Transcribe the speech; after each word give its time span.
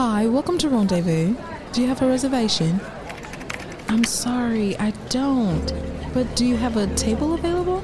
Hi, 0.00 0.28
welcome 0.28 0.58
to 0.58 0.68
Rendezvous. 0.68 1.34
Do 1.72 1.82
you 1.82 1.88
have 1.88 2.02
a 2.02 2.06
reservation? 2.06 2.80
I'm 3.88 4.04
sorry, 4.04 4.78
I 4.78 4.92
don't. 5.08 5.72
But 6.14 6.36
do 6.36 6.46
you 6.46 6.56
have 6.56 6.76
a 6.76 6.86
table 6.94 7.34
available? 7.34 7.82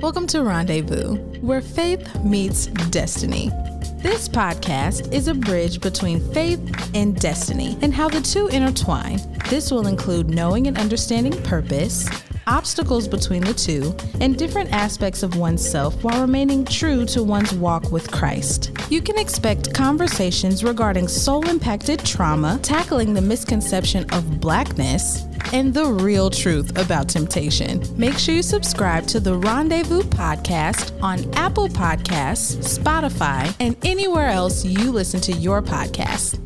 Welcome 0.00 0.26
to 0.26 0.42
Rendezvous, 0.42 1.14
where 1.42 1.60
faith 1.60 2.12
meets 2.24 2.66
destiny. 2.90 3.50
This 3.98 4.28
podcast 4.28 5.12
is 5.12 5.28
a 5.28 5.34
bridge 5.34 5.80
between 5.80 6.18
faith 6.32 6.90
and 6.92 7.14
destiny 7.14 7.78
and 7.80 7.94
how 7.94 8.08
the 8.08 8.20
two 8.20 8.48
intertwine. 8.48 9.20
This 9.48 9.70
will 9.70 9.86
include 9.86 10.28
knowing 10.28 10.66
and 10.66 10.76
understanding 10.76 11.40
purpose, 11.44 12.08
obstacles 12.54 13.08
between 13.08 13.42
the 13.42 13.52
two, 13.52 13.94
and 14.20 14.38
different 14.38 14.72
aspects 14.72 15.24
of 15.24 15.36
oneself 15.36 15.92
while 16.04 16.20
remaining 16.20 16.64
true 16.64 17.04
to 17.04 17.22
one's 17.22 17.52
walk 17.52 17.90
with 17.90 18.08
Christ. 18.12 18.70
You 18.88 19.02
can 19.02 19.18
expect 19.18 19.74
conversations 19.74 20.62
regarding 20.62 21.08
soul 21.08 21.48
impacted 21.48 21.98
trauma, 22.04 22.60
tackling 22.62 23.12
the 23.12 23.20
misconception 23.20 24.08
of 24.12 24.40
blackness, 24.40 25.24
and 25.52 25.74
the 25.74 25.84
real 25.84 26.30
truth 26.30 26.78
about 26.78 27.08
temptation. 27.08 27.82
Make 27.98 28.18
sure 28.18 28.34
you 28.34 28.42
subscribe 28.42 29.06
to 29.08 29.20
the 29.20 29.36
Rendezvous 29.36 30.02
podcast 30.02 31.00
on 31.02 31.32
Apple 31.34 31.68
Podcasts, 31.68 32.78
Spotify, 32.78 33.54
and 33.58 33.76
anywhere 33.84 34.28
else 34.28 34.64
you 34.64 34.92
listen 34.92 35.20
to 35.22 35.32
your 35.32 35.60
podcasts. 35.60 36.38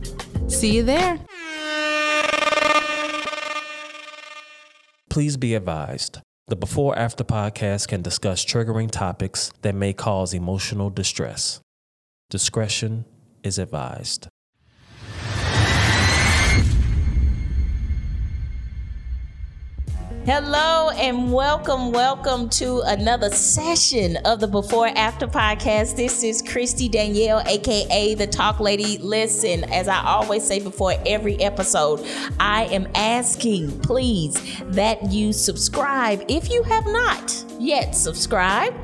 See 0.51 0.75
you 0.75 0.83
there. 0.83 1.28
Please 5.19 5.37
be 5.37 5.57
advised 5.57 6.21
the 6.47 6.55
Before 6.55 6.97
After 6.97 7.25
podcast 7.25 7.89
can 7.89 8.03
discuss 8.03 8.45
triggering 8.45 8.89
topics 8.89 9.51
that 9.63 9.75
may 9.75 9.93
cause 9.93 10.33
emotional 10.33 10.91
distress. 10.91 11.61
Discretion 12.31 13.05
is 13.43 13.59
advised. 13.59 14.29
Hello 20.31 20.91
and 20.91 21.33
welcome, 21.33 21.91
welcome 21.91 22.51
to 22.51 22.83
another 22.85 23.31
session 23.31 24.19
of 24.27 24.41
the 24.41 24.47
Before 24.47 24.89
After 24.89 25.27
podcast. 25.27 25.97
This 25.97 26.23
is 26.23 26.43
Kristy 26.43 26.91
Danielle, 26.91 27.41
aka 27.47 28.15
the 28.15 28.27
Talk 28.27 28.61
Lady. 28.61 28.99
Listen, 28.99 29.65
as 29.73 29.89
I 29.89 30.05
always 30.05 30.47
say 30.47 30.61
before 30.61 30.93
every 31.07 31.41
episode, 31.41 32.07
I 32.39 32.65
am 32.67 32.89
asking, 32.95 33.81
please, 33.81 34.35
that 34.65 35.11
you 35.11 35.33
subscribe 35.33 36.23
if 36.29 36.51
you 36.51 36.63
have 36.63 36.85
not 36.85 37.48
yet 37.59 37.95
subscribe. 37.95 38.75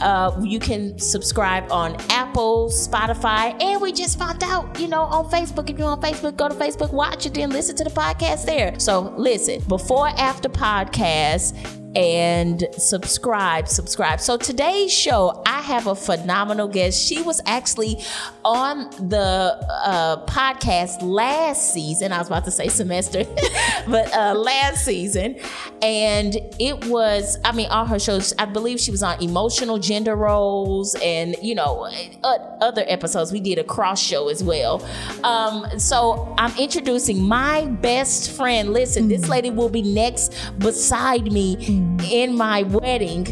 Uh, 0.00 0.40
you 0.42 0.58
can 0.58 0.98
subscribe 0.98 1.70
on 1.70 1.96
Apple, 2.10 2.68
Spotify, 2.68 3.60
and 3.62 3.80
we 3.80 3.92
just 3.92 4.18
found 4.18 4.42
out, 4.42 4.78
you 4.78 4.88
know, 4.88 5.02
on 5.02 5.26
Facebook. 5.30 5.70
If 5.70 5.78
you're 5.78 5.88
on 5.88 6.00
Facebook, 6.00 6.36
go 6.36 6.48
to 6.48 6.54
Facebook, 6.54 6.92
watch 6.92 7.26
it, 7.26 7.34
then 7.34 7.50
listen 7.50 7.76
to 7.76 7.84
the 7.84 7.90
podcast 7.90 8.46
there. 8.46 8.78
So 8.78 9.14
listen, 9.16 9.62
before 9.68 10.08
after 10.08 10.48
podcast 10.48 11.81
and 11.94 12.64
subscribe, 12.78 13.68
subscribe. 13.68 14.20
So 14.20 14.36
today's 14.36 14.92
show, 14.92 15.42
I 15.46 15.60
have 15.60 15.86
a 15.86 15.94
phenomenal 15.94 16.68
guest. 16.68 17.02
She 17.02 17.22
was 17.22 17.40
actually 17.46 18.02
on 18.44 18.90
the 19.08 19.58
uh, 19.84 20.24
podcast 20.26 21.02
last 21.02 21.72
season. 21.72 22.12
I 22.12 22.18
was 22.18 22.28
about 22.28 22.44
to 22.46 22.50
say 22.50 22.68
semester, 22.68 23.24
but 23.88 24.12
uh, 24.14 24.34
last 24.34 24.84
season, 24.84 25.38
and 25.82 26.36
it 26.58 26.86
was. 26.86 27.38
I 27.44 27.52
mean, 27.52 27.68
all 27.68 27.84
her 27.84 27.98
shows. 27.98 28.32
I 28.38 28.46
believe 28.46 28.80
she 28.80 28.90
was 28.90 29.02
on 29.02 29.22
emotional 29.22 29.78
gender 29.78 30.16
roles, 30.16 30.94
and 31.02 31.36
you 31.42 31.54
know, 31.54 31.88
uh, 32.24 32.38
other 32.60 32.84
episodes. 32.86 33.32
We 33.32 33.40
did 33.40 33.58
a 33.58 33.64
cross 33.64 34.00
show 34.00 34.28
as 34.28 34.42
well. 34.42 34.84
Um, 35.24 35.78
so 35.78 36.34
I'm 36.38 36.56
introducing 36.58 37.22
my 37.22 37.66
best 37.66 38.30
friend. 38.30 38.72
Listen, 38.72 39.08
this 39.08 39.28
lady 39.28 39.50
will 39.50 39.68
be 39.68 39.82
next 39.82 40.34
beside 40.58 41.30
me 41.30 41.81
in 42.10 42.36
my 42.36 42.62
wedding 42.64 43.26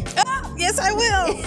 Yes, 0.57 0.77
I 0.79 0.91
will. 0.93 1.43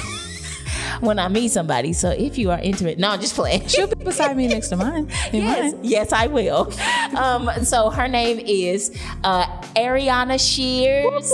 when 1.06 1.18
I 1.20 1.28
meet 1.28 1.50
somebody. 1.52 1.92
So 1.92 2.10
if 2.10 2.36
you 2.36 2.50
are 2.50 2.58
intimate, 2.58 2.98
no, 2.98 3.10
I'm 3.10 3.20
just 3.20 3.34
playing. 3.36 3.66
She'll 3.68 3.86
be 3.86 4.02
beside 4.04 4.36
me 4.36 4.48
next 4.48 4.68
to 4.70 4.76
mine. 4.76 5.08
In 5.32 5.42
Yes, 5.44 5.72
mine. 5.72 5.80
yes, 5.84 6.12
I 6.12 6.26
will. 6.26 6.72
Um, 7.16 7.48
so 7.64 7.90
her 7.90 8.08
name 8.08 8.40
is 8.40 8.90
uh, 9.22 9.46
Areanna 9.76 10.38
Shears. 10.40 11.28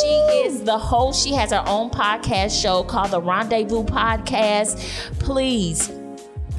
She 0.00 0.14
is 0.46 0.62
the 0.62 0.78
host. 0.78 1.22
She 1.26 1.34
has 1.34 1.50
her 1.50 1.62
own 1.66 1.90
podcast 1.90 2.60
show 2.60 2.84
called 2.84 3.10
the 3.10 3.20
Rendezvous 3.20 3.84
Podcast. 3.84 4.78
Please. 5.18 5.90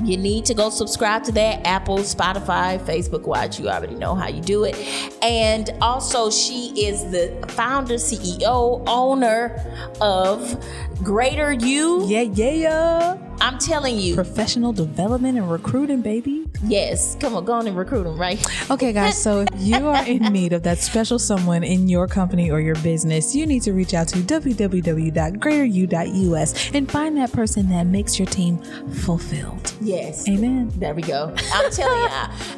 You 0.04 0.18
need 0.18 0.46
to 0.46 0.54
go 0.54 0.70
subscribe 0.70 1.24
to 1.24 1.32
that 1.34 1.66
Apple, 1.66 2.00
Spotify, 2.00 2.80
Facebook 2.80 3.22
Watch. 3.22 3.60
You 3.60 3.70
already 3.70 3.96
know 3.96 4.14
how 4.14 4.28
you 4.28 4.42
do 4.42 4.66
it. 4.66 4.76
And 5.22 5.70
also, 5.82 6.30
she 6.30 6.74
is 6.86 7.12
the 7.12 7.46
founder, 7.50 7.96
CEO, 7.96 8.84
owner 8.88 9.56
of 10.02 10.64
Greater 11.02 11.54
You. 11.54 12.06
Yeah, 12.08 12.22
yeah. 12.22 13.25
I'm 13.42 13.58
telling 13.60 14.00
you, 14.00 14.16
Professional 14.16 14.72
development 14.74 15.38
and 15.38 15.52
recruiting, 15.52 16.02
baby. 16.02 16.46
yes. 16.66 17.16
Come 17.20 17.36
on, 17.36 17.44
go 17.46 17.54
on 17.54 17.68
and 17.68 17.78
recruit 17.78 18.06
them, 18.06 18.18
right? 18.18 18.44
Okay, 18.72 18.92
guys, 18.94 19.22
so 19.22 19.42
if 19.42 19.50
you 19.58 19.88
are 19.88 20.04
in 20.08 20.24
need 20.34 20.54
of 20.54 20.64
that 20.64 20.78
special 20.80 21.20
someone 21.20 21.64
in 21.64 21.88
your 21.90 22.08
company 22.08 22.50
or 22.50 22.60
your 22.60 22.74
business, 22.76 23.36
you 23.36 23.46
need 23.46 23.62
to 23.64 23.74
reach 23.74 23.94
out 23.94 24.08
to 24.10 24.18
www.greateru.us 24.20 26.72
and 26.74 26.90
find 26.92 27.18
that 27.18 27.32
person 27.32 27.70
that 27.70 27.86
makes 27.86 28.18
your 28.20 28.26
team 28.28 28.58
fulfilled. 29.04 29.74
Yes. 29.82 30.28
Amen. 30.28 30.72
There 30.78 30.94
we 30.96 31.02
go. 31.04 31.34
I'm 31.54 31.72
telling 31.72 32.02
you, 32.10 32.10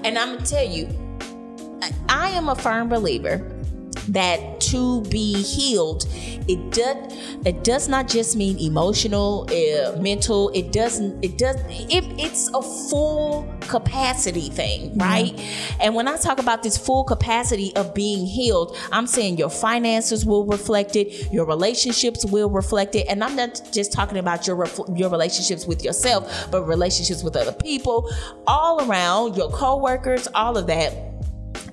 and 0.04 0.18
I'm 0.18 0.36
gonna 0.36 0.46
tell 0.46 0.66
you, 0.68 0.88
I 2.10 2.30
am 2.30 2.50
a 2.50 2.56
firm 2.56 2.90
believer 2.90 3.38
that 4.10 4.60
to 4.62 5.02
be 5.04 5.42
healed, 5.42 6.06
it 6.48 6.72
does 6.72 7.14
it 7.46 7.64
does 7.64 7.88
not 7.88 8.08
just 8.10 8.36
mean 8.36 8.60
emotional, 8.60 9.48
uh, 9.50 9.98
mental. 10.02 10.50
It 10.50 10.74
doesn't. 10.74 11.24
It 11.24 11.38
does. 11.38 11.56
It, 11.70 12.04
it's 12.20 12.50
a 12.54 12.62
full 12.62 13.48
capacity 13.62 14.50
thing, 14.50 14.98
right? 14.98 15.40
And 15.80 15.96
when 15.96 16.08
I 16.08 16.18
talk 16.18 16.40
about 16.40 16.64
this 16.64 16.78
full 16.78 17.04
capacity 17.04 17.74
of 17.76 17.94
being 17.94 18.26
healed, 18.26 18.76
I'm 18.92 19.08
saying 19.08 19.38
your 19.38 19.50
finances 19.50 20.26
will 20.26 20.46
reflect 20.46 20.96
it, 20.96 21.32
your 21.32 21.46
relationships 21.46 22.26
will 22.26 22.50
reflect 22.50 22.96
it, 22.96 23.08
and 23.08 23.24
I'm 23.24 23.36
not 23.36 23.62
just 23.72 23.94
talking 23.94 24.18
about 24.18 24.48
your 24.48 24.56
ref- 24.56 24.80
your 24.96 25.10
relationships 25.10 25.66
with 25.66 25.84
yourself, 25.84 26.50
but 26.52 26.64
relationships 26.64 27.24
with 27.24 27.36
other 27.36 27.54
people, 27.54 28.10
all 28.46 28.90
around 28.90 29.38
your 29.38 29.50
coworkers, 29.52 30.28
all 30.34 30.58
of 30.58 30.68
that. 30.68 31.17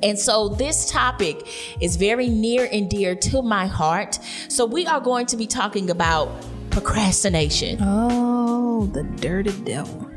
And 0.03 0.19
so 0.19 0.49
this 0.49 0.91
topic 0.91 1.47
is 1.81 1.97
very 1.97 2.28
near 2.28 2.69
and 2.71 2.91
dear 2.91 3.15
to 3.15 3.43
my 3.43 3.66
heart. 3.66 4.19
So 4.49 4.66
we 4.66 4.87
are 4.87 5.00
going 5.00 5.27
to 5.27 5.37
be 5.37 5.47
talking 5.47 5.91
about 5.91 6.28
procrastination. 6.71 7.78
Oh, 7.81 8.87
the 8.87 9.05
dirty 9.05 9.53
devil. 9.62 10.10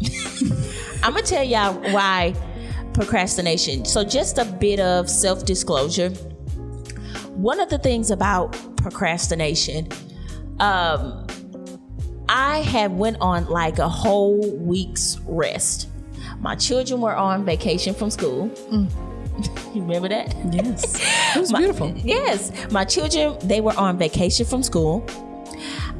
I'm 1.02 1.12
gonna 1.12 1.22
tell 1.22 1.44
y'all 1.44 1.74
why 1.92 2.34
procrastination. 2.94 3.84
So 3.84 4.04
just 4.04 4.38
a 4.38 4.44
bit 4.44 4.80
of 4.80 5.10
self-disclosure. 5.10 6.10
One 7.34 7.60
of 7.60 7.68
the 7.68 7.78
things 7.78 8.10
about 8.10 8.56
procrastination, 8.76 9.88
um, 10.60 11.26
I 12.28 12.58
had 12.60 12.96
went 12.96 13.18
on 13.20 13.46
like 13.46 13.78
a 13.78 13.88
whole 13.88 14.56
week's 14.58 15.18
rest. 15.26 15.88
My 16.40 16.54
children 16.54 17.00
were 17.00 17.14
on 17.14 17.44
vacation 17.44 17.94
from 17.94 18.10
school. 18.10 18.50
you 19.74 19.82
remember 19.82 20.08
that? 20.08 20.34
Yes. 20.52 21.00
It 21.36 21.40
was 21.40 21.52
My- 21.52 21.58
beautiful. 21.58 21.92
Yes, 21.96 22.52
my 22.70 22.84
children 22.84 23.36
they 23.42 23.60
were 23.60 23.76
on 23.76 23.98
vacation 23.98 24.46
from 24.46 24.62
school. 24.62 25.04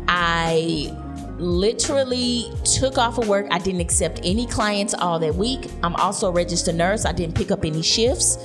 I 0.07 0.97
literally 1.39 2.45
took 2.65 2.99
off 2.99 3.19
of 3.19 3.29
work. 3.29 3.47
I 3.51 3.59
didn't 3.59 3.81
accept 3.81 4.21
any 4.23 4.47
clients 4.47 4.95
all 4.95 5.19
that 5.19 5.35
week. 5.35 5.69
I'm 5.83 5.97
also 5.97 6.29
a 6.29 6.31
registered 6.31 6.77
nurse. 6.77 7.05
I 7.05 7.13
didn't 7.13 7.35
pick 7.35 7.51
up 7.51 7.65
any 7.65 7.83
shifts 7.83 8.39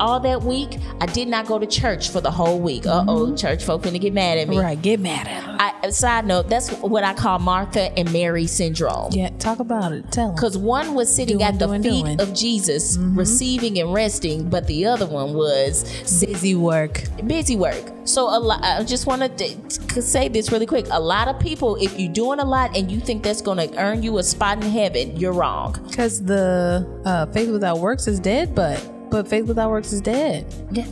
all 0.00 0.18
that 0.20 0.42
week. 0.42 0.78
I 1.00 1.06
did 1.06 1.28
not 1.28 1.46
go 1.46 1.58
to 1.58 1.66
church 1.66 2.10
for 2.10 2.20
the 2.20 2.30
whole 2.30 2.58
week. 2.58 2.86
Uh 2.86 3.04
oh, 3.06 3.34
church 3.36 3.64
folk 3.64 3.82
finna 3.82 4.00
get 4.00 4.12
mad 4.12 4.38
at 4.38 4.48
me. 4.48 4.58
Right, 4.58 4.80
get 4.80 5.00
mad 5.00 5.26
at 5.28 5.44
him. 5.44 5.56
I, 5.60 5.90
side 5.90 6.26
note, 6.26 6.48
that's 6.48 6.70
what 6.80 7.04
I 7.04 7.14
call 7.14 7.38
Martha 7.38 7.96
and 7.98 8.12
Mary 8.12 8.46
syndrome. 8.46 9.12
Yeah, 9.12 9.30
talk 9.38 9.58
about 9.60 9.92
it. 9.92 10.10
Tell. 10.10 10.32
Because 10.32 10.56
one 10.56 10.94
was 10.94 11.14
sitting 11.14 11.38
Doing, 11.38 11.48
at 11.48 11.58
the 11.58 11.66
doing, 11.66 11.82
feet 11.82 12.04
doing. 12.04 12.16
Mm-hmm. 12.18 12.30
of 12.30 12.34
Jesus, 12.36 12.96
receiving 12.98 13.78
and 13.78 13.92
resting, 13.92 14.48
but 14.48 14.66
the 14.66 14.86
other 14.86 15.06
one 15.06 15.34
was 15.34 15.84
Busy 16.24 16.54
work. 16.54 17.02
busy 17.26 17.56
work. 17.56 17.84
So 18.04 18.22
a 18.24 18.38
lot. 18.38 18.62
I 18.64 18.82
just 18.84 19.06
want 19.06 19.22
to 19.38 19.54
to 19.94 20.02
say 20.02 20.28
this 20.28 20.50
really 20.50 20.66
quick. 20.66 20.86
A 20.90 21.00
lot 21.00 21.28
of 21.28 21.38
people, 21.38 21.76
if 21.76 21.98
you're 21.98 22.12
doing 22.12 22.40
a 22.40 22.44
lot 22.44 22.76
and 22.76 22.90
you 22.90 22.98
think 23.00 23.22
that's 23.22 23.42
going 23.42 23.58
to 23.58 23.76
earn 23.78 24.02
you 24.02 24.18
a 24.18 24.22
spot 24.22 24.62
in 24.64 24.70
heaven, 24.70 25.16
you're 25.16 25.32
wrong. 25.32 25.76
Because 25.88 26.24
the 26.24 26.86
uh, 27.04 27.26
faith 27.26 27.50
without 27.50 27.78
works 27.78 28.06
is 28.06 28.18
dead, 28.18 28.54
but 28.54 28.78
but 29.10 29.28
faith 29.28 29.46
without 29.46 29.70
works 29.70 29.92
is 29.92 30.00
dead. 30.00 30.46
Yeah, 30.70 30.86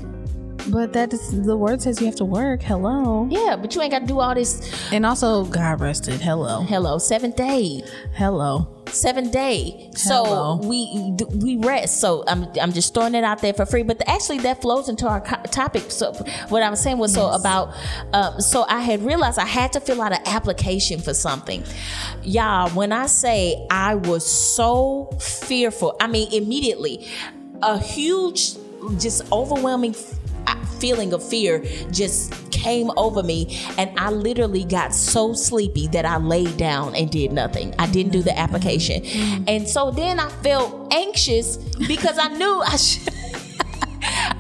But 0.69 0.93
that 0.93 1.12
is 1.12 1.44
the 1.47 1.56
word 1.56 1.81
says 1.82 2.00
you 2.00 2.06
have 2.06 2.17
to 2.17 2.25
work. 2.25 2.62
Hello. 2.62 3.26
yeah, 3.31 3.56
but 3.56 3.75
you 3.75 3.81
ain't 3.82 3.91
got 3.93 4.00
to 4.00 4.06
do 4.06 4.19
all 4.20 4.35
this. 4.35 4.70
And 4.93 5.06
also 5.06 5.44
God 5.44 5.81
rested. 5.81 6.20
Hello. 6.20 6.62
Hello, 6.62 6.99
seventh 6.99 7.37
day. 7.37 7.82
Hello. 8.15 8.75
Seventh 8.88 9.32
day. 9.32 9.91
Hello. 9.99 10.59
So 10.61 10.67
we 10.67 11.15
we 11.43 11.59
rest. 11.59 12.00
So 12.00 12.25
I'm 12.26 12.47
I'm 12.59 12.73
just 12.73 12.94
throwing 12.94 13.15
it 13.15 13.23
out 13.23 13.43
there 13.43 13.53
for 13.53 13.67
free. 13.67 13.82
But 13.82 14.03
actually, 14.09 14.38
that 14.41 14.62
flows 14.62 14.88
into 14.88 15.06
our 15.06 15.20
co- 15.20 15.43
topic. 15.50 15.91
So 15.91 16.12
what 16.49 16.62
I 16.62 16.70
was 16.70 16.81
saying 16.81 16.97
was 16.97 17.12
so 17.12 17.29
about. 17.29 17.75
Um, 18.15 18.41
so 18.41 18.65
I 18.67 18.81
had 18.81 19.03
realized 19.05 19.38
I 19.38 19.44
had 19.44 19.75
to 19.75 19.81
fill 19.81 20.00
out 20.00 20.12
an 20.12 20.23
application 20.25 21.00
for 21.03 21.12
something. 21.12 21.65
Y'all, 22.23 22.70
when 22.70 22.91
I 22.93 23.06
say 23.06 23.67
I 23.70 23.97
was 23.97 24.25
so 24.26 25.11
fearful, 25.20 25.94
I 26.00 26.06
mean 26.06 26.32
immediately, 26.32 27.06
a 27.62 27.78
huge, 27.78 28.55
just 28.99 29.31
overwhelming 29.32 29.94
feeling 30.78 31.12
of 31.12 31.22
fear 31.22 31.64
just 31.90 32.50
came 32.52 32.90
over 32.96 33.22
me 33.22 33.60
and 33.78 33.90
I 33.99 34.10
literally 34.10 34.64
got 34.64 34.94
so 34.94 35.32
sleepy 35.32 35.88
that 35.88 36.05
I 36.05 36.16
laid 36.19 36.56
down 36.56 36.94
and 36.94 37.10
did 37.10 37.32
nothing. 37.32 37.75
I 37.78 37.87
didn't 37.87 38.12
do 38.12 38.22
the 38.22 38.37
application. 38.38 39.02
Mm-hmm. 39.02 39.44
And 39.49 39.69
so 39.69 39.90
then 39.90 40.20
I 40.20 40.28
felt 40.28 40.93
anxious 40.93 41.56
because 41.87 42.19
I 42.19 42.28
knew 42.28 42.62
I 42.64 42.76
should 42.76 43.12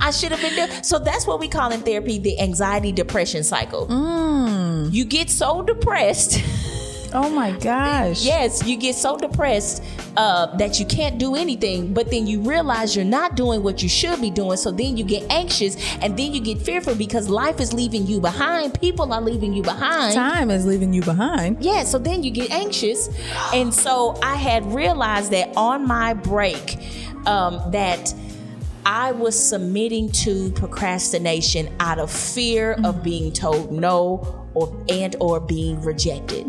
I 0.00 0.10
should 0.10 0.32
have 0.32 0.40
been 0.40 0.54
doing. 0.54 0.82
So 0.82 0.98
that's 0.98 1.26
what 1.26 1.40
we 1.40 1.48
call 1.48 1.72
in 1.72 1.80
therapy 1.80 2.18
the 2.18 2.40
anxiety 2.40 2.92
depression 2.92 3.44
cycle. 3.44 3.86
Mm. 3.88 4.92
You 4.92 5.04
get 5.04 5.30
so 5.30 5.62
depressed. 5.62 6.42
Oh 7.14 7.30
my 7.30 7.52
gosh. 7.52 8.24
Yes, 8.24 8.66
you 8.66 8.76
get 8.76 8.94
so 8.94 9.16
depressed 9.16 9.82
uh, 10.16 10.54
that 10.56 10.78
you 10.78 10.86
can't 10.86 11.18
do 11.18 11.36
anything, 11.36 11.94
but 11.94 12.10
then 12.10 12.26
you 12.26 12.40
realize 12.42 12.94
you're 12.94 13.04
not 13.04 13.34
doing 13.34 13.62
what 13.62 13.82
you 13.82 13.88
should 13.88 14.20
be 14.20 14.30
doing. 14.30 14.56
So 14.56 14.70
then 14.70 14.96
you 14.96 15.04
get 15.04 15.30
anxious 15.30 15.76
and 16.02 16.18
then 16.18 16.34
you 16.34 16.40
get 16.40 16.58
fearful 16.60 16.94
because 16.94 17.28
life 17.28 17.60
is 17.60 17.72
leaving 17.72 18.06
you 18.06 18.20
behind. 18.20 18.78
People 18.80 19.12
are 19.12 19.22
leaving 19.22 19.52
you 19.54 19.62
behind. 19.62 20.14
Time 20.14 20.50
is 20.50 20.66
leaving 20.66 20.92
you 20.92 21.02
behind. 21.02 21.62
Yeah, 21.64 21.84
so 21.84 21.98
then 21.98 22.22
you 22.22 22.30
get 22.30 22.50
anxious. 22.50 23.08
And 23.54 23.72
so 23.72 24.18
I 24.22 24.34
had 24.34 24.64
realized 24.74 25.30
that 25.32 25.56
on 25.56 25.86
my 25.86 26.14
break, 26.14 26.78
um, 27.26 27.70
that 27.72 28.14
I 28.84 29.12
was 29.12 29.38
submitting 29.38 30.10
to 30.12 30.50
procrastination 30.52 31.68
out 31.78 31.98
of 31.98 32.10
fear 32.10 32.78
of 32.84 33.02
being 33.02 33.32
told 33.32 33.70
no 33.70 34.48
or 34.54 34.74
and 34.88 35.14
or 35.20 35.40
being 35.40 35.82
rejected. 35.82 36.46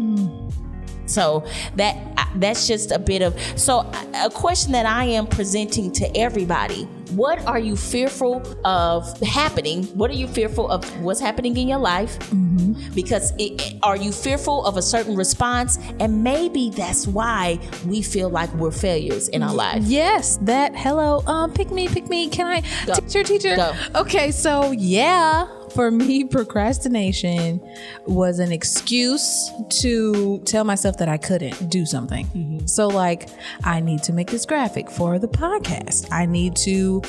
So 1.09 1.45
that 1.75 1.97
uh, 2.17 2.25
that's 2.35 2.67
just 2.67 2.91
a 2.91 2.99
bit 2.99 3.21
of 3.21 3.39
so 3.55 3.79
uh, 3.79 4.25
a 4.25 4.29
question 4.29 4.71
that 4.73 4.85
I 4.85 5.05
am 5.05 5.27
presenting 5.27 5.91
to 5.93 6.17
everybody. 6.17 6.87
What 7.11 7.43
are 7.47 7.57
you 7.57 7.75
fearful 7.75 8.43
of 8.63 9.19
happening? 9.21 9.85
What 9.97 10.11
are 10.11 10.15
you 10.15 10.27
fearful 10.27 10.69
of 10.69 10.85
what's 11.01 11.19
happening 11.19 11.57
in 11.57 11.67
your 11.67 11.79
life? 11.79 12.19
Mm-hmm. 12.19 12.93
Because 12.93 13.33
it, 13.39 13.79
are 13.81 13.97
you 13.97 14.11
fearful 14.11 14.63
of 14.63 14.77
a 14.77 14.81
certain 14.81 15.15
response? 15.15 15.79
And 15.99 16.23
maybe 16.23 16.69
that's 16.69 17.07
why 17.07 17.59
we 17.87 18.03
feel 18.03 18.29
like 18.29 18.53
we're 18.53 18.69
failures 18.69 19.27
in 19.27 19.41
our 19.41 19.53
life. 19.53 19.81
Yes, 19.83 20.37
that 20.43 20.75
hello, 20.75 21.23
um, 21.25 21.51
pick 21.51 21.71
me, 21.71 21.87
pick 21.87 22.07
me. 22.09 22.29
Can 22.29 22.45
I 22.45 22.61
Go. 22.85 22.93
teacher, 22.93 23.23
teacher? 23.23 23.55
Go. 23.55 23.73
Okay, 23.95 24.29
so 24.29 24.71
yeah, 24.71 25.47
for 25.69 25.91
me, 25.91 26.23
procrastination 26.23 27.61
was 28.05 28.39
an 28.39 28.51
excuse 28.51 29.51
to 29.81 30.39
tell 30.45 30.63
myself 30.63 30.97
that 30.97 31.09
I 31.09 31.17
couldn't 31.17 31.69
do 31.69 31.85
something. 31.85 32.25
Mm-hmm. 32.27 32.65
So, 32.67 32.87
like, 32.87 33.29
I 33.63 33.79
need 33.79 34.03
to 34.03 34.13
make 34.13 34.29
this 34.29 34.45
graphic 34.45 34.89
for 34.89 35.19
the 35.19 35.27
podcast. 35.27 36.11
I 36.11 36.25
need 36.25 36.55
to 36.57 37.01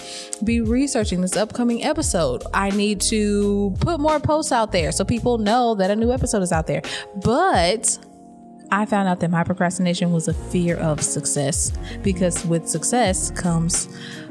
be 0.44 0.60
researching 0.60 1.20
this 1.20 1.36
upcoming 1.36 1.84
episode. 1.84 2.42
I 2.54 2.70
need 2.70 3.00
to 3.02 3.74
put 3.80 4.00
more 4.00 4.20
posts 4.20 4.52
out 4.52 4.72
there 4.72 4.92
so 4.92 5.04
people 5.04 5.38
know 5.38 5.74
that 5.74 5.90
a 5.90 5.96
new 5.96 6.12
episode 6.12 6.42
is 6.42 6.52
out 6.52 6.66
there. 6.66 6.82
But 7.22 7.98
I 8.72 8.86
found 8.86 9.08
out 9.08 9.20
that 9.20 9.30
my 9.30 9.42
procrastination 9.42 10.12
was 10.12 10.28
a 10.28 10.34
fear 10.34 10.76
of 10.76 11.02
success 11.02 11.72
because 12.02 12.44
with 12.46 12.68
success 12.68 13.30
comes 13.32 13.88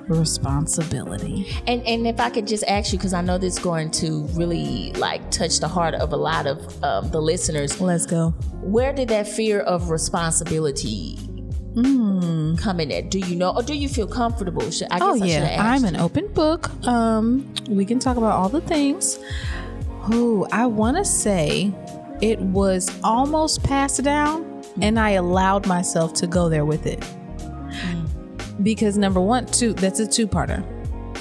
responsibility. 0.09 1.47
And 1.67 1.85
and 1.85 2.07
if 2.07 2.19
I 2.19 2.29
could 2.29 2.47
just 2.47 2.63
ask 2.67 2.91
you, 2.91 2.99
because 2.99 3.13
I 3.13 3.21
know 3.21 3.37
this 3.37 3.57
is 3.57 3.59
going 3.59 3.91
to 3.91 4.23
really 4.33 4.91
like 4.93 5.29
touch 5.31 5.59
the 5.59 5.67
heart 5.67 5.93
of 5.93 6.11
a 6.13 6.17
lot 6.17 6.47
of 6.47 6.83
um, 6.83 7.09
the 7.11 7.21
listeners. 7.21 7.79
Let's 7.79 8.05
go. 8.05 8.31
Where 8.61 8.93
did 8.93 9.09
that 9.09 9.27
fear 9.27 9.61
of 9.61 9.89
responsibility 9.89 11.17
come 12.57 12.79
in 12.79 12.91
at? 12.91 13.09
Do 13.09 13.19
you 13.19 13.35
know, 13.35 13.51
or 13.55 13.63
do 13.63 13.75
you 13.75 13.87
feel 13.87 14.07
comfortable? 14.07 14.69
Should, 14.71 14.87
I 14.91 14.99
guess 14.99 15.01
Oh 15.01 15.13
I 15.13 15.19
should 15.19 15.27
yeah, 15.27 15.57
I'm 15.59 15.85
an 15.85 15.95
open 15.95 16.27
book. 16.33 16.69
Um, 16.85 17.53
we 17.69 17.85
can 17.85 17.99
talk 17.99 18.17
about 18.17 18.33
all 18.33 18.49
the 18.49 18.61
things. 18.61 19.19
Oh, 20.11 20.47
I 20.51 20.65
want 20.65 20.97
to 20.97 21.05
say 21.05 21.71
it 22.21 22.39
was 22.39 22.91
almost 23.03 23.63
passed 23.63 24.03
down, 24.03 24.63
and 24.81 24.99
I 24.99 25.11
allowed 25.11 25.67
myself 25.67 26.13
to 26.15 26.27
go 26.27 26.49
there 26.49 26.65
with 26.65 26.85
it. 26.85 27.03
Because 28.61 28.97
number 28.97 29.21
one, 29.21 29.45
two, 29.45 29.73
that's 29.73 29.99
a 29.99 30.07
two-parter. 30.07 30.63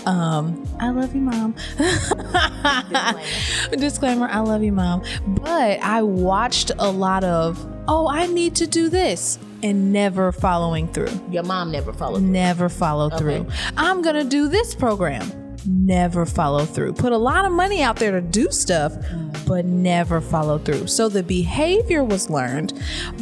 Um, 0.06 0.64
I 0.80 0.90
love 0.90 1.14
you, 1.14 1.20
mom. 1.20 1.54
Disclaimer, 3.72 4.26
I 4.28 4.40
love 4.40 4.62
you, 4.62 4.72
mom. 4.72 5.02
But 5.26 5.80
I 5.80 6.02
watched 6.02 6.70
a 6.78 6.90
lot 6.90 7.24
of, 7.24 7.64
oh, 7.88 8.08
I 8.08 8.26
need 8.26 8.54
to 8.56 8.66
do 8.66 8.88
this, 8.88 9.38
and 9.62 9.92
never 9.92 10.30
following 10.32 10.86
through 10.92 11.10
Your 11.30 11.42
mom 11.42 11.72
never 11.72 11.92
followed. 11.92 12.22
never 12.22 12.68
follow 12.68 13.10
through. 13.10 13.46
I'm 13.76 14.02
gonna 14.02 14.24
do 14.24 14.48
this 14.48 14.74
program. 14.74 15.30
Never 15.70 16.24
follow 16.24 16.64
through. 16.64 16.94
Put 16.94 17.12
a 17.12 17.18
lot 17.18 17.44
of 17.44 17.52
money 17.52 17.82
out 17.82 17.96
there 17.96 18.12
to 18.12 18.22
do 18.22 18.50
stuff, 18.50 18.96
but 19.46 19.66
never 19.66 20.22
follow 20.22 20.56
through. 20.56 20.86
So 20.86 21.10
the 21.10 21.22
behavior 21.22 22.02
was 22.02 22.30
learned. 22.30 22.72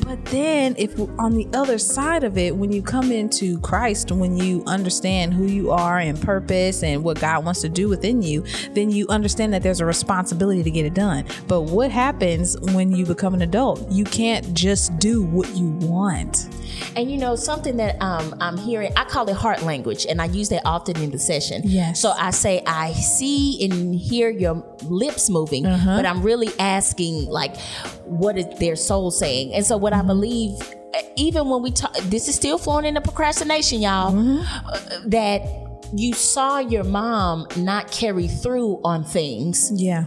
But 0.04 0.24
then, 0.26 0.76
if 0.78 0.96
on 1.18 1.34
the 1.34 1.48
other 1.52 1.76
side 1.76 2.22
of 2.22 2.38
it, 2.38 2.54
when 2.54 2.70
you 2.70 2.82
come 2.82 3.10
into 3.10 3.58
Christ, 3.62 4.12
when 4.12 4.36
you 4.36 4.62
understand 4.64 5.34
who 5.34 5.46
you 5.46 5.72
are 5.72 5.98
and 5.98 6.22
purpose 6.22 6.84
and 6.84 7.02
what 7.02 7.18
God 7.20 7.44
wants 7.44 7.62
to 7.62 7.68
do 7.68 7.88
within 7.88 8.22
you, 8.22 8.44
then 8.74 8.92
you 8.92 9.08
understand 9.08 9.52
that 9.52 9.64
there's 9.64 9.80
a 9.80 9.86
responsibility 9.86 10.62
to 10.62 10.70
get 10.70 10.86
it 10.86 10.94
done. 10.94 11.24
But 11.48 11.62
what 11.62 11.90
happens 11.90 12.56
when 12.60 12.92
you 12.92 13.06
become 13.06 13.34
an 13.34 13.42
adult? 13.42 13.90
You 13.90 14.04
can't 14.04 14.54
just 14.54 14.96
do 15.00 15.24
what 15.24 15.52
you 15.56 15.70
want. 15.70 16.48
And 16.96 17.10
you 17.10 17.18
know 17.18 17.36
something 17.36 17.76
that 17.78 18.00
um, 18.02 18.34
I'm 18.40 18.56
hearing, 18.56 18.92
I 18.96 19.04
call 19.04 19.28
it 19.28 19.36
heart 19.36 19.62
language, 19.62 20.06
and 20.08 20.20
I 20.20 20.26
use 20.26 20.48
that 20.50 20.62
often 20.64 20.96
in 21.02 21.10
the 21.10 21.18
session. 21.18 21.62
Yes. 21.64 22.00
So 22.00 22.10
I 22.10 22.30
say 22.30 22.62
I 22.66 22.92
see 22.92 23.64
and 23.64 23.94
hear 23.94 24.30
your 24.30 24.64
lips 24.84 25.28
moving, 25.30 25.66
Uh-huh. 25.66 25.96
but 25.96 26.06
I'm 26.06 26.22
really 26.22 26.48
asking 26.58 27.26
like, 27.26 27.56
what 28.04 28.38
is 28.38 28.46
their 28.58 28.76
soul 28.76 29.10
saying? 29.10 29.54
And 29.54 29.64
so 29.64 29.76
what 29.76 29.92
I 29.92 30.02
believe. 30.02 30.52
uh, 30.94 31.02
Even 31.16 31.48
when 31.48 31.62
we 31.62 31.70
talk, 31.70 31.94
this 32.04 32.28
is 32.28 32.34
still 32.34 32.58
flowing 32.58 32.84
into 32.86 33.00
procrastination, 33.00 33.80
y'all. 33.82 34.12
Mm-hmm. 34.12 34.40
uh, 34.66 35.08
that 35.08 35.40
you 35.94 36.14
saw 36.14 36.58
your 36.58 36.84
mom 36.84 37.46
not 37.56 37.90
carry 37.92 38.26
through 38.28 38.80
on 38.84 39.04
things, 39.04 39.70
Yeah. 39.74 40.04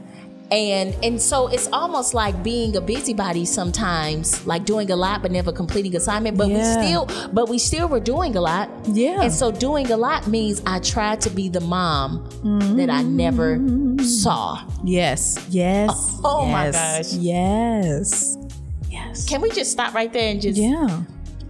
And 0.51 0.95
and 1.03 1.21
so 1.21 1.47
it's 1.47 1.67
almost 1.71 2.13
like 2.13 2.41
being 2.43 2.75
a 2.75 2.81
busybody 2.81 3.45
sometimes 3.45 4.45
like 4.47 4.65
doing 4.65 4.89
a 4.91 4.95
lot 4.95 5.21
but 5.21 5.31
never 5.31 5.51
completing 5.51 5.95
assignment 5.95 6.37
but 6.37 6.49
Yeah. 6.49 6.57
we 6.57 6.87
still 6.87 7.29
but 7.33 7.49
we 7.49 7.57
still 7.59 7.87
were 7.87 7.99
doing 7.99 8.35
a 8.35 8.41
lot 8.41 8.69
Yeah. 8.85 9.21
and 9.21 9.31
so 9.31 9.51
doing 9.51 9.91
a 9.91 9.97
lot 9.97 10.27
means 10.27 10.61
i 10.65 10.79
tried 10.79 11.21
to 11.21 11.29
be 11.29 11.49
the 11.49 11.61
mom 11.61 12.27
that 12.77 12.89
i 12.89 13.03
never 13.03 13.57
mm-hmm. 13.57 13.99
saw 13.99 14.59
Yes. 14.83 15.37
Yes. 15.49 15.89
Oh, 16.23 16.41
oh 16.41 16.45
my 16.45 16.65
yes, 16.65 16.75
gosh. 17.13 17.19
Yes. 17.19 18.37
Yes. 18.89 19.25
can 19.29 19.41
we 19.41 19.49
just 19.51 19.71
stop 19.71 19.93
right 19.93 20.11
there 20.11 20.31
and 20.31 20.41
just 20.41 20.57
Yeah. 20.57 21.01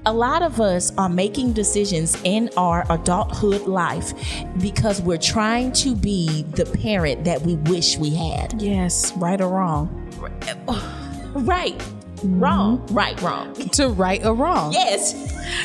A 0.06 0.13
lot 0.13 0.41
of 0.41 0.62
us 0.62 0.91
are 0.98 1.10
making 1.10 1.53
decisions 1.53 2.18
in 2.24 2.50
our 2.58 2.86
adulthood 2.89 3.62
life 3.68 4.13
because 4.62 5.01
we're 5.01 5.18
trying 5.18 5.72
to 5.74 5.96
be 5.96 6.44
the 6.56 6.65
parent 6.65 7.25
that 7.25 7.41
we 7.41 7.56
wish 7.56 7.98
we 7.98 8.10
had 8.12 8.62
Yes. 8.62 9.12
Right 9.18 9.39
or 9.41 9.50
wrong. 9.50 9.89
right 11.36 11.77
mm-hmm. 11.77 12.39
wrong 12.39 12.86
right 12.91 13.20
wrong 13.22 13.53
To 13.53 13.89
right 13.89 14.25
or 14.25 14.34
wrong. 14.34 14.72
yes 14.74 15.13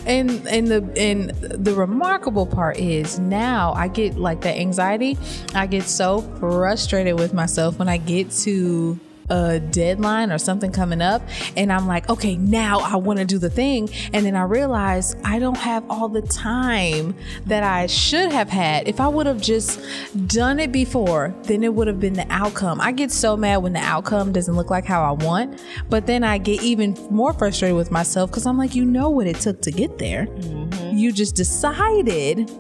And 0.07 0.31
and 0.49 0.69
the 0.69 0.93
and 0.97 1.31
the 1.31 1.75
remarkable 1.75 2.47
part 2.47 2.76
is 2.79 3.19
now 3.19 3.73
I 3.75 3.88
get 3.88 4.17
like 4.17 4.41
that 4.43 4.57
anxiety. 4.57 5.19
I 5.55 5.67
get 5.67 5.85
so 5.85 6.21
frustrated 6.41 7.19
with 7.19 7.35
myself 7.35 7.79
when 7.79 7.88
I 7.88 7.99
get 7.99 8.31
to 8.45 8.99
a 9.31 9.61
deadline 9.61 10.31
or 10.31 10.38
something 10.38 10.73
coming 10.73 11.00
up 11.00 11.23
and 11.57 11.73
I'm 11.73 11.87
like, 11.87 12.09
okay, 12.11 12.37
now 12.37 12.81
I 12.81 12.97
want 12.97 13.19
to 13.19 13.25
do 13.25 13.38
the 13.38 13.50
thing. 13.50 13.88
And 14.12 14.25
then 14.26 14.37
I 14.37 14.43
realize 14.43 15.16
I 15.25 15.38
don't 15.38 15.57
have 15.57 15.85
all 15.88 16.09
the 16.09 16.23
time 16.23 17.14
that 17.47 17.62
I 17.62 17.87
should 17.87 18.33
have 18.33 18.49
had. 18.49 18.88
If 18.88 19.00
I 19.00 19.09
would 19.09 19.26
have 19.26 19.40
just 19.40 19.81
done 20.26 20.61
it 20.61 20.73
before, 20.73 21.35
then 21.45 21.62
it 21.62 21.75
would 21.75 21.87
have 21.87 22.00
been 22.00 22.14
the 22.14 22.26
outcome. 22.31 22.81
I 22.81 22.93
get 22.93 23.11
so 23.11 23.37
mad 23.37 23.59
when 23.59 23.73
the 23.73 23.81
outcome 23.81 24.33
doesn't 24.33 24.54
look 24.54 24.71
like 24.71 24.85
how 24.85 25.02
I 25.02 25.12
want, 25.12 25.62
but 25.88 26.07
then 26.07 26.25
I 26.25 26.38
get 26.38 26.62
even 26.62 26.95
more 27.11 27.33
frustrated 27.33 27.76
with 27.76 27.90
myself 27.90 28.31
because 28.31 28.47
I'm 28.47 28.59
like, 28.59 28.75
you 28.75 28.85
know 28.85 29.09
what 29.11 29.26
it 29.26 29.37
took 29.37 29.62
to 29.62 29.71
get 29.71 29.99
there. 29.99 30.26
Mm-hmm. 30.26 30.97
You 30.97 31.12
just 31.12 31.35
decided 31.35 32.50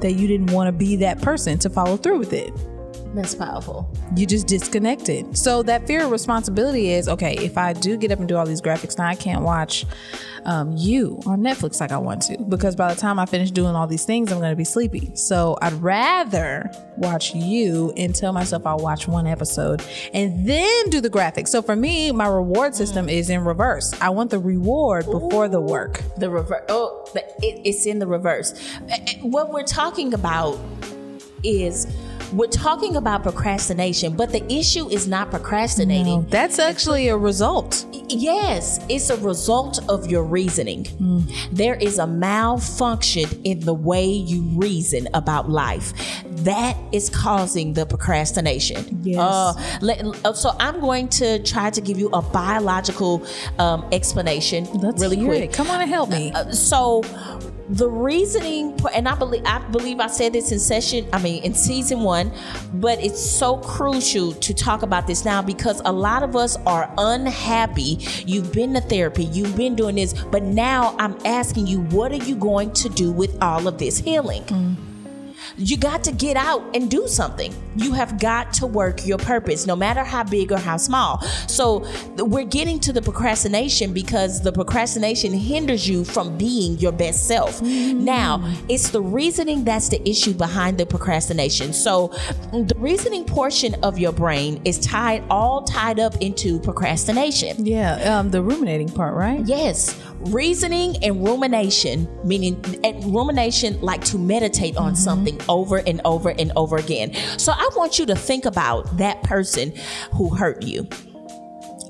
that 0.00 0.12
you 0.12 0.26
didn't 0.26 0.52
want 0.52 0.68
to 0.68 0.72
be 0.72 0.96
that 0.96 1.20
person 1.22 1.58
to 1.58 1.70
follow 1.70 1.96
through 1.96 2.18
with 2.18 2.32
it. 2.32 2.52
That's 3.14 3.34
powerful. 3.34 3.88
You 4.16 4.26
just 4.26 4.48
disconnected. 4.48 5.38
So 5.38 5.62
that 5.62 5.86
fear 5.86 6.04
of 6.04 6.10
responsibility 6.10 6.90
is 6.90 7.08
okay. 7.08 7.36
If 7.36 7.56
I 7.56 7.72
do 7.72 7.96
get 7.96 8.10
up 8.10 8.18
and 8.18 8.26
do 8.26 8.36
all 8.36 8.44
these 8.44 8.60
graphics, 8.60 8.98
now 8.98 9.06
I 9.06 9.14
can't 9.14 9.42
watch 9.42 9.86
um, 10.44 10.72
you 10.76 11.20
on 11.24 11.40
Netflix 11.40 11.80
like 11.80 11.92
I 11.92 11.96
want 11.96 12.22
to 12.22 12.36
because 12.48 12.74
by 12.74 12.92
the 12.92 13.00
time 13.00 13.20
I 13.20 13.26
finish 13.26 13.52
doing 13.52 13.76
all 13.76 13.86
these 13.86 14.04
things, 14.04 14.32
I'm 14.32 14.38
going 14.40 14.50
to 14.50 14.56
be 14.56 14.64
sleepy. 14.64 15.14
So 15.14 15.56
I'd 15.62 15.74
rather 15.74 16.68
watch 16.96 17.36
you 17.36 17.92
and 17.96 18.12
tell 18.12 18.32
myself 18.32 18.66
I'll 18.66 18.78
watch 18.78 19.06
one 19.06 19.28
episode 19.28 19.82
and 20.12 20.46
then 20.46 20.90
do 20.90 21.00
the 21.00 21.08
graphics. 21.10 21.48
So 21.48 21.62
for 21.62 21.76
me, 21.76 22.10
my 22.10 22.26
reward 22.26 22.74
system 22.74 23.08
is 23.08 23.30
in 23.30 23.44
reverse. 23.44 23.94
I 24.00 24.10
want 24.10 24.30
the 24.30 24.40
reward 24.40 25.06
before 25.06 25.48
the 25.48 25.60
work. 25.60 26.02
The 26.18 26.30
reverse. 26.30 26.64
Oh, 26.68 27.06
it, 27.14 27.60
it's 27.64 27.86
in 27.86 28.00
the 28.00 28.08
reverse. 28.08 28.54
Eh, 28.88 28.98
eh, 29.06 29.18
What 29.22 29.52
we're 29.52 29.62
talking 29.62 30.14
about 30.14 30.58
is 31.44 31.86
we're 32.36 32.48
talking 32.48 32.96
about 32.96 33.22
procrastination, 33.22 34.16
but 34.16 34.32
the 34.32 34.44
issue 34.52 34.88
is 34.88 35.06
not 35.06 35.30
procrastinating. 35.30 36.26
That's 36.28 36.58
actually 36.58 37.08
a 37.08 37.16
result. 37.16 37.86
Yes, 38.08 38.84
it's 38.88 39.10
a 39.10 39.16
result 39.18 39.80
of 39.88 40.10
your 40.10 40.24
reasoning. 40.24 40.86
There 41.52 41.74
is 41.74 41.98
a 41.98 42.06
malfunction 42.06 43.28
in 43.44 43.60
the 43.60 43.74
way 43.74 44.06
you 44.06 44.42
reason 44.58 45.08
about 45.14 45.48
life. 45.48 45.92
That 46.44 46.76
is 46.92 47.08
causing 47.08 47.72
the 47.72 47.86
procrastination. 47.86 49.00
Yes. 49.02 49.18
Uh, 49.18 49.78
let- 49.80 50.04
uh, 50.24 50.32
so 50.32 50.54
I'm 50.58 50.80
going 50.80 51.08
to 51.20 51.38
try 51.42 51.70
to 51.70 51.80
give 51.80 51.98
you 51.98 52.08
a 52.12 52.20
biological 52.20 53.24
um, 53.58 53.86
explanation 53.92 54.64
Let's 54.74 55.00
really 55.00 55.16
quick. 55.24 55.42
it. 55.44 55.52
Come 55.52 55.70
on 55.70 55.80
and 55.80 55.90
help 55.90 56.10
me. 56.10 56.32
Uh, 56.32 56.50
so 56.50 57.02
the 57.68 57.88
reasoning 57.88 58.78
and 58.94 59.08
I 59.08 59.14
believe 59.14 59.42
I 59.46 59.58
believe 59.70 60.00
I 60.00 60.08
said 60.08 60.32
this 60.32 60.52
in 60.52 60.58
session 60.58 61.06
I 61.12 61.22
mean 61.22 61.42
in 61.42 61.54
season 61.54 62.00
1 62.00 62.32
but 62.74 63.02
it's 63.02 63.20
so 63.20 63.56
crucial 63.56 64.32
to 64.32 64.54
talk 64.54 64.82
about 64.82 65.06
this 65.06 65.24
now 65.24 65.40
because 65.40 65.80
a 65.84 65.92
lot 65.92 66.22
of 66.22 66.36
us 66.36 66.56
are 66.66 66.92
unhappy. 66.98 67.98
You've 68.26 68.52
been 68.52 68.74
to 68.74 68.80
therapy 68.80 69.24
you've 69.24 69.56
been 69.56 69.74
doing 69.74 69.96
this 69.96 70.12
but 70.24 70.42
now 70.42 70.94
I'm 70.98 71.16
asking 71.24 71.66
you 71.66 71.80
what 71.84 72.12
are 72.12 72.16
you 72.16 72.36
going 72.36 72.72
to 72.74 72.88
do 72.88 73.10
with 73.10 73.42
all 73.42 73.66
of 73.66 73.78
this 73.78 73.98
healing 73.98 74.42
mm. 74.44 74.76
You 75.56 75.76
got 75.76 76.04
to 76.04 76.12
get 76.12 76.36
out 76.36 76.74
and 76.74 76.90
do 76.90 77.06
something. 77.06 77.54
You 77.76 77.92
have 77.92 78.20
got 78.20 78.52
to 78.54 78.66
work 78.66 79.06
your 79.06 79.18
purpose, 79.18 79.66
no 79.66 79.76
matter 79.76 80.02
how 80.02 80.24
big 80.24 80.52
or 80.52 80.58
how 80.58 80.76
small. 80.76 81.20
So 81.48 81.86
we're 82.16 82.44
getting 82.44 82.80
to 82.80 82.92
the 82.92 83.02
procrastination 83.02 83.92
because 83.92 84.42
the 84.42 84.52
procrastination 84.52 85.32
hinders 85.32 85.88
you 85.88 86.04
from 86.04 86.36
being 86.36 86.78
your 86.78 86.92
best 86.92 87.26
self. 87.26 87.60
Now, 87.62 88.54
it's 88.68 88.90
the 88.90 89.02
reasoning 89.02 89.64
that's 89.64 89.88
the 89.88 90.06
issue 90.08 90.34
behind 90.34 90.78
the 90.78 90.86
procrastination. 90.86 91.72
So 91.72 92.08
the 92.52 92.74
reasoning 92.76 93.24
portion 93.24 93.74
of 93.82 93.98
your 93.98 94.12
brain 94.12 94.60
is 94.64 94.78
tied 94.78 95.24
all 95.30 95.62
tied 95.62 95.98
up 95.98 96.16
into 96.20 96.58
procrastination. 96.60 97.64
yeah, 97.64 98.18
um, 98.18 98.30
the 98.30 98.42
ruminating 98.42 98.88
part, 98.88 99.14
right? 99.14 99.44
Yes, 99.44 100.00
reasoning 100.26 101.02
and 101.02 101.26
rumination, 101.26 102.08
meaning 102.26 102.62
and 102.84 103.04
rumination 103.14 103.80
like 103.80 104.04
to 104.04 104.18
meditate 104.18 104.76
on 104.76 104.92
mm-hmm. 104.92 104.96
something 104.96 105.40
over 105.48 105.78
and 105.86 106.00
over 106.04 106.30
and 106.30 106.52
over 106.56 106.76
again. 106.76 107.14
So 107.38 107.52
I 107.52 107.68
want 107.76 107.98
you 107.98 108.06
to 108.06 108.14
think 108.14 108.44
about 108.44 108.96
that 108.98 109.22
person 109.22 109.72
who 110.12 110.34
hurt 110.34 110.62
you. 110.62 110.88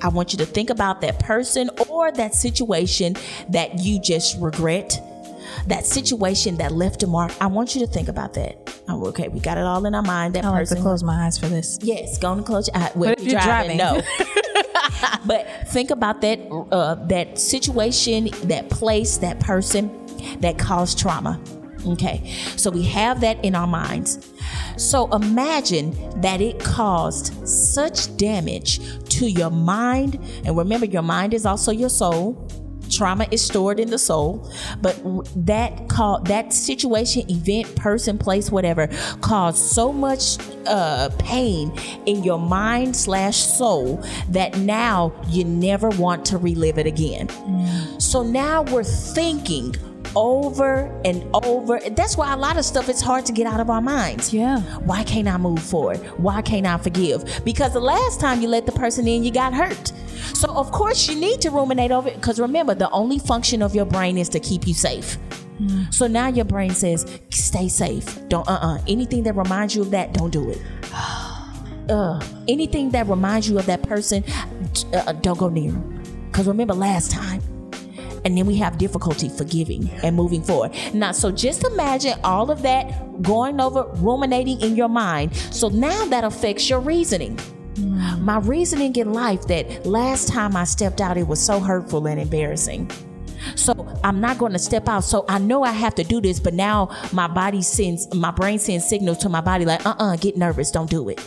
I 0.03 0.09
want 0.09 0.33
you 0.33 0.39
to 0.39 0.47
think 0.47 0.69
about 0.69 1.01
that 1.01 1.19
person 1.19 1.71
or 1.89 2.13
that 2.13 2.35
situation 2.35 3.17
that 3.49 3.79
you 3.79 4.01
just 4.01 4.39
regret. 4.39 5.01
That 5.67 5.87
situation 5.87 6.57
that 6.59 6.73
left 6.73 7.03
a 7.03 7.07
mark. 7.07 7.33
I 7.41 7.47
want 7.47 7.75
you 7.75 7.87
to 7.87 7.91
think 7.91 8.09
about 8.09 8.35
that. 8.35 8.83
Oh, 8.87 9.07
okay, 9.07 9.29
we 9.29 9.41
got 9.41 9.57
it 9.57 9.65
all 9.65 9.87
in 9.87 9.95
our 9.95 10.03
mind. 10.03 10.35
That 10.35 10.45
I 10.45 10.51
like 10.51 10.61
person 10.61 10.77
to 10.77 10.83
close 10.83 11.03
my 11.03 11.25
eyes 11.25 11.39
for 11.39 11.47
this. 11.47 11.79
Yes, 11.81 12.19
go 12.19 12.33
and 12.33 12.45
close 12.45 12.69
your 12.69 12.77
eyes. 12.83 12.93
Well, 12.95 13.13
if 13.13 13.23
you're 13.23 13.41
driving. 13.41 13.79
no. 13.79 14.03
but 15.27 15.47
think 15.69 15.91
about 15.91 16.21
that 16.21 16.41
uh, 16.73 16.95
that 17.07 17.39
situation, 17.39 18.29
that 18.45 18.71
place, 18.71 19.19
that 19.19 19.41
person 19.41 19.91
that 20.41 20.59
caused 20.59 20.99
trauma. 20.99 21.41
Okay, 21.87 22.33
so 22.57 22.71
we 22.71 22.83
have 22.85 23.21
that 23.21 23.45
in 23.45 23.55
our 23.55 23.67
minds. 23.67 24.31
So 24.77 25.11
imagine 25.13 25.93
that 26.23 26.41
it 26.41 26.59
caused 26.59 27.47
such 27.47 28.17
damage 28.17 28.81
to 29.11 29.27
your 29.27 29.51
mind, 29.51 30.19
and 30.45 30.57
remember, 30.57 30.87
your 30.87 31.03
mind 31.03 31.35
is 31.35 31.45
also 31.45 31.73
your 31.73 31.91
soul. 31.91 32.49
Trauma 32.91 33.27
is 33.31 33.43
stored 33.43 33.81
in 33.81 33.91
the 33.91 33.99
soul, 33.99 34.51
but 34.81 35.01
that 35.47 35.89
call 35.89 36.21
that 36.23 36.53
situation, 36.53 37.31
event, 37.31 37.75
person, 37.77 38.19
place, 38.19 38.51
whatever, 38.51 38.89
caused 39.21 39.59
so 39.59 39.93
much 39.93 40.39
uh, 40.67 41.11
pain 41.19 41.73
in 42.07 42.25
your 42.25 42.39
mind 42.39 42.97
slash 42.97 43.37
soul 43.37 44.03
that 44.31 44.57
now 44.59 45.13
you 45.29 45.45
never 45.45 45.89
want 45.91 46.25
to 46.27 46.39
relive 46.39 46.79
it 46.79 46.87
again. 46.87 47.29
So 48.01 48.23
now 48.23 48.63
we're 48.63 48.85
thinking 48.85 49.75
over 50.17 50.85
and 51.05 51.25
over. 51.35 51.81
That's 51.91 52.17
why 52.17 52.33
a 52.33 52.37
lot 52.37 52.57
of 52.57 52.65
stuff 52.65 52.89
it's 52.89 53.01
hard 53.01 53.27
to 53.27 53.33
get 53.33 53.47
out 53.47 53.61
of 53.61 53.71
our 53.71 53.81
minds. 53.81 54.33
Yeah. 54.33 54.61
Why 54.81 55.05
can't 55.05 55.29
I 55.29 55.37
move 55.37 55.63
forward? 55.63 55.99
Why 56.19 56.43
can't 56.43 56.67
I 56.67 56.79
forgive? 56.79 57.43
Because 57.45 57.73
the 57.73 57.81
last 57.81 58.21
time 58.21 58.41
you 58.41 58.49
let 58.49 58.67
the 58.67 58.73
person 58.73 59.09
in, 59.09 59.25
you 59.25 59.33
got 59.33 59.55
hurt. 59.55 59.93
So 60.33 60.49
of 60.55 60.71
course 60.73 61.09
you 61.09 61.15
need 61.17 61.41
to 61.43 61.51
ruminate 61.51 61.91
over 61.91 62.09
it. 62.09 62.17
Because 62.17 62.41
remember, 62.41 62.75
the 62.75 62.91
only 62.91 63.19
function 63.19 63.63
of 63.63 63.75
your 63.75 63.85
brain 63.85 64.19
is 64.19 64.29
to 64.31 64.41
keep 64.41 64.67
you 64.67 64.75
safe. 64.75 65.19
So 65.91 66.07
now 66.07 66.29
your 66.29 66.45
brain 66.45 66.71
says, 66.71 67.07
stay 67.31 67.69
safe. 67.69 68.19
Don't 68.29 68.49
uh 68.49 68.59
uh 68.61 68.79
Anything 68.89 69.23
that 69.25 69.37
reminds 69.37 69.75
you 69.75 69.83
of 69.83 69.91
that, 69.93 70.13
don't 70.13 70.31
do 70.31 70.51
it. 70.51 70.61
Uh, 71.87 72.19
anything 72.49 72.89
that 72.89 73.07
reminds 73.09 73.47
you 73.47 73.59
of 73.59 73.67
that 73.67 73.83
person, 73.83 74.25
uh, 74.95 75.13
don't 75.13 75.39
go 75.39 75.51
near 75.51 75.71
them. 75.71 76.03
Because 76.31 76.49
remember 76.49 76.73
last 76.73 77.11
time. 77.11 77.43
And 78.25 78.39
then 78.39 78.47
we 78.47 78.57
have 78.57 78.79
difficulty 78.79 79.29
forgiving 79.29 79.91
and 80.03 80.17
moving 80.17 80.43
forward. 80.43 80.73
Now, 80.95 81.13
so 81.13 81.31
just 81.31 81.63
imagine 81.63 82.19
all 82.25 82.51
of 82.51 82.63
that 82.63 83.23
going 83.23 83.61
over, 83.61 83.83
ruminating 83.97 84.63
in 84.63 84.77
your 84.77 84.89
mind. 84.89 85.37
So 85.37 85.69
now 85.69 86.07
that 86.07 86.25
affects 86.25 86.71
your 86.71 86.81
reasoning. 86.81 87.39
My 88.19 88.39
reasoning 88.39 88.97
in 88.97 89.13
life 89.13 89.47
that 89.49 89.87
last 89.87 90.29
time 90.29 90.57
I 90.57 90.65
stepped 90.65 91.01
out, 91.01 91.17
it 91.17 91.27
was 91.27 91.41
so 91.41 91.61
hurtful 91.61 92.07
and 92.07 92.21
embarrassing. 92.21 92.91
So 93.57 93.87
I'm 94.03 94.21
not 94.21 94.39
going 94.39 94.53
to 94.53 94.59
step 94.59 94.89
out. 94.89 95.05
So 95.05 95.25
I 95.29 95.39
know 95.39 95.63
I 95.63 95.73
have 95.73 95.95
to 95.97 96.05
do 96.05 96.21
this, 96.21 96.41
but 96.41 96.55
now 96.55 96.91
my 97.13 97.27
body 97.29 97.63
sends, 97.63 98.13
my 98.15 98.31
brain 98.31 98.59
sends 98.59 98.89
signals 98.89 99.19
to 99.19 99.29
my 99.29 99.41
body 99.41 99.65
like, 99.65 99.85
uh 99.85 99.95
uh 99.99 100.17
get 100.17 100.37
nervous, 100.37 100.71
don't 100.71 100.89
do 100.89 101.09
it. 101.09 101.21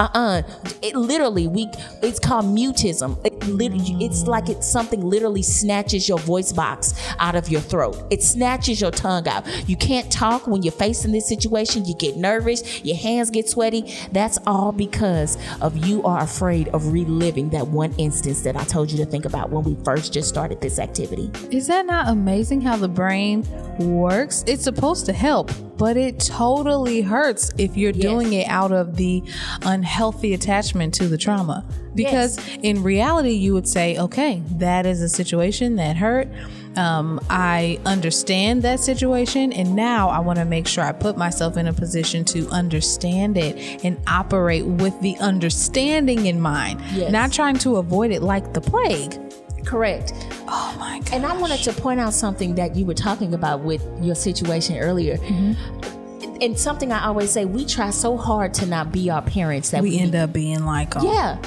Uh-uh. 0.00 0.42
It 0.82 0.96
literally 0.96 1.46
we 1.46 1.68
it's 2.02 2.18
called 2.18 2.46
mutism. 2.46 3.24
It 3.24 3.46
literally 3.46 4.04
it's 4.04 4.26
like 4.26 4.48
it's 4.48 4.66
something 4.66 5.00
literally 5.00 5.42
snatches 5.42 6.08
your 6.08 6.18
voice 6.18 6.52
box 6.52 6.94
out 7.18 7.34
of 7.36 7.48
your 7.48 7.60
throat. 7.60 7.96
It 8.10 8.22
snatches 8.22 8.80
your 8.80 8.90
tongue 8.90 9.28
out. 9.28 9.46
You 9.68 9.76
can't 9.76 10.10
talk 10.10 10.46
when 10.46 10.62
you're 10.62 10.72
facing 10.72 11.12
this 11.12 11.28
situation. 11.28 11.84
You 11.84 11.94
get 11.94 12.16
nervous, 12.16 12.84
your 12.84 12.96
hands 12.96 13.30
get 13.30 13.48
sweaty. 13.48 13.94
That's 14.12 14.38
all 14.46 14.72
because 14.72 15.38
of 15.60 15.76
you 15.86 16.02
are 16.02 16.22
afraid 16.22 16.68
of 16.68 16.92
reliving 16.92 17.50
that 17.50 17.68
one 17.68 17.94
instance 17.96 18.42
that 18.42 18.56
I 18.56 18.64
told 18.64 18.90
you 18.90 18.98
to 18.98 19.06
think 19.06 19.24
about 19.24 19.50
when 19.50 19.64
we 19.64 19.76
first 19.84 20.12
just 20.12 20.28
started 20.28 20.60
this 20.60 20.78
activity. 20.78 21.30
Is 21.50 21.66
that 21.68 21.86
not 21.86 22.08
amazing 22.08 22.60
how 22.60 22.76
the 22.76 22.88
brain 22.88 23.46
works? 23.78 24.44
It's 24.46 24.64
supposed 24.64 25.06
to 25.06 25.12
help, 25.12 25.50
but 25.76 25.96
it 25.96 26.20
totally 26.20 27.00
hurts 27.02 27.50
if 27.58 27.76
you're 27.76 27.92
doing 27.92 28.32
it 28.32 28.46
out 28.48 28.72
of 28.72 28.96
the 28.96 29.22
unhealthy 29.62 30.34
attachment 30.34 30.94
to 30.94 31.08
the 31.08 31.18
trauma. 31.18 31.64
Because 31.94 32.38
in 32.62 32.82
reality, 32.82 33.30
you 33.32 33.54
would 33.54 33.68
say, 33.68 33.96
okay, 33.98 34.42
that 34.56 34.84
is 34.86 35.00
a 35.00 35.08
situation 35.08 35.76
that 35.76 35.96
hurt. 35.96 36.28
Um, 36.76 37.20
I 37.30 37.78
understand 37.86 38.62
that 38.62 38.80
situation, 38.80 39.52
and 39.52 39.76
now 39.76 40.08
I 40.08 40.18
want 40.18 40.40
to 40.40 40.44
make 40.44 40.66
sure 40.66 40.82
I 40.82 40.90
put 40.90 41.16
myself 41.16 41.56
in 41.56 41.68
a 41.68 41.72
position 41.72 42.24
to 42.26 42.48
understand 42.48 43.38
it 43.38 43.84
and 43.84 43.96
operate 44.08 44.66
with 44.66 45.00
the 45.00 45.16
understanding 45.18 46.26
in 46.26 46.40
mind, 46.40 46.80
Yes. 46.92 47.12
not 47.12 47.32
trying 47.32 47.58
to 47.58 47.76
avoid 47.76 48.10
it 48.10 48.22
like 48.22 48.54
the 48.54 48.60
plague. 48.60 49.16
Correct. 49.64 50.12
Oh 50.46 50.76
my 50.78 51.00
god! 51.00 51.12
And 51.12 51.26
I 51.26 51.36
wanted 51.36 51.62
to 51.64 51.72
point 51.72 52.00
out 52.00 52.12
something 52.12 52.54
that 52.56 52.76
you 52.76 52.84
were 52.84 52.94
talking 52.94 53.34
about 53.34 53.60
with 53.60 53.82
your 54.02 54.14
situation 54.14 54.78
earlier. 54.78 55.16
Mm-hmm. 55.18 56.42
And 56.42 56.58
something 56.58 56.92
I 56.92 57.06
always 57.06 57.30
say, 57.30 57.44
we 57.44 57.64
try 57.64 57.90
so 57.90 58.16
hard 58.16 58.52
to 58.54 58.66
not 58.66 58.92
be 58.92 59.08
our 59.08 59.22
parents 59.22 59.70
that 59.70 59.82
we, 59.82 59.90
we 59.90 59.98
end 60.00 60.14
up 60.14 60.32
being 60.32 60.64
like, 60.64 60.94
oh, 60.96 61.02
Yeah. 61.02 61.38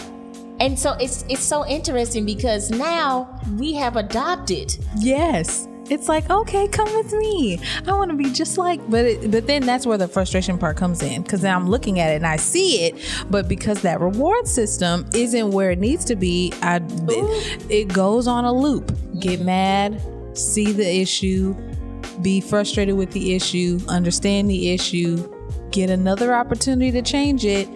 And 0.60 0.78
so 0.78 0.94
it's 0.94 1.24
it's 1.30 1.44
so 1.44 1.68
interesting 1.68 2.26
because 2.26 2.72
now 2.72 3.40
we 3.58 3.74
have 3.74 3.96
adopted. 3.96 4.76
Yes. 4.98 5.68
It's 5.90 6.10
like, 6.10 6.30
okay, 6.30 6.68
come 6.68 6.92
with 6.94 7.14
me. 7.14 7.60
I 7.86 7.94
want 7.94 8.12
to 8.12 8.18
be 8.18 8.32
just 8.32 8.58
like, 8.58 8.80
but 8.90 9.06
it, 9.06 9.32
but 9.32 9.48
then 9.48 9.66
that's 9.66 9.86
where 9.86 9.98
the 9.98 10.08
frustration 10.08 10.58
part 10.58 10.78
comes 10.78 11.02
in 11.02 11.22
because 11.22 11.42
then 11.42 11.56
I'm 11.56 11.70
looking 11.70 12.00
at 12.00 12.12
it 12.12 12.16
and 12.16 12.28
I 12.28 12.36
see 12.38 12.86
it, 12.86 12.96
but 13.30 13.48
because 13.48 13.82
that 13.84 14.00
reward 14.00 14.48
system 14.48 15.06
isn't 15.14 15.52
where 15.52 15.72
it 15.72 15.80
needs 15.80 16.04
to 16.06 16.16
be, 16.16 16.54
I 16.62 16.82
it, 16.82 17.66
it 17.72 17.94
goes 17.94 18.28
on 18.28 18.46
a 18.46 18.54
loop. 18.54 18.88
Get 19.20 19.38
mm-hmm. 19.38 19.46
mad, 19.46 20.38
see 20.38 20.72
the 20.72 20.88
issue, 20.88 21.56
be 22.22 22.42
frustrated 22.42 22.96
with 22.96 23.12
the 23.12 23.36
issue, 23.36 23.80
understand 23.88 24.50
the 24.50 24.72
issue, 24.72 25.34
get 25.72 25.90
another 25.90 26.34
opportunity 26.34 26.92
to 26.92 27.02
change 27.02 27.46
it, 27.46 27.70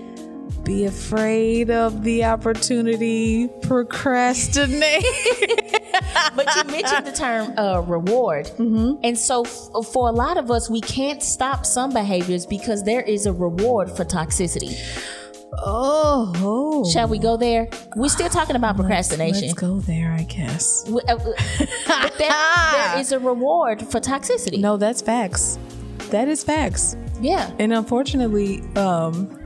be 0.64 0.86
afraid 0.86 1.70
of 1.70 2.04
the 2.04 2.24
opportunity, 2.26 3.48
procrastinate. 3.62 5.04
but 6.36 6.56
you 6.56 6.64
mentioned 6.72 7.06
the 7.06 7.14
term 7.16 7.58
uh, 7.58 7.82
reward. 7.82 8.46
Mm-hmm. 8.46 8.96
And 9.04 9.18
so, 9.18 9.44
f- 9.44 9.86
for 9.92 10.10
a 10.10 10.12
lot 10.12 10.38
of 10.38 10.52
us, 10.52 10.70
we 10.70 10.82
can't 10.82 11.22
stop 11.24 11.66
some 11.66 11.92
behaviors 11.94 12.46
because 12.46 12.84
there 12.84 13.02
is 13.02 13.26
a 13.26 13.34
reward 13.34 13.90
for 13.92 14.06
toxicity. 14.06 14.76
oh, 15.64 16.32
oh. 16.38 16.90
Shall 16.92 17.08
we 17.08 17.20
go 17.20 17.38
there? 17.38 17.68
We're 17.96 18.10
still 18.10 18.30
talking 18.30 18.56
about 18.56 18.76
procrastination. 18.76 19.42
Let's 19.48 19.54
go 19.54 19.80
there, 19.80 20.12
I 20.12 20.24
guess. 20.24 20.88
Uh, 20.88 21.16
there, 21.16 22.08
there 22.18 23.00
is 23.00 23.12
a 23.12 23.20
reward 23.20 23.82
for 23.82 24.00
toxicity. 24.00 24.60
No, 24.60 24.78
that's 24.78 25.02
facts. 25.02 25.58
That 26.10 26.28
is 26.28 26.44
facts. 26.44 26.96
Yeah. 27.22 27.52
And 27.60 27.72
unfortunately, 27.74 28.62
um, 28.76 29.38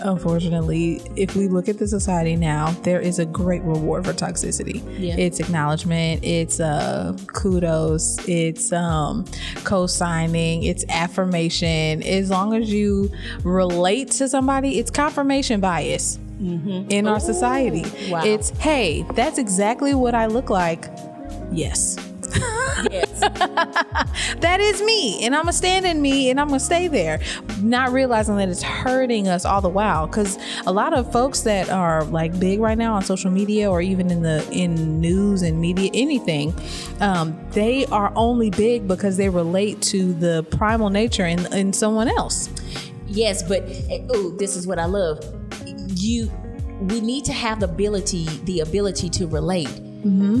unfortunately, 0.00 1.00
if 1.16 1.34
we 1.36 1.48
look 1.48 1.68
at 1.68 1.78
the 1.78 1.86
society 1.86 2.36
now, 2.36 2.70
there 2.82 3.00
is 3.00 3.18
a 3.18 3.24
great 3.26 3.62
reward 3.62 4.04
for 4.06 4.12
toxicity. 4.12 4.82
Yeah. 4.98 5.16
It's 5.16 5.40
acknowledgement, 5.40 6.24
it's 6.24 6.60
uh, 6.60 7.16
kudos, 7.28 8.18
it's 8.28 8.72
um, 8.72 9.24
co-signing, 9.64 10.62
it's 10.64 10.84
affirmation. 10.88 12.02
As 12.02 12.30
long 12.30 12.54
as 12.54 12.72
you 12.72 13.10
relate 13.42 14.10
to 14.12 14.28
somebody, 14.28 14.78
it's 14.78 14.90
confirmation 14.90 15.60
bias 15.60 16.18
in 16.40 17.06
our 17.08 17.18
society. 17.18 17.84
wow. 18.10 18.22
It's 18.24 18.50
hey, 18.50 19.04
that's 19.14 19.38
exactly 19.38 19.94
what 19.94 20.14
I 20.14 20.26
look 20.26 20.50
like. 20.50 20.84
Yes. 21.52 21.96
Yes. 22.92 23.07
that 24.40 24.58
is 24.60 24.82
me 24.82 25.24
and 25.24 25.34
i'm 25.34 25.42
gonna 25.42 25.52
stand 25.52 25.86
in 25.86 26.00
me 26.00 26.30
and 26.30 26.40
i'm 26.40 26.48
gonna 26.48 26.60
stay 26.60 26.88
there 26.88 27.20
not 27.62 27.92
realizing 27.92 28.36
that 28.36 28.48
it's 28.48 28.62
hurting 28.62 29.28
us 29.28 29.44
all 29.44 29.60
the 29.60 29.68
while 29.68 30.06
because 30.06 30.38
a 30.66 30.72
lot 30.72 30.96
of 30.96 31.10
folks 31.12 31.42
that 31.42 31.68
are 31.70 32.04
like 32.04 32.38
big 32.38 32.60
right 32.60 32.78
now 32.78 32.94
on 32.94 33.02
social 33.02 33.30
media 33.30 33.70
or 33.70 33.80
even 33.80 34.10
in 34.10 34.22
the 34.22 34.46
in 34.52 35.00
news 35.00 35.42
and 35.42 35.60
media 35.60 35.90
anything 35.94 36.54
um, 37.00 37.38
they 37.50 37.86
are 37.86 38.12
only 38.16 38.50
big 38.50 38.86
because 38.86 39.16
they 39.16 39.28
relate 39.28 39.80
to 39.82 40.12
the 40.14 40.42
primal 40.50 40.90
nature 40.90 41.26
in, 41.26 41.52
in 41.52 41.72
someone 41.72 42.08
else 42.08 42.48
yes, 43.08 43.42
but 43.42 43.64
oh, 44.10 44.30
this 44.38 44.56
is 44.56 44.66
what 44.66 44.78
I 44.78 44.84
love. 44.84 45.20
You, 45.94 46.30
we 46.80 47.00
need 47.00 47.24
to 47.24 47.32
have 47.32 47.60
the 47.60 47.66
ability, 47.68 48.26
the 48.44 48.60
ability 48.60 49.08
to 49.10 49.26
relate. 49.26 49.68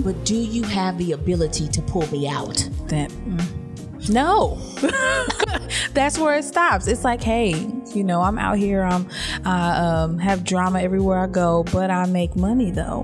But 0.02 0.24
do 0.24 0.36
you 0.36 0.62
have 0.64 0.98
the 0.98 1.12
ability 1.12 1.68
to 1.68 1.82
pull 1.82 2.06
me 2.10 2.28
out? 2.28 2.68
that 2.88 3.10
mm, 3.10 4.08
no. 4.08 4.58
That's 5.92 6.18
where 6.18 6.36
it 6.36 6.44
stops. 6.44 6.86
It's 6.86 7.04
like 7.04 7.22
hey 7.22 7.54
you 7.94 8.04
know 8.04 8.20
i'm 8.20 8.38
out 8.38 8.58
here 8.58 8.82
i'm 8.82 9.08
i 9.44 9.76
um, 9.76 10.18
have 10.18 10.44
drama 10.44 10.80
everywhere 10.80 11.18
i 11.18 11.26
go 11.26 11.64
but 11.72 11.90
i 11.90 12.06
make 12.06 12.34
money 12.36 12.70
though 12.70 13.02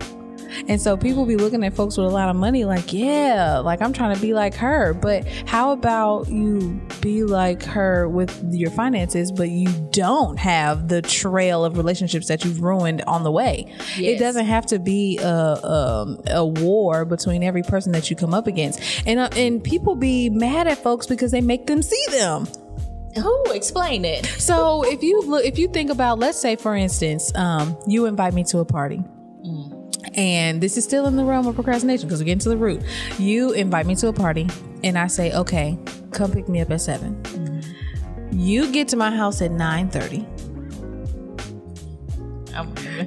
and 0.68 0.80
so 0.80 0.96
people 0.96 1.25
be 1.26 1.37
looking 1.37 1.64
at 1.64 1.75
folks 1.75 1.96
with 1.96 2.06
a 2.06 2.11
lot 2.11 2.28
of 2.28 2.37
money 2.37 2.64
like 2.64 2.92
yeah 2.92 3.58
like 3.58 3.80
i'm 3.80 3.92
trying 3.92 4.14
to 4.14 4.20
be 4.20 4.34
like 4.34 4.54
her. 4.54 4.94
But 4.94 5.26
how 5.46 5.73
about 5.73 6.28
you 6.28 6.80
be 7.00 7.25
like 7.25 7.62
her 7.64 8.08
with 8.08 8.52
your 8.52 8.70
finances 8.70 9.30
but 9.32 9.49
you 9.50 9.68
don't 9.90 10.38
have 10.38 10.88
the 10.88 11.02
trail 11.02 11.64
of 11.64 11.76
relationships 11.76 12.28
that 12.28 12.44
you've 12.44 12.61
ruined 12.61 13.02
on 13.02 13.23
the 13.23 13.30
way? 13.30 13.73
It 13.96 14.18
doesn't 14.18 14.46
have 14.46 14.66
to 14.66 14.78
be 14.78 15.18
a, 15.18 15.28
um, 15.64 16.20
a 16.26 16.44
war 16.44 17.04
between 17.04 17.42
every 17.42 17.62
person 17.62 17.92
that 17.92 18.11
you 18.11 18.16
come 18.16 18.34
up 18.34 18.46
against. 18.46 18.80
And 19.06 19.20
uh, 19.20 19.28
and 19.37 19.62
people 19.62 19.94
be 19.94 20.30
mad 20.30 20.66
at 20.66 20.78
folks 20.78 21.06
because 21.06 21.30
they 21.30 21.40
make 21.40 21.66
them 21.66 21.82
see 21.82 22.04
them. 22.11 22.46
Who? 23.16 23.44
Explain 23.52 24.04
it? 24.04 24.26
so 24.26 24.82
if 24.84 25.02
you 25.02 25.23
look 25.23 25.44
if 25.44 25.58
you 25.58 25.68
think 25.68 25.90
about 25.90 26.18
let's 26.18 26.38
say 26.38 26.56
for 26.56 26.75
instance 26.75 27.32
um, 27.37 27.76
you 27.87 28.06
invite 28.06 28.34
me 28.34 28.42
to 28.44 28.58
a 28.58 28.64
party 28.64 29.04
and 30.16 30.61
this 30.61 30.76
is 30.76 30.85
still 30.85 31.06
in 31.06 31.16
the 31.16 31.25
realm 31.25 31.47
of 31.47 31.54
procrastination 31.54 32.09
because 32.09 32.21
we're 32.21 32.26
getting 32.26 32.38
to 32.40 32.48
the 32.48 32.57
root. 32.57 32.83
You 33.18 33.53
invite 33.53 33.87
me 33.87 33.94
to 33.96 34.09
a 34.09 34.12
party 34.12 34.48
and 34.85 34.98
i 34.98 35.07
say 35.07 35.33
okay 35.33 35.77
come 36.12 36.31
pick 36.31 36.48
me 36.48 36.61
up 36.61 36.70
at 36.70 36.81
7 36.81 37.14
mm-hmm. 37.22 38.38
you 38.38 38.70
get 38.70 38.87
to 38.88 38.96
my 38.96 39.11
house 39.11 39.42
at 39.42 39.50
9.30 39.50 40.31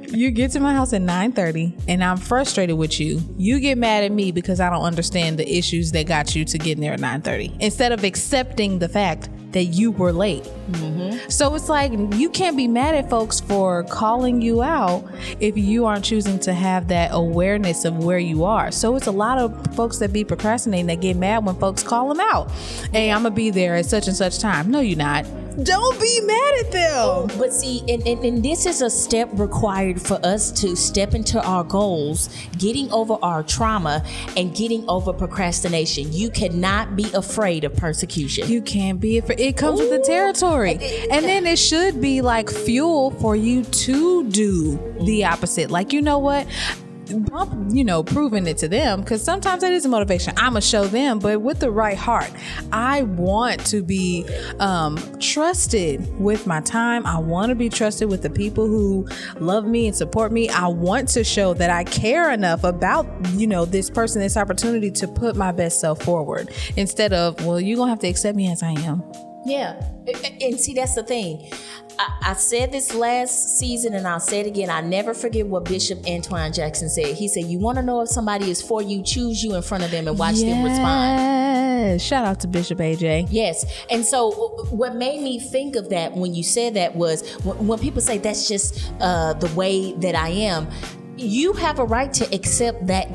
you 0.14 0.30
get 0.30 0.50
to 0.50 0.60
my 0.60 0.74
house 0.74 0.92
at 0.92 1.00
9.30 1.00 1.84
and 1.88 2.04
i'm 2.04 2.18
frustrated 2.18 2.76
with 2.76 3.00
you. 3.00 3.22
You 3.38 3.60
get 3.60 3.78
mad 3.78 4.04
at 4.04 4.12
me 4.12 4.32
because 4.32 4.60
i 4.60 4.68
don't 4.68 4.82
understand 4.82 5.38
the 5.38 5.48
issues 5.50 5.92
that 5.92 6.06
got 6.06 6.34
you 6.34 6.44
to 6.44 6.58
getting 6.58 6.82
there 6.82 6.92
at 6.92 7.00
9.30 7.00 7.58
instead 7.60 7.92
of 7.92 8.04
accepting 8.04 8.80
the 8.80 8.88
fact 8.88 9.30
that 9.52 9.64
you 9.64 9.90
were 9.90 10.12
late 10.12 10.44
mm-hmm. 10.70 11.28
so 11.28 11.54
it's 11.54 11.68
like 11.68 11.92
you 12.14 12.28
can't 12.30 12.56
be 12.56 12.68
mad 12.68 12.94
at 12.94 13.08
folks 13.08 13.40
for 13.40 13.84
calling 13.84 14.42
you 14.42 14.62
out 14.62 15.04
if 15.40 15.56
you 15.56 15.86
aren't 15.86 16.04
choosing 16.04 16.38
to 16.40 16.52
have 16.52 16.88
that 16.88 17.10
awareness 17.12 17.84
of 17.84 18.04
where 18.04 18.18
you 18.18 18.44
are. 18.44 18.70
So 18.70 18.96
it's 18.96 19.06
a 19.06 19.12
lot 19.12 19.38
of 19.38 19.74
folks 19.74 19.98
that 19.98 20.12
be 20.12 20.24
procrastinating 20.24 20.86
that 20.86 21.00
get 21.00 21.16
mad 21.16 21.44
when 21.44 21.56
folks 21.56 21.82
call 21.82 22.08
them 22.08 22.20
out. 22.20 22.50
Hey, 22.92 23.10
I'm 23.10 23.22
gonna 23.22 23.34
be 23.34 23.50
there 23.50 23.76
at 23.76 23.86
such 23.86 24.06
and 24.06 24.16
such 24.16 24.38
time. 24.38 24.70
No, 24.70 24.80
you're 24.80 24.98
not. 24.98 25.26
Don't 25.62 26.00
be 26.00 26.20
mad 26.20 26.54
at 26.60 26.72
them. 26.72 27.38
But 27.38 27.52
see, 27.52 27.80
and, 27.88 28.06
and, 28.06 28.24
and 28.24 28.44
this 28.44 28.64
is 28.64 28.80
a 28.80 28.88
step 28.88 29.28
required 29.32 30.00
for 30.00 30.24
us 30.24 30.52
to 30.60 30.76
step 30.76 31.14
into 31.14 31.42
our 31.42 31.64
goals, 31.64 32.28
getting 32.56 32.90
over 32.92 33.18
our 33.22 33.42
trauma, 33.42 34.04
and 34.36 34.54
getting 34.54 34.88
over 34.88 35.12
procrastination. 35.12 36.12
You 36.12 36.30
cannot 36.30 36.94
be 36.94 37.10
afraid 37.12 37.64
of 37.64 37.74
persecution. 37.74 38.48
You 38.48 38.62
can't 38.62 39.00
be 39.00 39.18
afraid. 39.18 39.40
It 39.40 39.56
comes 39.56 39.80
with 39.80 39.90
the 39.90 39.98
territory. 39.98 40.78
And 41.10 41.24
then 41.24 41.44
it 41.44 41.58
should 41.58 42.00
be 42.00 42.20
like 42.20 42.48
fuel 42.48 43.10
for 43.12 43.34
you 43.34 43.64
to 43.64 44.28
do 44.30 44.78
the 45.02 45.24
opposite. 45.24 45.70
Like, 45.70 45.92
you 45.92 46.02
know 46.02 46.18
what? 46.18 46.46
You 47.08 47.84
know, 47.84 48.02
proving 48.02 48.46
it 48.46 48.58
to 48.58 48.68
them 48.68 49.00
because 49.00 49.22
sometimes 49.22 49.62
that 49.62 49.72
is 49.72 49.84
a 49.84 49.88
motivation. 49.88 50.34
I'm 50.36 50.50
gonna 50.50 50.60
show 50.60 50.84
them, 50.84 51.18
but 51.18 51.40
with 51.40 51.60
the 51.60 51.70
right 51.70 51.96
heart. 51.96 52.30
I 52.72 53.02
want 53.02 53.64
to 53.66 53.82
be 53.82 54.26
um, 54.60 54.98
trusted 55.18 56.20
with 56.20 56.46
my 56.46 56.60
time. 56.60 57.06
I 57.06 57.18
want 57.18 57.50
to 57.50 57.54
be 57.54 57.68
trusted 57.68 58.10
with 58.10 58.22
the 58.22 58.30
people 58.30 58.66
who 58.66 59.08
love 59.40 59.64
me 59.66 59.86
and 59.86 59.96
support 59.96 60.32
me. 60.32 60.48
I 60.48 60.66
want 60.66 61.08
to 61.10 61.24
show 61.24 61.54
that 61.54 61.70
I 61.70 61.84
care 61.84 62.30
enough 62.32 62.64
about, 62.64 63.06
you 63.32 63.46
know, 63.46 63.64
this 63.64 63.90
person, 63.90 64.20
this 64.20 64.36
opportunity 64.36 64.90
to 64.92 65.08
put 65.08 65.36
my 65.36 65.52
best 65.52 65.80
self 65.80 66.02
forward 66.02 66.50
instead 66.76 67.12
of, 67.12 67.44
well, 67.44 67.60
you're 67.60 67.76
gonna 67.76 67.90
have 67.90 68.00
to 68.00 68.08
accept 68.08 68.36
me 68.36 68.50
as 68.50 68.62
I 68.62 68.72
am. 68.72 69.02
Yeah. 69.48 69.82
And- 70.40 70.58
see, 70.58 70.74
that's 70.74 70.94
the 70.94 71.02
thing. 71.02 71.50
I, 71.98 72.30
I 72.30 72.32
said 72.34 72.72
this 72.72 72.94
last 72.94 73.58
season 73.58 73.94
and 73.94 74.06
I'll 74.06 74.20
say 74.20 74.40
it 74.40 74.46
again. 74.46 74.70
I 74.70 74.80
never 74.80 75.14
forget 75.14 75.46
what 75.46 75.64
Bishop 75.64 76.06
Antoine 76.06 76.52
Jackson 76.52 76.88
said. 76.88 77.16
He 77.16 77.28
said, 77.28 77.44
You 77.44 77.58
want 77.58 77.76
to 77.76 77.82
know 77.82 78.00
if 78.02 78.08
somebody 78.08 78.50
is 78.50 78.62
for 78.62 78.80
you, 78.80 79.02
choose 79.02 79.42
you 79.42 79.54
in 79.54 79.62
front 79.62 79.84
of 79.84 79.90
them 79.90 80.06
and 80.08 80.18
watch 80.18 80.36
them 80.36 80.64
respond. 80.64 81.18
Yes. 81.18 82.02
Shout 82.02 82.24
out 82.24 82.40
to 82.40 82.48
Bishop 82.48 82.78
AJ. 82.78 83.28
Yes. 83.30 83.64
And 83.90 84.04
so 84.04 84.30
what 84.70 84.94
made 84.94 85.22
me 85.22 85.40
think 85.40 85.76
of 85.76 85.90
that 85.90 86.14
when 86.14 86.34
you 86.34 86.42
said 86.42 86.74
that 86.74 86.94
was 86.94 87.28
when, 87.44 87.66
when 87.66 87.78
people 87.78 88.00
say 88.00 88.18
that's 88.18 88.48
just 88.48 88.92
uh, 89.00 89.34
the 89.34 89.48
way 89.54 89.92
that 89.94 90.14
I 90.14 90.28
am. 90.28 90.68
You 91.16 91.52
have 91.54 91.80
a 91.80 91.84
right 91.84 92.12
to 92.14 92.32
accept 92.32 92.86
that 92.86 93.12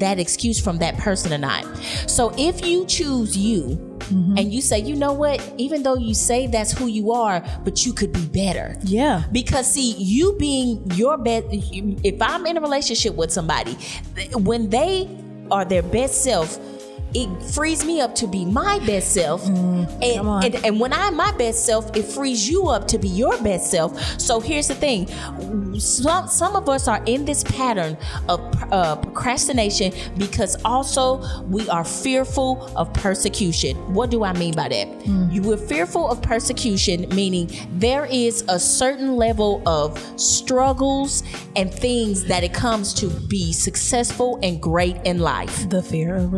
that 0.00 0.18
excuse 0.18 0.60
from 0.60 0.78
that 0.78 0.98
person 0.98 1.32
or 1.32 1.38
not. 1.38 1.64
So 2.08 2.34
if 2.36 2.66
you 2.66 2.84
choose 2.86 3.36
you 3.36 3.95
Mm-hmm. 4.06 4.38
and 4.38 4.52
you 4.52 4.60
say, 4.60 4.78
you 4.78 4.94
know 4.94 5.12
what, 5.12 5.42
even 5.58 5.82
though 5.82 5.96
you 5.96 6.14
say 6.14 6.46
that's 6.46 6.70
who 6.70 6.86
you 6.86 7.12
are, 7.12 7.44
but 7.64 7.84
you 7.84 7.92
could 7.92 8.12
be 8.12 8.24
better. 8.26 8.76
Yeah. 8.82 9.24
Because 9.32 9.72
see, 9.72 9.94
you 9.98 10.36
being 10.38 10.88
your 10.92 11.16
best, 11.16 11.46
if 11.50 12.22
I'm 12.22 12.46
in 12.46 12.56
a 12.56 12.60
relationship 12.60 13.14
with 13.14 13.32
somebody, 13.32 13.76
when 14.34 14.70
they 14.70 15.08
are 15.50 15.64
their 15.64 15.82
best 15.82 16.22
self, 16.22 16.58
it 17.14 17.42
frees 17.42 17.84
me 17.84 18.00
up 18.00 18.14
to 18.16 18.26
be 18.26 18.44
my 18.44 18.78
best 18.80 19.12
self. 19.14 19.46
and, 20.02 20.54
and 20.54 20.54
and 20.64 20.80
when 20.80 20.92
I'm 20.92 21.16
my 21.16 21.32
best 21.32 21.64
self, 21.64 21.94
it 21.96 22.04
frees 22.04 22.48
you 22.48 22.68
up 22.68 22.88
to 22.88 22.98
be 22.98 23.08
your 23.08 23.36
best 23.42 23.70
self. 23.70 23.98
So 24.20 24.40
here's 24.40 24.68
the 24.68 24.74
thing: 24.74 25.08
some 25.78 26.28
some 26.28 26.56
of 26.56 26.68
us 26.68 26.88
are 26.88 27.02
in 27.06 27.24
this 27.24 27.44
pattern 27.44 27.96
of 28.28 28.40
uh, 28.72 28.96
procrastination 28.96 29.92
because 30.18 30.56
also 30.64 31.22
we 31.46 31.68
are 31.68 31.84
fearful 31.84 32.70
of 32.76 32.92
persecution. 32.92 33.76
What 33.94 34.10
do 34.10 34.24
I 34.24 34.32
mean 34.32 34.54
by 34.54 34.68
that? 34.68 35.06
You 35.32 35.42
were 35.42 35.56
fearful 35.56 36.08
of 36.08 36.22
persecution, 36.22 37.08
meaning 37.14 37.50
there 37.72 38.06
is 38.06 38.44
a 38.48 38.58
certain 38.58 39.16
level 39.16 39.62
of 39.66 39.98
struggles 40.20 41.22
and 41.54 41.72
things 41.72 42.24
that 42.24 42.42
it 42.44 42.52
comes 42.52 42.92
to 42.94 43.08
be 43.28 43.52
successful 43.52 44.38
and 44.42 44.60
great 44.60 44.96
in 45.04 45.18
life. 45.18 45.68
The 45.68 45.82
fear 45.82 46.16
of 46.16 46.32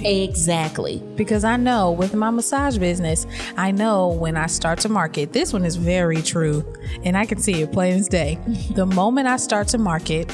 Exactly. 0.00 1.02
Because 1.16 1.44
I 1.44 1.56
know 1.56 1.92
with 1.92 2.14
my 2.14 2.30
massage 2.30 2.78
business, 2.78 3.26
I 3.56 3.70
know 3.70 4.08
when 4.08 4.36
I 4.36 4.46
start 4.46 4.80
to 4.80 4.88
market, 4.88 5.32
this 5.32 5.52
one 5.52 5.64
is 5.64 5.76
very 5.76 6.22
true. 6.22 6.64
And 7.04 7.16
I 7.16 7.26
can 7.26 7.38
see 7.38 7.62
it 7.62 7.72
plain 7.72 7.94
as 7.94 8.08
day. 8.08 8.38
the 8.74 8.86
moment 8.86 9.28
I 9.28 9.36
start 9.36 9.68
to 9.68 9.78
market, 9.78 10.32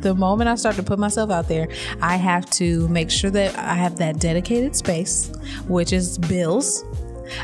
the 0.00 0.14
moment 0.14 0.48
I 0.48 0.54
start 0.54 0.76
to 0.76 0.82
put 0.82 0.98
myself 0.98 1.30
out 1.30 1.48
there, 1.48 1.68
I 2.00 2.16
have 2.16 2.48
to 2.52 2.88
make 2.88 3.10
sure 3.10 3.30
that 3.30 3.56
I 3.56 3.74
have 3.74 3.96
that 3.96 4.18
dedicated 4.18 4.74
space, 4.74 5.30
which 5.68 5.92
is 5.92 6.18
bills. 6.18 6.84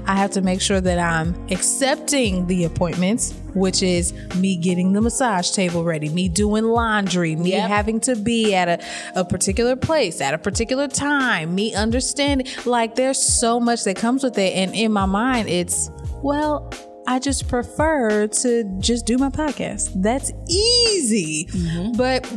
I 0.07 0.17
have 0.17 0.31
to 0.33 0.41
make 0.43 0.61
sure 0.61 0.81
that 0.81 0.99
I'm 0.99 1.35
accepting 1.51 2.47
the 2.47 2.65
appointments, 2.65 3.35
which 3.55 3.83
is 3.83 4.13
me 4.37 4.57
getting 4.57 4.93
the 4.93 5.01
massage 5.01 5.51
table 5.51 5.85
ready, 5.85 6.09
me 6.09 6.29
doing 6.29 6.65
laundry, 6.65 7.37
me 7.37 7.51
Yep. 7.51 7.69
having 7.69 8.01
to 8.01 8.17
be 8.17 8.55
at 8.55 8.69
a, 8.69 9.21
a 9.21 9.25
particular 9.25 9.77
place 9.77 10.21
at 10.21 10.35
a 10.35 10.39
particular 10.39 10.89
time, 10.89 11.55
me 11.55 11.75
understanding. 11.75 12.47
Like, 12.65 12.95
there's 12.95 13.19
so 13.19 13.59
much 13.61 13.85
that 13.85 13.97
comes 13.97 14.23
with 14.23 14.39
it. 14.39 14.55
And 14.55 14.75
in 14.75 14.93
my 14.93 15.07
mind, 15.07 15.49
it's, 15.49 15.91
well, 16.23 16.71
I 17.09 17.19
just 17.21 17.49
prefer 17.49 18.27
to 18.27 18.65
just 18.81 19.07
do 19.07 19.17
my 19.17 19.29
podcast. 19.31 19.91
That's 20.03 20.33
easy. 20.49 21.47
Mm-hmm. 21.51 21.93
But 21.97 22.31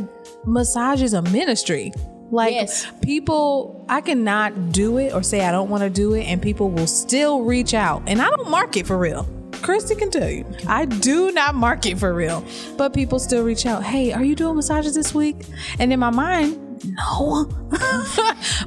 massage 0.46 1.02
is 1.02 1.12
a 1.12 1.22
ministry. 1.22 1.92
Like 2.30 2.54
Yes. 2.54 2.86
people, 3.02 3.84
I 3.88 4.00
cannot 4.00 4.72
do 4.72 4.98
it 4.98 5.12
or 5.12 5.22
say 5.22 5.44
I 5.44 5.50
don't 5.50 5.68
want 5.68 5.82
to 5.82 5.90
do 5.90 6.14
it, 6.14 6.22
and 6.24 6.40
people 6.40 6.70
will 6.70 6.86
still 6.86 7.42
reach 7.42 7.74
out. 7.74 8.02
And 8.06 8.22
I 8.22 8.30
don't 8.30 8.48
market 8.50 8.86
for 8.86 8.96
real. 8.96 9.24
Kristy 9.50 9.98
can 9.98 10.10
tell 10.10 10.28
you, 10.30 10.46
I 10.66 10.84
do 10.86 11.32
not 11.32 11.54
market 11.54 11.98
for 11.98 12.14
real. 12.14 12.44
But 12.78 12.94
people 12.94 13.18
still 13.18 13.44
reach 13.44 13.66
out. 13.66 13.82
Hey, 13.82 14.12
are 14.12 14.24
you 14.24 14.34
doing 14.34 14.56
massages 14.56 14.94
this 14.94 15.12
week? 15.14 15.36
And 15.78 15.92
in 15.92 15.98
my 16.00 16.08
mind, 16.10 16.56
no. 16.84 17.44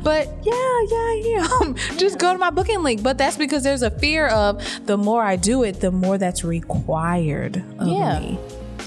but 0.03 0.27
yeah, 0.43 0.53
yeah, 0.53 0.97
I 0.97 1.57
am. 1.61 1.75
Just 1.97 2.19
go 2.19 2.31
to 2.31 2.37
my 2.37 2.51
booking 2.51 2.83
link. 2.83 3.01
But 3.01 3.17
that's 3.17 3.37
because 3.37 3.63
there's 3.63 3.81
a 3.81 3.89
fear 3.91 4.27
of 4.27 4.61
the 4.85 4.97
more 4.97 5.23
I 5.23 5.35
do 5.35 5.63
it, 5.63 5.79
the 5.79 5.89
more 5.91 6.17
that's 6.19 6.43
required 6.43 7.63
of 7.79 7.87
Yeah. 7.87 8.19
me. 8.19 8.39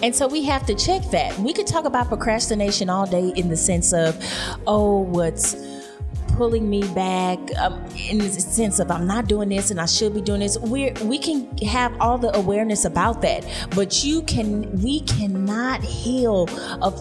And 0.03 0.15
so 0.15 0.27
we 0.27 0.45
have 0.45 0.67
to 0.67 0.75
check 0.75 1.03
that. 1.11 1.39
We 1.39 1.53
could 1.53 1.67
talk 1.67 1.85
about 1.85 2.09
procrastination 2.09 2.91
all 2.91 3.07
day 3.07 3.33
in 3.37 3.49
the 3.49 3.57
sense 3.57 3.93
of, 3.93 4.23
oh, 4.67 5.01
what's 5.01 5.55
pulling 6.37 6.69
me 6.69 6.83
back 6.95 7.39
um, 7.59 7.83
in 8.11 8.19
the 8.19 8.29
sense 8.29 8.79
of 8.79 8.91
I'm 8.91 9.07
not 9.07 9.27
doing 9.27 9.49
this 9.49 9.71
and 9.71 9.81
I 9.81 9.87
should 9.87 10.15
be 10.15 10.21
doing 10.21 10.41
this. 10.41 10.59
We 10.59 10.93
we 11.03 11.19
can 11.19 11.57
have 11.59 11.99
all 12.01 12.19
the 12.19 12.35
awareness 12.37 12.85
about 12.85 13.23
that, 13.23 13.47
but 13.75 14.05
you 14.05 14.23
can 14.23 14.71
we 14.83 15.01
cannot 15.01 15.83
heal 15.83 16.47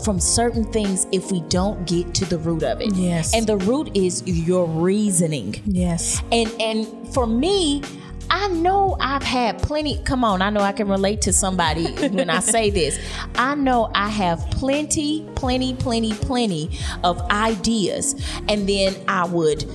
from 0.06 0.20
certain 0.20 0.64
things 0.72 1.06
if 1.12 1.32
we 1.32 1.42
don't 1.42 1.86
get 1.86 2.14
to 2.16 2.26
the 2.26 2.38
root 2.38 2.64
of 2.64 2.82
it. 2.82 2.96
Yes. 2.96 3.36
and 3.36 3.46
the 3.46 3.58
root 3.58 3.92
is 3.94 4.24
your 4.26 4.66
reasoning. 4.66 5.62
Yes. 5.66 6.24
And 6.32 6.50
and 6.60 7.14
for 7.14 7.28
me, 7.28 7.82
I 8.30 8.48
know 8.50 8.98
I've 9.00 9.24
had 9.24 9.62
plenty. 9.62 9.98
Come 10.04 10.24
on, 10.24 10.42
I 10.42 10.50
know 10.50 10.62
I 10.62 10.72
can 10.72 10.88
relate 10.88 11.22
to 11.22 11.34
somebody 11.34 11.92
when 12.10 12.30
I 12.30 12.40
say 12.40 12.70
this. 12.70 13.00
I 13.36 13.56
know 13.56 13.92
I 13.94 14.10
have 14.10 14.40
plenty, 14.52 15.26
plenty, 15.36 15.74
plenty, 15.76 16.14
plenty 16.14 16.78
of 17.04 17.22
ideas, 17.32 18.16
and 18.50 18.68
then 18.68 18.96
I 19.08 19.26
would 19.26 19.66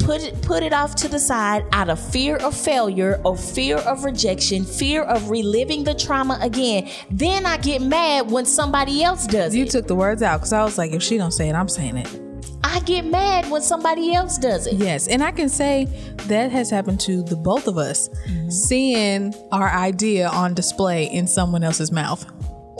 put 0.00 0.22
it 0.22 0.40
put 0.42 0.62
it 0.62 0.72
off 0.74 0.94
to 0.96 1.08
the 1.08 1.18
side 1.18 1.64
out 1.72 1.88
of 1.88 1.98
fear 1.98 2.36
of 2.36 2.54
failure 2.54 3.20
or 3.24 3.36
fear 3.36 3.76
of 3.78 4.04
rejection, 4.04 4.64
fear 4.64 5.02
of 5.02 5.30
reliving 5.30 5.84
the 5.84 5.94
trauma 5.94 6.38
again. 6.42 6.90
Then 7.10 7.46
I 7.46 7.56
get 7.56 7.80
mad 7.80 8.30
when 8.30 8.44
somebody 8.44 9.02
else 9.02 9.26
does 9.26 9.54
You 9.54 9.64
it. 9.64 9.70
took 9.70 9.86
the 9.86 9.94
words 9.94 10.22
out 10.22 10.38
because 10.38 10.52
I 10.52 10.62
was 10.62 10.76
like, 10.76 10.92
if 10.92 11.02
she 11.02 11.16
don't 11.16 11.32
say 11.32 11.48
it, 11.48 11.54
I'm 11.54 11.68
saying 11.68 11.96
it. 11.96 12.20
I 12.64 12.80
get 12.80 13.04
mad 13.04 13.50
when 13.50 13.60
somebody 13.60 14.14
else 14.14 14.38
does 14.38 14.66
it. 14.66 14.74
Yes, 14.74 15.06
and 15.06 15.22
I 15.22 15.32
can 15.32 15.50
say 15.50 15.84
that 16.28 16.50
has 16.50 16.70
happened 16.70 16.98
to 17.00 17.22
the 17.22 17.36
both 17.36 17.68
of 17.68 17.76
us, 17.76 18.08
mm-hmm. 18.08 18.48
seeing 18.48 19.34
our 19.52 19.68
idea 19.68 20.28
on 20.28 20.54
display 20.54 21.04
in 21.04 21.26
someone 21.26 21.62
else's 21.62 21.92
mouth, 21.92 22.24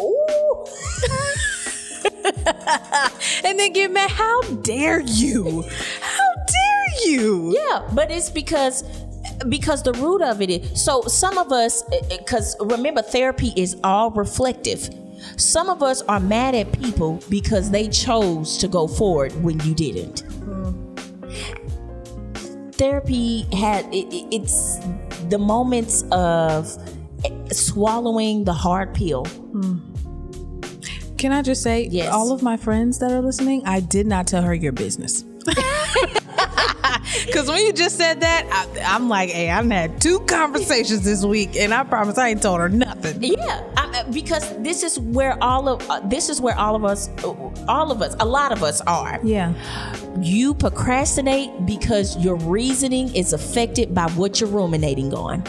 Ooh. 0.01 0.67
and 3.45 3.59
then 3.59 3.75
get 3.75 3.93
mad. 3.93 4.11
How 4.11 4.41
dare 4.63 5.01
you? 5.01 5.63
How 6.01 6.31
dare 6.47 7.11
you? 7.11 7.55
Yeah, 7.55 7.87
but 7.93 8.11
it's 8.11 8.31
because 8.31 8.85
because 9.51 9.83
the 9.83 9.93
root 9.93 10.23
of 10.23 10.41
it 10.41 10.49
is 10.49 10.83
so 10.83 11.03
some 11.03 11.37
of 11.37 11.53
us 11.53 11.83
because 12.09 12.57
remember 12.59 13.03
therapy 13.03 13.53
is 13.55 13.77
all 13.85 14.11
reflective. 14.13 14.89
Some 15.37 15.69
of 15.69 15.83
us 15.83 16.03
are 16.03 16.21
mad 16.21 16.55
at 16.55 16.73
people 16.73 17.21
because 17.29 17.71
they 17.71 17.89
chose 17.89 18.57
to 18.59 18.69
go 18.69 18.87
forward 18.87 19.33
when 19.43 19.59
you 19.61 19.75
didn't. 19.75 20.23
Therapy 22.73 23.43
had 23.53 23.85
it, 23.93 24.07
it- 24.13 24.29
it's 24.35 24.79
the 25.29 25.39
moments 25.39 26.03
of 26.11 26.77
swallowing 27.53 28.45
the 28.45 28.53
hard 28.53 28.95
pill. 28.95 29.25
Can 31.19 31.33
I 31.33 31.41
just 31.43 31.63
say, 31.63 31.85
Yes. 31.91 32.13
all 32.13 32.33
of 32.33 32.43
my 32.43 32.57
friends 32.57 32.99
that 32.99 33.11
are 33.11 33.23
listening, 33.23 33.63
I 33.65 33.81
did 33.81 34.07
not 34.07 34.27
tell 34.27 34.43
her 34.43 34.55
your 34.55 34.73
business. 34.73 35.25
Because 37.27 37.49
when 37.49 37.65
you 37.65 37.73
just 37.73 37.97
said 37.97 38.21
that, 38.21 38.47
I, 38.51 38.95
I'm 38.95 39.09
like, 39.09 39.31
hey, 39.31 39.51
I've 39.51 39.69
had 39.71 40.01
two 40.01 40.21
conversations 40.21 41.05
this 41.05 41.25
week, 41.25 41.57
and 41.57 41.73
I 41.73 41.83
promise 41.85 42.19
I 42.19 42.29
ain't 42.31 42.43
told 42.43 42.61
her 42.61 42.69
nothing. 42.69 43.23
Yeah, 43.23 43.63
I, 43.95 44.03
because 44.11 44.57
this 44.59 44.83
is 44.83 44.99
where 44.99 45.43
all 45.43 45.69
of 45.69 45.89
uh, 45.89 46.01
this 46.01 46.29
is 46.29 46.41
where 46.41 46.57
all 46.59 46.75
of 46.75 46.85
us, 46.85 47.09
all 47.69 47.91
of 47.91 48.03
us, 48.03 48.17
a 48.21 48.25
lot 48.25 48.53
of 48.53 48.63
us 48.63 48.81
are. 48.83 49.21
Yeah. 49.23 49.55
You 50.21 50.55
procrastinate 50.55 51.67
because 51.67 52.17
your 52.19 52.37
reasoning 52.37 53.15
is 53.15 53.33
affected 53.33 53.95
by 53.95 54.11
what 54.11 54.41
you're 54.41 54.51
ruminating 54.51 55.15
on. 55.15 55.43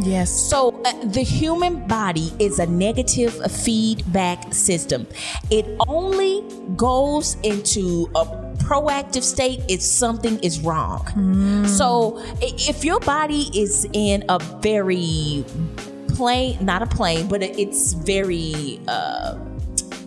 Yes. 0.00 0.30
So, 0.30 0.80
uh, 0.84 0.92
the 1.04 1.22
human 1.22 1.86
body 1.86 2.32
is 2.38 2.58
a 2.58 2.66
negative 2.66 3.34
feedback 3.52 4.52
system. 4.52 5.06
It 5.50 5.66
only 5.86 6.42
goes 6.76 7.36
into 7.42 8.10
a 8.14 8.24
proactive 8.64 9.22
state 9.22 9.60
if 9.68 9.82
something 9.82 10.38
is 10.40 10.60
wrong. 10.60 11.66
So, 11.66 12.22
if 12.40 12.84
your 12.84 13.00
body 13.00 13.50
is 13.54 13.86
in 13.92 14.24
a 14.28 14.38
very 14.38 15.44
plain, 16.22 16.64
not 16.64 16.82
a 16.82 16.86
plane, 16.86 17.26
but 17.26 17.42
it's 17.42 17.94
very, 17.94 18.80
uh, 18.86 19.36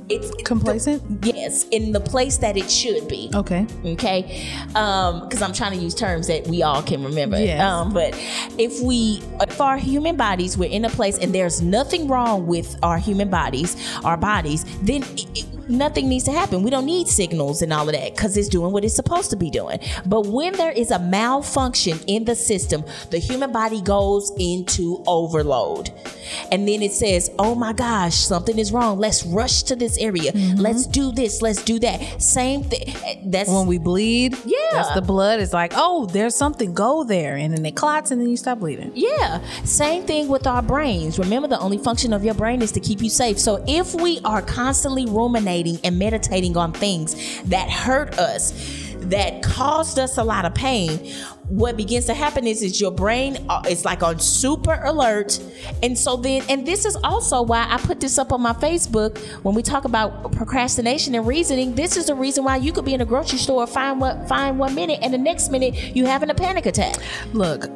it's 0.07 0.29
Complacent? 0.43 1.01
yes, 1.25 1.65
in 1.71 1.91
the 1.91 1.99
place 1.99 2.37
that 2.37 2.55
it 2.55 2.69
should 2.71 3.07
be 3.07 3.27
Okay. 3.33 3.65
okay 3.85 4.47
um 4.75 5.21
because 5.21 5.41
i'm 5.41 5.51
trying 5.51 5.71
to 5.71 5.79
use 5.83 5.95
terms 5.95 6.27
that 6.27 6.45
we 6.45 6.61
all 6.61 6.83
can 6.83 7.03
remember 7.03 7.39
Yes. 7.39 7.59
um 7.59 7.91
but 7.91 8.13
if 8.59 8.79
we 8.83 9.23
if 9.41 9.59
our 9.59 9.77
human 9.79 10.15
bodies 10.15 10.59
we're 10.59 10.69
in 10.69 10.85
a 10.85 10.91
place 10.91 11.17
and 11.17 11.33
there's 11.33 11.59
nothing 11.59 12.07
wrong 12.07 12.45
with 12.45 12.77
our 12.83 12.99
human 12.99 13.29
bodies 13.31 13.75
our 14.03 14.15
bodies 14.15 14.63
then 14.83 15.01
it, 15.17 15.25
it- 15.39 15.45
nothing 15.67 16.07
needs 16.09 16.23
to 16.23 16.31
happen 16.31 16.63
we 16.63 16.69
don't 16.69 16.85
need 16.85 17.07
signals 17.07 17.61
and 17.61 17.71
all 17.73 17.87
of 17.87 17.93
that 17.93 18.15
because 18.15 18.37
it's 18.37 18.49
doing 18.49 18.71
what 18.71 18.83
it's 18.83 18.95
supposed 18.95 19.29
to 19.29 19.35
be 19.35 19.49
doing 19.49 19.79
but 20.05 20.25
when 20.27 20.53
there 20.53 20.71
is 20.71 20.91
a 20.91 20.99
malfunction 20.99 21.99
in 22.07 22.25
the 22.25 22.35
system 22.35 22.83
the 23.11 23.17
human 23.17 23.51
body 23.51 23.81
goes 23.81 24.31
into 24.39 25.03
overload 25.07 25.91
and 26.51 26.67
then 26.67 26.81
it 26.81 26.91
says 26.91 27.29
oh 27.39 27.55
my 27.55 27.73
gosh 27.73 28.15
something 28.15 28.57
is 28.57 28.71
wrong 28.71 28.97
let's 28.97 29.25
rush 29.25 29.63
to 29.63 29.75
this 29.75 29.97
area 29.97 30.31
mm-hmm. 30.31 30.59
let's 30.59 30.85
do 30.85 31.11
this 31.11 31.41
let's 31.41 31.63
do 31.63 31.79
that 31.79 32.21
same 32.21 32.63
thing 32.63 32.93
that's 33.25 33.49
when 33.49 33.67
we 33.67 33.77
bleed, 33.77 34.37
Yeah. 34.45 34.57
that's 34.73 34.93
the 34.93 35.01
blood. 35.01 35.39
It's 35.39 35.53
like, 35.53 35.73
oh, 35.75 36.05
there's 36.05 36.35
something. 36.35 36.73
Go 36.73 37.03
there, 37.03 37.35
and 37.35 37.55
then 37.55 37.65
it 37.65 37.75
clots, 37.75 38.11
and 38.11 38.21
then 38.21 38.29
you 38.29 38.37
stop 38.37 38.59
bleeding. 38.59 38.91
Yeah, 38.93 39.41
same 39.63 40.03
thing 40.03 40.27
with 40.27 40.47
our 40.47 40.61
brains. 40.61 41.17
Remember, 41.17 41.47
the 41.47 41.59
only 41.59 41.77
function 41.77 42.13
of 42.13 42.23
your 42.23 42.33
brain 42.33 42.61
is 42.61 42.71
to 42.73 42.79
keep 42.79 43.01
you 43.01 43.09
safe. 43.09 43.39
So, 43.39 43.63
if 43.67 43.93
we 43.95 44.19
are 44.23 44.41
constantly 44.41 45.05
ruminating 45.05 45.54
and 45.83 45.99
meditating 45.99 46.57
on 46.57 46.73
things 46.73 47.41
that 47.43 47.69
hurt 47.69 48.17
us, 48.19 48.51
that 48.99 49.43
caused 49.43 49.99
us 49.99 50.17
a 50.17 50.23
lot 50.23 50.45
of 50.45 50.55
pain, 50.55 51.13
what 51.47 51.77
begins 51.77 52.05
to 52.05 52.13
happen 52.13 52.47
is, 52.47 52.63
is 52.63 52.81
your 52.81 52.91
brain 52.91 53.37
uh, 53.49 53.61
is 53.69 53.85
like 53.85 54.01
on 54.01 54.19
super 54.19 54.79
alert. 54.83 55.39
And 55.83 55.97
so 55.97 56.17
then, 56.17 56.43
and 56.49 56.65
this 56.65 56.85
is 56.85 56.95
also 57.03 57.43
why 57.43 57.67
I 57.69 57.77
put 57.77 57.99
this 57.99 58.17
up 58.17 58.33
on 58.33 58.41
my 58.41 58.53
Facebook 58.53 59.17
when 59.43 59.53
we 59.53 59.61
talk 59.61 59.85
about 59.85 60.31
procrastination 60.31 61.13
and 61.13 61.27
reasoning. 61.27 61.75
This 61.75 61.97
is 61.97 62.07
the 62.07 62.15
reason 62.15 62.43
why 62.43 62.57
you 62.57 62.73
could 62.73 62.85
be 62.85 62.95
in 62.95 63.01
a 63.01 63.05
grocery 63.05 63.37
store, 63.37 63.67
find 63.67 64.01
what, 64.01 64.27
find 64.27 64.57
one 64.57 64.73
minute, 64.73 64.99
and 65.03 65.13
the 65.13 65.19
next 65.19 65.51
minute 65.51 65.95
you 65.95 66.05
having 66.05 66.31
a 66.31 66.35
panic 66.35 66.65
attack. 66.65 66.95
Look, 67.33 67.69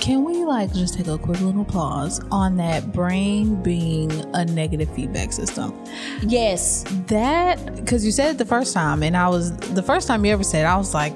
can 0.00 0.24
we 0.24 0.44
like 0.44 0.72
just 0.72 0.94
take 0.94 1.06
a 1.06 1.18
quick 1.18 1.40
little 1.40 1.64
pause 1.64 2.20
on 2.30 2.56
that 2.56 2.92
brain 2.92 3.62
being 3.62 4.10
a 4.34 4.44
negative 4.46 4.92
feedback 4.94 5.32
system? 5.32 5.74
Yes. 6.22 6.84
That 7.06 7.76
because 7.76 8.04
you 8.04 8.10
said 8.10 8.32
it 8.32 8.38
the 8.38 8.46
first 8.46 8.72
time, 8.72 9.02
and 9.02 9.16
I 9.16 9.28
was 9.28 9.56
the 9.56 9.82
first 9.82 10.08
time 10.08 10.24
you 10.24 10.32
ever 10.32 10.42
said, 10.42 10.64
it, 10.64 10.68
I 10.68 10.76
was 10.76 10.94
like. 10.94 11.12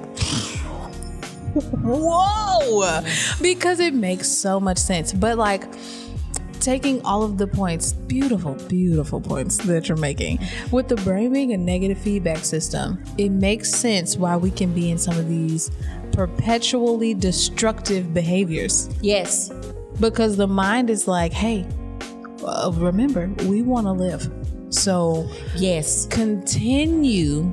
Whoa! 1.55 3.01
Because 3.41 3.79
it 3.79 3.93
makes 3.93 4.27
so 4.27 4.59
much 4.59 4.77
sense. 4.77 5.13
But 5.13 5.37
like 5.37 5.63
taking 6.59 7.01
all 7.05 7.23
of 7.23 7.37
the 7.37 7.47
points, 7.47 7.93
beautiful, 7.93 8.55
beautiful 8.67 9.21
points 9.21 9.57
that 9.59 9.87
you're 9.87 9.97
making, 9.97 10.39
with 10.71 10.89
the 10.89 10.95
brain 10.97 11.31
being 11.31 11.53
a 11.53 11.57
negative 11.57 11.97
feedback 11.97 12.39
system, 12.39 13.01
it 13.17 13.29
makes 13.29 13.69
sense 13.69 14.17
why 14.17 14.35
we 14.35 14.51
can 14.51 14.73
be 14.73 14.91
in 14.91 14.97
some 14.97 15.17
of 15.17 15.29
these 15.29 15.71
perpetually 16.15 17.13
destructive 17.13 18.13
behaviors. 18.13 18.89
Yes. 19.01 19.51
Because 19.99 20.37
the 20.37 20.47
mind 20.47 20.89
is 20.89 21.07
like, 21.07 21.33
hey, 21.33 21.65
uh, 22.43 22.71
remember, 22.75 23.27
we 23.47 23.61
want 23.61 23.85
to 23.87 23.91
live. 23.91 24.31
So 24.69 25.27
Yes. 25.55 26.05
continue 26.07 27.49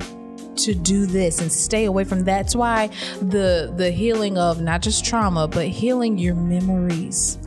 to 0.55 0.73
do 0.75 1.05
this 1.07 1.41
and 1.41 1.51
stay 1.51 1.85
away 1.85 2.03
from 2.03 2.23
that's 2.23 2.55
why 2.55 2.87
the 3.21 3.73
the 3.75 3.89
healing 3.89 4.37
of 4.37 4.61
not 4.61 4.83
just 4.83 5.03
trauma 5.03 5.47
but 5.47 5.65
healing 5.67 6.19
your 6.19 6.35
memories 6.35 7.39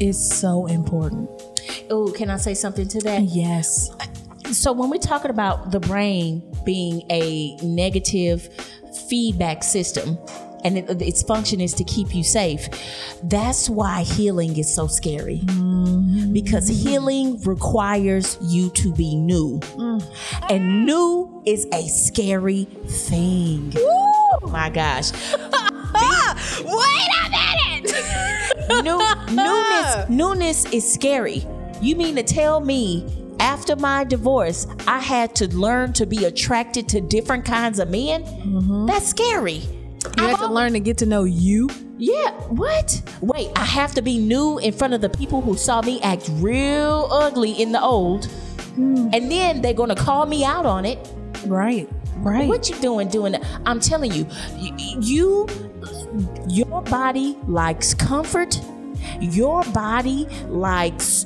is 0.00 0.16
so 0.38 0.64
important 0.64 1.28
Oh, 1.90 2.10
can 2.10 2.30
I 2.30 2.38
say 2.38 2.54
something 2.54 2.88
to 2.88 3.00
that? 3.00 3.24
yes 3.24 3.90
So 4.52 4.72
when 4.72 4.88
we're 4.88 4.96
talking 4.96 5.30
about 5.30 5.70
the 5.70 5.80
brain 5.80 6.42
being 6.64 7.02
a 7.10 7.56
negative 7.62 8.48
feedback 9.10 9.62
system 9.62 10.16
and 10.66 10.78
it, 10.78 10.90
uh, 10.90 10.94
its 10.98 11.22
function 11.22 11.60
is 11.60 11.72
to 11.74 11.84
keep 11.84 12.14
you 12.14 12.24
safe, 12.24 12.68
that's 13.22 13.70
why 13.70 14.02
healing 14.02 14.56
is 14.56 14.74
so 14.74 14.88
scary. 14.88 15.40
Mm-hmm. 15.44 16.32
Because 16.32 16.68
healing 16.68 17.40
requires 17.42 18.36
you 18.42 18.70
to 18.70 18.92
be 18.92 19.14
new. 19.14 19.60
Mm. 19.60 20.50
And 20.50 20.84
new 20.84 21.42
is 21.46 21.66
a 21.72 21.86
scary 21.86 22.64
thing. 22.86 23.72
My 24.42 24.68
gosh. 24.68 25.12
wait 26.64 27.08
a 27.14 27.30
minute 27.30 27.94
New, 28.82 28.98
newness, 29.32 30.08
newness 30.08 30.64
is 30.72 30.92
scary. 30.92 31.46
You 31.80 31.94
mean 31.94 32.16
to 32.16 32.24
tell 32.24 32.60
me 32.60 33.06
after 33.38 33.76
my 33.76 34.02
divorce, 34.02 34.66
I 34.88 34.98
had 34.98 35.36
to 35.36 35.48
learn 35.56 35.92
to 35.94 36.06
be 36.06 36.24
attracted 36.24 36.88
to 36.90 37.00
different 37.00 37.44
kinds 37.44 37.78
of 37.78 37.88
men? 37.88 38.24
Mm-hmm. 38.24 38.86
That's 38.86 39.06
scary. 39.06 39.62
You 40.16 40.24
have 40.24 40.40
to 40.40 40.52
learn 40.52 40.72
to 40.72 40.80
get 40.80 40.98
to 40.98 41.06
know 41.06 41.24
you 41.24 41.68
Yeah, 41.98 42.30
what? 42.50 43.02
Wait, 43.22 43.48
I 43.56 43.64
have 43.64 43.94
to 43.94 44.02
be 44.02 44.18
new 44.18 44.58
in 44.58 44.72
front 44.72 44.92
of 44.94 45.00
the 45.00 45.08
people 45.08 45.40
who 45.40 45.56
saw 45.56 45.80
me 45.80 46.00
act 46.02 46.28
real 46.34 47.08
ugly 47.10 47.52
in 47.52 47.72
the 47.72 47.80
old, 47.80 48.26
hmm. 48.74 49.08
and 49.12 49.30
then 49.30 49.62
they're 49.62 49.72
gonna 49.72 49.94
call 49.96 50.26
me 50.26 50.44
out 50.44 50.66
on 50.66 50.84
it. 50.84 50.98
right 51.46 51.88
right 52.18 52.48
What 52.48 52.68
you 52.68 52.76
doing 52.80 53.08
doing 53.08 53.32
that? 53.32 53.44
I'm 53.64 53.80
telling 53.80 54.12
you, 54.12 54.26
you, 54.56 55.48
your 56.48 56.82
body 56.82 57.36
likes 57.46 57.94
comfort. 57.94 58.60
Your 59.20 59.62
body 59.64 60.26
likes 60.48 61.24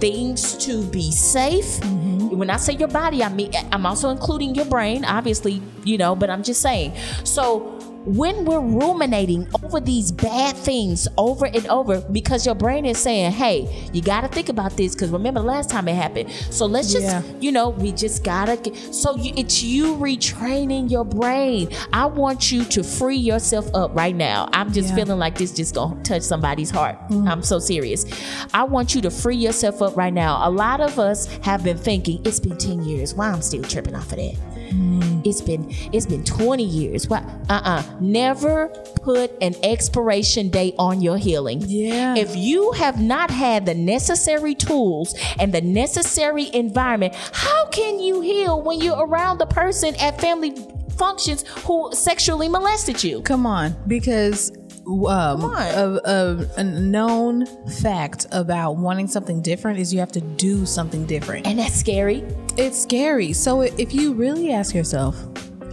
things 0.00 0.56
to 0.66 0.84
be 0.86 1.12
safe. 1.12 1.64
Mm-hmm. 1.80 2.36
When 2.36 2.50
I 2.50 2.56
say 2.56 2.72
your 2.74 2.88
body, 2.88 3.22
I 3.22 3.28
mean 3.28 3.52
I'm 3.70 3.86
also 3.86 4.10
including 4.10 4.54
your 4.54 4.64
brain, 4.64 5.04
obviously, 5.04 5.62
you 5.84 5.98
know, 5.98 6.16
but 6.16 6.30
I'm 6.30 6.42
just 6.42 6.60
saying. 6.60 6.94
So 7.24 7.78
when 8.04 8.44
we're 8.44 8.60
ruminating 8.60 9.46
over 9.62 9.80
these 9.80 10.10
bad 10.10 10.56
things 10.56 11.06
over 11.16 11.46
and 11.46 11.66
over 11.68 12.00
because 12.00 12.44
your 12.44 12.54
brain 12.54 12.84
is 12.84 12.98
saying, 12.98 13.32
hey, 13.32 13.88
you 13.92 14.02
got 14.02 14.22
to 14.22 14.28
think 14.28 14.48
about 14.48 14.76
this 14.76 14.94
because 14.94 15.10
remember 15.10 15.40
the 15.40 15.46
last 15.46 15.70
time 15.70 15.86
it 15.88 15.94
happened. 15.94 16.30
So 16.50 16.66
let's 16.66 16.92
just, 16.92 17.04
Yeah. 17.06 17.22
you 17.40 17.52
know, 17.52 17.70
we 17.70 17.92
just 17.92 18.24
got 18.24 18.46
to 18.46 18.56
get. 18.56 18.76
So 18.94 19.16
you, 19.16 19.32
it's 19.36 19.62
you 19.62 19.96
retraining 19.96 20.90
your 20.90 21.04
brain. 21.04 21.68
I 21.92 22.06
want 22.06 22.50
you 22.50 22.64
to 22.64 22.82
free 22.82 23.16
yourself 23.16 23.72
up 23.74 23.94
right 23.94 24.14
now. 24.14 24.48
I'm 24.52 24.72
just 24.72 24.90
Yeah. 24.90 24.96
feeling 24.96 25.18
like 25.18 25.38
this 25.38 25.52
just 25.52 25.74
to 25.74 25.96
touch 26.02 26.22
somebody's 26.22 26.70
heart. 26.70 26.96
Mm-hmm. 27.08 27.28
I'm 27.28 27.42
so 27.42 27.58
serious. 27.58 28.04
I 28.52 28.64
want 28.64 28.94
you 28.94 29.00
to 29.02 29.10
free 29.10 29.36
yourself 29.36 29.80
up 29.82 29.96
right 29.96 30.12
now. 30.12 30.46
A 30.46 30.50
lot 30.50 30.80
of 30.80 30.98
us 30.98 31.26
have 31.42 31.62
been 31.62 31.78
thinking, 31.78 32.20
it's 32.24 32.40
been 32.40 32.56
10 32.58 32.82
years. 32.82 33.14
Why 33.14 33.28
I'm 33.30 33.42
still 33.42 33.62
tripping 33.62 33.94
off 33.94 34.10
of 34.12 34.18
that? 34.18 34.36
Mm-hmm. 34.72 35.20
It's 35.24 35.40
been 35.40 35.66
it's 35.92 36.06
been 36.06 36.24
20 36.24 36.64
years. 36.64 37.08
What? 37.08 37.22
Uh-uh. 37.48 37.82
Never 38.00 38.68
put 39.02 39.32
an 39.40 39.54
expiration 39.62 40.48
date 40.48 40.74
on 40.78 41.00
your 41.00 41.18
healing. 41.18 41.62
Yeah. 41.66 42.14
If 42.16 42.36
you 42.36 42.72
have 42.72 43.00
not 43.00 43.30
had 43.30 43.66
the 43.66 43.74
necessary 43.74 44.54
tools 44.54 45.14
and 45.38 45.52
the 45.52 45.60
necessary 45.60 46.50
environment, 46.54 47.14
how 47.32 47.66
can 47.66 47.98
you 48.00 48.20
heal 48.20 48.60
when 48.60 48.80
you're 48.80 49.06
around 49.06 49.38
the 49.38 49.46
person 49.46 49.94
at 49.96 50.20
family 50.20 50.54
functions 50.96 51.44
who 51.64 51.90
sexually 51.92 52.48
molested 52.48 53.02
you? 53.02 53.22
Come 53.22 53.46
on, 53.46 53.74
because 53.86 54.52
um. 54.86 55.44
A, 55.44 56.00
a, 56.04 56.46
a 56.56 56.64
known 56.64 57.46
fact 57.80 58.26
about 58.32 58.76
wanting 58.76 59.06
something 59.08 59.42
different 59.42 59.78
is 59.78 59.92
you 59.92 60.00
have 60.00 60.12
to 60.12 60.20
do 60.20 60.66
something 60.66 61.06
different. 61.06 61.46
And 61.46 61.58
that's 61.58 61.74
scary. 61.74 62.24
It's 62.56 62.80
scary. 62.80 63.32
So 63.32 63.62
if 63.62 63.94
you 63.94 64.12
really 64.12 64.52
ask 64.52 64.74
yourself, 64.74 65.16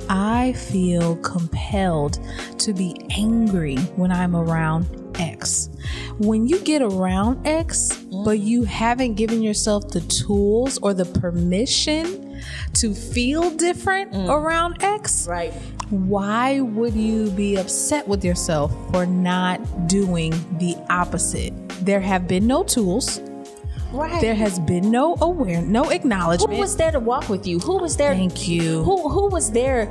I 0.10 0.54
feel 0.54 1.18
compelled 1.18 2.20
to 2.60 2.74
be 2.74 2.96
angry 3.12 3.78
when 3.96 4.12
I'm 4.12 4.36
around 4.36 4.88
X. 5.20 5.70
When 6.18 6.48
you 6.48 6.60
get 6.60 6.82
around 6.82 7.46
X, 7.46 7.96
but 8.24 8.40
you 8.40 8.64
haven't 8.64 9.16
given 9.16 9.42
yourself 9.44 9.90
the 9.90 10.02
tools 10.02 10.80
or 10.80 10.94
the 10.94 11.06
permission 11.06 12.29
to 12.74 12.94
feel 12.94 13.50
different 13.52 14.12
mm. 14.14 14.30
around 14.30 14.82
X, 14.84 15.28
Right. 15.28 15.54
why 15.90 16.62
would 16.62 16.94
you 16.94 17.32
be 17.32 17.58
upset 17.58 18.08
with 18.08 18.24
yourself 18.24 18.74
for 18.92 19.06
not 19.06 19.88
doing 19.88 20.32
the 20.58 20.76
opposite? 20.90 21.54
There 21.86 22.02
have 22.02 22.28
been 22.28 22.48
no 22.48 22.64
tools. 22.64 23.22
Right. 23.92 24.22
There 24.22 24.36
has 24.36 24.60
been 24.60 24.92
no 24.92 25.18
aware, 25.20 25.64
no 25.64 25.90
acknowledgement. 25.90 26.54
who 26.54 26.60
was 26.60 26.76
there 26.76 26.92
to 26.92 27.00
walk 27.00 27.28
with 27.28 27.48
you? 27.48 27.58
Who 27.60 27.80
was 27.80 27.98
there? 27.98 28.14
Thank 28.14 28.48
you. 28.48 28.84
Who 28.84 29.10
who 29.10 29.30
was 29.30 29.52
there 29.52 29.90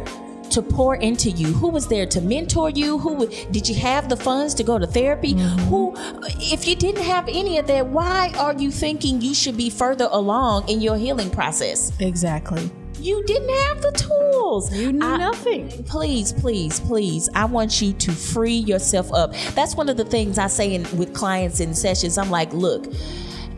to 0.59 0.75
pour 0.75 0.97
into 0.97 1.31
you? 1.31 1.53
Who 1.53 1.69
was 1.69 1.87
there 1.87 2.07
to 2.07 2.21
mentor 2.21 2.71
you? 2.71 2.99
Who 2.99 3.29
did 3.51 3.69
you 3.69 3.77
have 3.77 4.09
the 4.09 4.17
funds 4.17 4.55
to 4.55 4.65
go 4.65 4.79
to 4.79 4.87
therapy? 4.87 5.35
Mm-hmm. 5.35 5.59
Who, 5.69 5.95
if 6.41 6.67
you 6.67 6.75
didn't 6.75 7.05
have 7.05 7.29
any 7.29 7.59
of 7.59 7.67
that, 7.69 7.87
why 7.87 8.33
are 8.39 8.55
you 8.55 8.71
thinking 8.71 9.21
you 9.21 9.35
should 9.35 9.57
be 9.57 9.71
further 9.71 10.09
along 10.11 10.69
in 10.69 10.81
your 10.81 10.97
healing 10.97 11.31
process? 11.31 11.93
Exactly. 12.01 12.71
You 13.01 13.23
didn't 13.25 13.57
have 13.67 13.83
the 13.83 13.93
tools. 13.93 14.75
You 14.75 14.93
knew 14.93 15.07
I- 15.07 15.17
nothing. 15.19 15.69
Please, 15.85 16.33
please, 16.33 16.81
please. 16.81 17.29
I 17.35 17.45
want 17.45 17.81
you 17.81 17.93
to 17.93 18.11
free 18.11 18.57
yourself 18.57 19.13
up. 19.13 19.35
That's 19.55 19.77
one 19.77 19.89
of 19.89 19.97
the 19.97 20.05
things 20.05 20.39
I 20.39 20.49
say 20.49 20.75
in, 20.75 20.83
with 20.99 21.15
clients 21.15 21.61
in 21.61 21.73
sessions. 21.75 22.19
I'm 22.19 22.31
like, 22.31 22.53
look, 22.53 22.87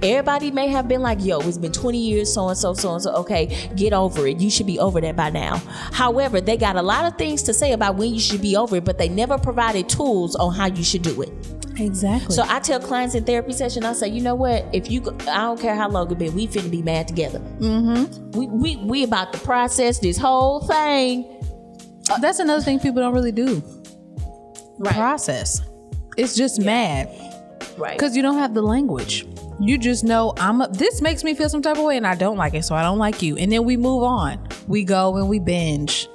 everybody 0.03 0.51
may 0.51 0.69
have 0.69 0.89
been 0.89 1.03
like, 1.03 1.25
yo, 1.25 1.41
it's 1.41 1.59
been 1.59 1.73
20 1.73 1.99
years, 1.99 2.33
so 2.33 2.49
and 2.49 2.57
so, 2.57 2.75
so 2.75 2.95
and 2.95 3.03
so. 3.03 3.15
Okay, 3.17 3.69
get 3.77 3.93
over 3.93 4.27
it. 4.27 4.41
You 4.41 4.51
should 4.51 4.67
be 4.67 4.79
over 4.79 5.01
that 5.01 5.17
by 5.17 5.31
now. 5.31 5.57
However, 5.93 6.41
they 6.41 6.57
got 6.57 6.77
a 6.77 6.83
lot 6.83 7.05
of 7.05 7.17
things 7.19 7.43
to 7.45 7.55
say 7.55 7.73
about 7.73 7.97
when 7.97 8.13
you 8.13 8.21
should 8.21 8.43
be 8.43 8.57
over 8.57 8.77
it, 8.77 8.85
but 8.85 8.99
they 8.99 9.09
never 9.09 9.39
provided 9.39 9.89
tools 9.89 10.37
on 10.37 10.55
how 10.55 10.67
you 10.67 10.85
should 10.85 11.03
do 11.03 11.23
it. 11.23 11.31
Exactly. 11.79 12.35
So 12.35 12.45
I 12.47 12.61
tell 12.61 12.81
clients 12.81 13.15
in 13.15 13.25
therapy 13.25 13.53
session, 13.53 13.85
I 13.85 13.93
say, 13.95 14.09
you 14.09 14.21
know 14.21 14.35
what? 14.35 14.67
If 14.73 14.91
you, 14.91 15.03
I 15.29 15.43
don't 15.43 15.61
care 15.61 15.75
how 15.75 15.89
long 15.89 16.11
it 16.11 16.19
been, 16.19 16.35
we 16.35 16.47
finna 16.47 16.71
be 16.71 16.83
mad 16.83 17.09
together. 17.09 17.39
Mm-hmm. 17.39 18.31
We 18.33 18.47
we 18.47 18.77
we 18.77 19.05
about 19.05 19.33
to 19.33 19.39
process 19.41 19.99
this 19.99 20.19
whole 20.19 20.61
thing. 20.61 21.43
that's 22.21 22.39
another 22.39 22.63
thing 22.63 22.81
people 22.81 23.01
don't 23.01 23.15
really 23.15 23.33
do. 23.33 23.63
Process. 24.85 25.63
It's 26.17 26.35
just 26.37 26.61
mad 26.61 27.09
Right. 27.81 27.97
because 27.97 28.15
you 28.17 28.23
don't 28.23 28.37
have 28.39 28.55
the 28.55 28.63
language. 28.63 29.27
You 29.59 29.77
just 29.79 30.05
know 30.05 30.33
I'm. 30.39 30.61
A, 30.61 30.69
this 30.69 31.01
makes 31.03 31.23
me 31.25 31.35
feel 31.35 31.49
some 31.49 31.63
type 31.63 31.77
of 31.77 31.85
way, 31.85 31.97
and 31.97 32.07
I 32.07 32.15
don't 32.15 32.37
like 32.37 32.55
it, 32.55 32.65
so 32.65 32.75
I 32.75 32.83
don't 32.83 32.99
like 32.99 33.21
you. 33.23 33.37
And 33.37 33.51
then 33.51 33.65
we 33.65 33.77
move 33.77 34.03
on. 34.03 34.47
We 34.69 34.85
go 34.85 35.17
and 35.17 35.29
we 35.29 35.39
binge. 35.39 36.09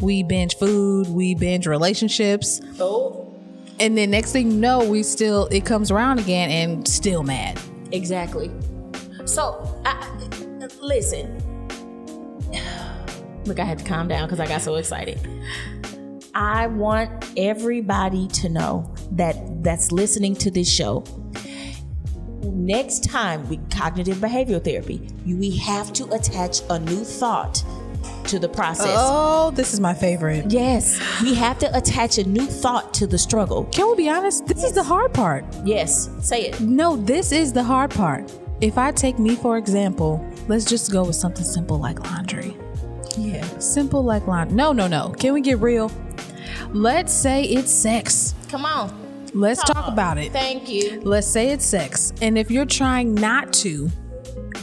We 0.00 0.22
binge 0.22 0.56
food. 0.56 1.08
We 1.08 1.34
binge 1.34 1.66
relationships. 1.66 2.60
oh, 2.80 3.32
And 3.78 3.96
then 3.96 4.10
next 4.10 4.32
thing 4.32 4.50
you 4.50 4.56
know, 4.56 4.84
we 4.88 5.02
still 5.02 5.46
it 5.46 5.64
comes 5.64 5.90
around 5.90 6.18
again 6.20 6.50
and 6.50 6.86
still 6.88 7.22
mad. 7.22 7.58
exactly. 7.92 8.50
So, 9.26 9.80
I, 9.84 10.28
listen. 10.80 11.36
Look, 13.44 13.58
I 13.58 13.64
had 13.64 13.78
to 13.78 13.84
calm 13.84 14.08
down 14.08 14.26
because 14.26 14.40
I 14.40 14.46
got 14.46 14.60
so 14.60 14.74
excited. 14.76 15.18
I 16.34 16.66
want 16.68 17.24
everybody 17.36 18.28
to 18.28 18.48
know 18.48 18.92
that 19.12 19.62
that's 19.62 19.92
listening 19.92 20.34
to 20.36 20.50
this 20.50 20.70
show. 20.70 21.04
Next 22.42 23.04
time 23.04 23.48
with 23.48 23.70
cognitive 23.70 24.18
behavioral 24.18 24.62
therapy, 24.62 25.08
you, 25.24 25.36
we 25.36 25.56
have 25.56 25.92
to 25.94 26.04
attach 26.12 26.60
a 26.70 26.78
new 26.78 27.04
thought 27.04 27.64
to 28.24 28.38
the 28.38 28.48
process. 28.48 28.96
Oh, 28.96 29.50
this 29.50 29.74
is 29.74 29.80
my 29.80 29.92
favorite. 29.92 30.50
Yes, 30.50 31.00
we 31.22 31.34
have 31.34 31.58
to 31.58 31.76
attach 31.76 32.18
a 32.18 32.24
new 32.24 32.46
thought 32.46 32.94
to 32.94 33.06
the 33.06 33.18
struggle. 33.18 33.64
Can 33.66 33.88
we 33.90 33.96
be 33.96 34.08
honest? 34.08 34.46
This 34.46 34.62
is 34.62 34.72
the 34.72 34.82
hard 34.82 35.12
part. 35.12 35.44
Yes, 35.64 36.08
say 36.20 36.42
it. 36.46 36.60
No, 36.60 36.96
this 36.96 37.32
is 37.32 37.52
the 37.52 37.62
hard 37.62 37.90
part. 37.90 38.32
If 38.60 38.78
I 38.78 38.92
take 38.92 39.18
me 39.18 39.36
for 39.36 39.56
example, 39.58 40.24
let's 40.48 40.64
just 40.64 40.92
go 40.92 41.04
with 41.04 41.16
something 41.16 41.44
simple 41.44 41.78
like 41.78 41.98
laundry. 42.10 42.56
Yeah. 43.16 43.44
Simple 43.58 44.04
like 44.04 44.26
laundry. 44.26 44.54
No, 44.54 44.72
no, 44.72 44.86
no. 44.86 45.10
Can 45.18 45.34
we 45.34 45.40
get 45.40 45.58
real? 45.58 45.90
Let's 46.72 47.12
say 47.12 47.44
it's 47.44 47.72
sex. 47.72 48.34
Come 48.48 48.64
on. 48.64 48.99
Let's 49.34 49.62
talk 49.64 49.88
about 49.88 50.18
it. 50.18 50.32
Thank 50.32 50.68
you. 50.68 51.00
Let's 51.02 51.26
say 51.26 51.50
it's 51.50 51.64
sex. 51.64 52.12
And 52.20 52.36
if 52.36 52.50
you're 52.50 52.66
trying 52.66 53.14
not 53.14 53.52
to, 53.54 53.90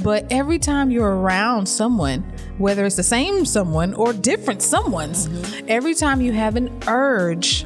but 0.03 0.25
every 0.32 0.60
time 0.60 0.91
you're 0.91 1.15
around 1.15 1.65
someone, 1.65 2.21
whether 2.58 2.86
it's 2.86 2.95
the 2.95 3.03
same 3.03 3.45
someone 3.45 3.93
or 3.93 4.13
different 4.13 4.62
someone's, 4.62 5.27
mm-hmm. 5.27 5.65
every 5.67 5.93
time 5.93 6.21
you 6.21 6.34
have 6.34 6.56
an 6.56 6.77
urge, 6.88 7.65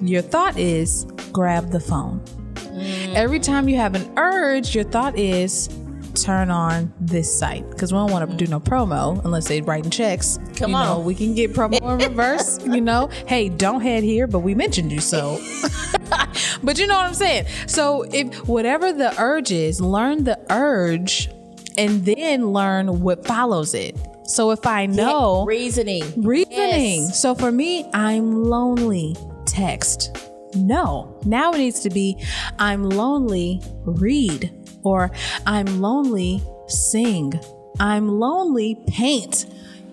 your 0.00 0.22
thought 0.22 0.56
is 0.56 1.04
grab 1.32 1.70
the 1.70 1.80
phone. 1.80 2.20
Mm. 2.54 3.14
Every 3.14 3.40
time 3.40 3.68
you 3.68 3.76
have 3.76 3.94
an 3.94 4.12
urge, 4.16 4.74
your 4.74 4.84
thought 4.84 5.18
is 5.18 5.68
turn 6.14 6.50
on 6.50 6.92
this 7.00 7.38
site 7.38 7.68
because 7.70 7.92
we 7.92 7.98
don't 7.98 8.10
want 8.10 8.28
to 8.28 8.36
do 8.36 8.46
no 8.46 8.60
promo 8.60 9.22
unless 9.24 9.48
they're 9.48 9.62
writing 9.62 9.90
checks. 9.90 10.38
Come 10.56 10.70
you 10.70 10.76
on. 10.76 10.86
know, 10.86 11.00
we 11.00 11.14
can 11.14 11.34
get 11.34 11.52
promo 11.52 11.80
in 11.80 12.08
reverse. 12.08 12.64
you 12.64 12.80
know, 12.80 13.08
hey, 13.26 13.48
don't 13.48 13.80
head 13.80 14.02
here, 14.02 14.26
but 14.26 14.40
we 14.40 14.54
mentioned 14.54 14.92
you 14.92 15.00
so. 15.00 15.40
but 16.62 16.78
you 16.78 16.86
know 16.86 16.96
what 16.96 17.06
I'm 17.06 17.14
saying. 17.14 17.46
So 17.66 18.02
if 18.12 18.46
whatever 18.48 18.92
the 18.92 19.14
urge 19.20 19.52
is, 19.52 19.80
learn 19.80 20.24
the 20.24 20.38
urge, 20.50 21.30
and 21.76 22.04
then 22.04 22.52
learn 22.52 23.00
what 23.00 23.26
follows 23.26 23.74
it. 23.74 23.96
So 24.24 24.50
if 24.50 24.66
I 24.66 24.86
know 24.86 25.44
reasoning. 25.46 26.02
reasoning. 26.16 27.02
Yes. 27.02 27.20
So 27.20 27.34
for 27.34 27.50
me, 27.50 27.88
I'm 27.94 28.44
lonely. 28.44 29.16
Text. 29.46 30.16
No. 30.54 31.18
Now 31.24 31.52
it 31.52 31.58
needs 31.58 31.80
to 31.80 31.90
be 31.90 32.22
I'm 32.58 32.88
lonely. 32.88 33.62
Read. 33.84 34.52
Or 34.82 35.10
I'm 35.46 35.80
lonely. 35.80 36.42
Sing. 36.66 37.32
I'm 37.80 38.08
lonely. 38.08 38.76
Paint. 38.86 39.46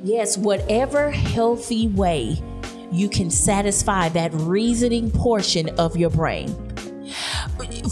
Yes, 0.04 0.38
whatever 0.38 1.12
healthy 1.12 1.88
way 1.88 2.42
you 2.92 3.10
can 3.10 3.30
satisfy 3.30 4.10
that 4.10 4.34
reasoning 4.34 5.12
portion 5.12 5.70
of 5.80 5.96
your 5.96 6.10
brain. 6.10 6.56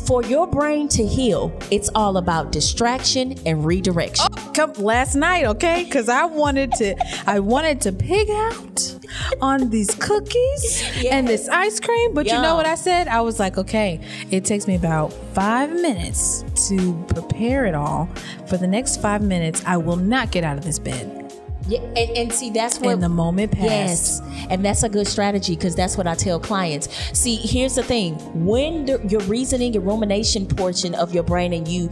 For 0.08 0.24
your 0.24 0.48
brain 0.48 0.88
to 0.90 1.06
heal, 1.06 1.56
it's 1.72 1.90
all 1.96 2.18
about 2.18 2.52
distraction 2.52 3.36
and 3.46 3.66
redirection. 3.66 4.28
Oh, 4.32 4.52
come 4.54 4.74
last 4.74 5.16
night, 5.16 5.46
okay? 5.46 5.84
Because 5.84 6.10
I 6.10 6.26
wanted 6.26 6.72
to, 6.74 6.96
I 7.26 7.40
wanted 7.40 7.80
to 7.82 7.92
pig 7.92 8.30
out 8.30 9.00
on 9.42 9.70
these 9.70 9.94
cookies 9.96 10.84
and 11.06 11.28
this 11.28 11.48
ice 11.48 11.80
cream. 11.80 12.14
But 12.14 12.26
you 12.26 12.34
know 12.34 12.56
what 12.56 12.66
I 12.66 12.76
said? 12.76 13.08
I 13.08 13.22
was 13.22 13.40
like, 13.40 13.58
okay, 13.58 14.02
it 14.32 14.46
takes 14.46 14.68
me 14.68 14.76
about 14.76 15.14
five 15.34 15.72
minutes 15.72 16.44
to 16.68 16.94
prepare 17.10 17.66
it 17.66 17.76
all. 17.76 18.10
For 18.48 18.58
the 18.58 18.68
next 18.68 19.02
five 19.02 19.22
minutes, 19.22 19.64
I 19.66 19.78
will 19.78 19.98
not 19.98 20.32
get 20.32 20.44
out 20.44 20.58
of 20.58 20.64
this 20.64 20.80
bed. 20.80 21.23
Yeah, 21.68 21.80
and, 21.80 22.18
and 22.18 22.34
see 22.34 22.50
that's 22.50 22.80
what 22.80 22.94
And 22.94 23.04
the 23.04 23.10
moment 23.10 23.54
passed. 23.54 24.22
Yes, 24.22 24.22
and 24.50 24.66
that's 24.66 24.84
a 24.84 24.90
good 24.90 25.08
strategy 25.08 25.56
because 25.56 25.76
that's 25.76 25.98
what 25.98 26.08
I 26.08 26.16
tell 26.16 26.40
clients. 26.40 26.90
See, 27.18 27.36
here's 27.36 27.76
the 27.76 27.84
thing: 27.84 28.16
when 28.46 28.86
the, 28.86 29.02
your 29.08 29.22
reasoning 29.22 29.74
your 29.74 29.84
rumination 29.84 30.46
portion 30.46 30.94
of 30.96 31.14
your 31.14 31.24
brain, 31.24 31.54
and 31.54 31.68
you 31.68 31.90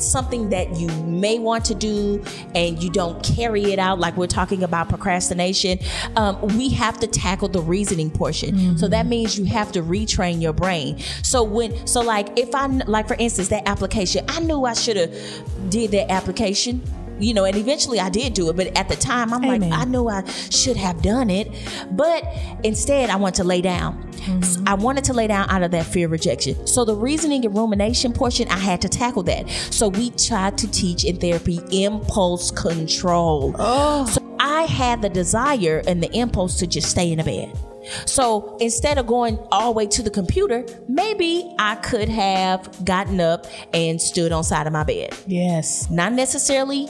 something 0.00 0.50
that 0.50 0.76
you 0.76 0.88
may 1.04 1.38
want 1.38 1.64
to 1.64 1.74
do 1.74 2.22
and 2.54 2.82
you 2.82 2.90
don't 2.90 3.22
carry 3.24 3.72
it 3.72 3.78
out, 3.78 3.98
like 3.98 4.16
we're 4.16 4.26
talking 4.26 4.62
about 4.62 4.88
procrastination, 4.88 5.78
um, 6.16 6.40
we 6.56 6.68
have 6.68 6.98
to 6.98 7.06
tackle 7.06 7.48
the 7.48 7.60
reasoning 7.60 8.10
portion. 8.10 8.78
So 8.78 8.88
that 8.88 9.06
means 9.06 9.38
you 9.38 9.44
have 9.46 9.72
to 9.72 9.82
retrain 9.82 10.40
your 10.40 10.52
brain. 10.52 10.98
So 11.22 11.42
when, 11.42 11.86
so 11.86 12.00
like 12.00 12.38
if 12.38 12.54
I, 12.54 12.66
like 12.66 13.08
for 13.08 13.16
instance, 13.18 13.48
that 13.48 13.68
application, 13.68 14.24
I 14.28 14.40
knew 14.40 14.64
I 14.64 14.74
should 14.74 14.96
have 14.96 15.70
did 15.70 15.90
that 15.90 16.10
application 16.10 16.82
you 17.18 17.34
know, 17.34 17.44
and 17.44 17.56
eventually 17.56 18.00
I 18.00 18.08
did 18.08 18.34
do 18.34 18.48
it, 18.50 18.56
but 18.56 18.76
at 18.76 18.88
the 18.88 18.96
time 18.96 19.32
I'm 19.32 19.44
Amen. 19.44 19.70
like, 19.70 19.80
I 19.80 19.84
know 19.84 20.08
I 20.08 20.24
should 20.50 20.76
have 20.76 21.02
done 21.02 21.30
it, 21.30 21.48
but 21.90 22.24
instead 22.64 23.10
I 23.10 23.16
want 23.16 23.34
to 23.36 23.44
lay 23.44 23.60
down. 23.60 24.04
Mm-hmm. 24.18 24.68
I 24.68 24.74
wanted 24.74 25.04
to 25.04 25.12
lay 25.12 25.26
down 25.26 25.48
out 25.48 25.62
of 25.62 25.70
that 25.70 25.86
fear 25.86 26.06
of 26.06 26.12
rejection. 26.12 26.66
So 26.66 26.84
the 26.84 26.94
reasoning 26.94 27.44
and 27.44 27.54
rumination 27.56 28.12
portion, 28.12 28.48
I 28.48 28.58
had 28.58 28.80
to 28.82 28.88
tackle 28.88 29.22
that. 29.24 29.48
So 29.48 29.88
we 29.88 30.10
tried 30.10 30.58
to 30.58 30.70
teach 30.70 31.04
in 31.04 31.16
therapy 31.18 31.60
impulse 31.70 32.50
control. 32.50 33.54
Oh. 33.58 34.06
So 34.06 34.36
I 34.40 34.62
had 34.62 35.02
the 35.02 35.08
desire 35.08 35.82
and 35.86 36.02
the 36.02 36.10
impulse 36.16 36.58
to 36.58 36.66
just 36.66 36.90
stay 36.90 37.10
in 37.12 37.18
the 37.18 37.24
bed. 37.24 37.56
So 38.04 38.56
instead 38.60 38.98
of 38.98 39.06
going 39.06 39.38
all 39.50 39.72
the 39.72 39.76
way 39.78 39.86
to 39.86 40.02
the 40.02 40.10
computer, 40.10 40.66
maybe 40.88 41.54
I 41.58 41.76
could 41.76 42.08
have 42.08 42.84
gotten 42.84 43.20
up 43.20 43.46
and 43.72 44.00
stood 44.00 44.30
on 44.32 44.44
side 44.44 44.66
of 44.66 44.72
my 44.72 44.84
bed 44.84 45.16
Yes. 45.26 45.88
not 45.90 46.12
necessarily 46.12 46.86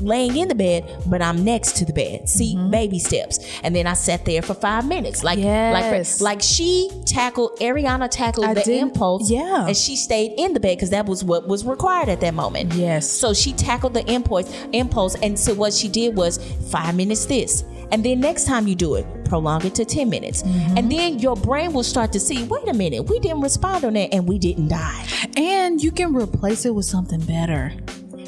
laying 0.00 0.36
in 0.36 0.48
the 0.48 0.54
bed, 0.54 0.84
but 1.06 1.22
I'm 1.22 1.44
next 1.44 1.76
to 1.76 1.84
the 1.84 1.92
bed. 1.92 2.28
See, 2.28 2.56
baby 2.70 2.98
steps. 2.98 3.38
And 3.62 3.74
then 3.74 3.86
I 3.86 3.94
sat 3.94 4.24
there 4.24 4.42
for 4.42 4.54
five 4.54 4.86
minutes. 4.86 5.22
Like 5.24 5.38
Yes. 5.38 6.20
like 6.20 6.30
like 6.30 6.42
she 6.42 6.90
tackled 7.06 7.58
Areanna 7.60 8.08
tackled 8.10 8.46
I 8.46 8.54
the 8.54 8.62
didn't- 8.62 8.88
impulse. 8.88 9.30
yeah. 9.30 9.66
And 9.66 9.76
she 9.76 9.96
stayed 9.96 10.32
in 10.38 10.52
the 10.54 10.60
bed 10.60 10.76
because 10.76 10.90
that 10.90 11.06
was 11.06 11.24
what 11.24 11.48
was 11.48 11.64
required 11.64 12.08
at 12.08 12.20
that 12.20 12.34
moment. 12.34 12.74
Yes. 12.74 13.08
So 13.10 13.32
she 13.34 13.52
tackled 13.52 13.94
the 13.94 14.04
impulse 14.10 14.50
impulse 14.72 15.14
and 15.16 15.38
so 15.38 15.54
what 15.54 15.72
she 15.72 15.88
did 15.88 16.16
was 16.16 16.38
five 16.70 16.94
minutes 16.94 17.26
this. 17.26 17.64
And 17.92 18.04
then 18.04 18.20
next 18.20 18.44
time 18.46 18.68
you 18.68 18.76
do 18.76 18.94
it, 18.94 19.04
prolong 19.24 19.64
it 19.66 19.74
to 19.74 19.84
10 19.84 20.08
minutes. 20.08 20.44
Mm-hmm. 20.44 20.76
And 20.78 20.92
then 20.92 21.18
your 21.18 21.34
brain 21.34 21.72
will 21.72 21.82
start 21.82 22.12
to 22.12 22.20
see, 22.20 22.44
wait 22.44 22.68
a 22.68 22.72
minute, 22.74 23.02
we 23.10 23.18
didn't 23.18 23.40
respond 23.40 23.84
on 23.84 23.94
that 23.94 24.14
and 24.14 24.28
we 24.28 24.38
didn't 24.38 24.68
die. 24.68 25.06
And 25.36 25.82
you 25.82 25.90
can 25.90 26.14
replace 26.14 26.64
it 26.64 26.72
with 26.74 26.84
something 26.86 27.18
better. 27.20 27.72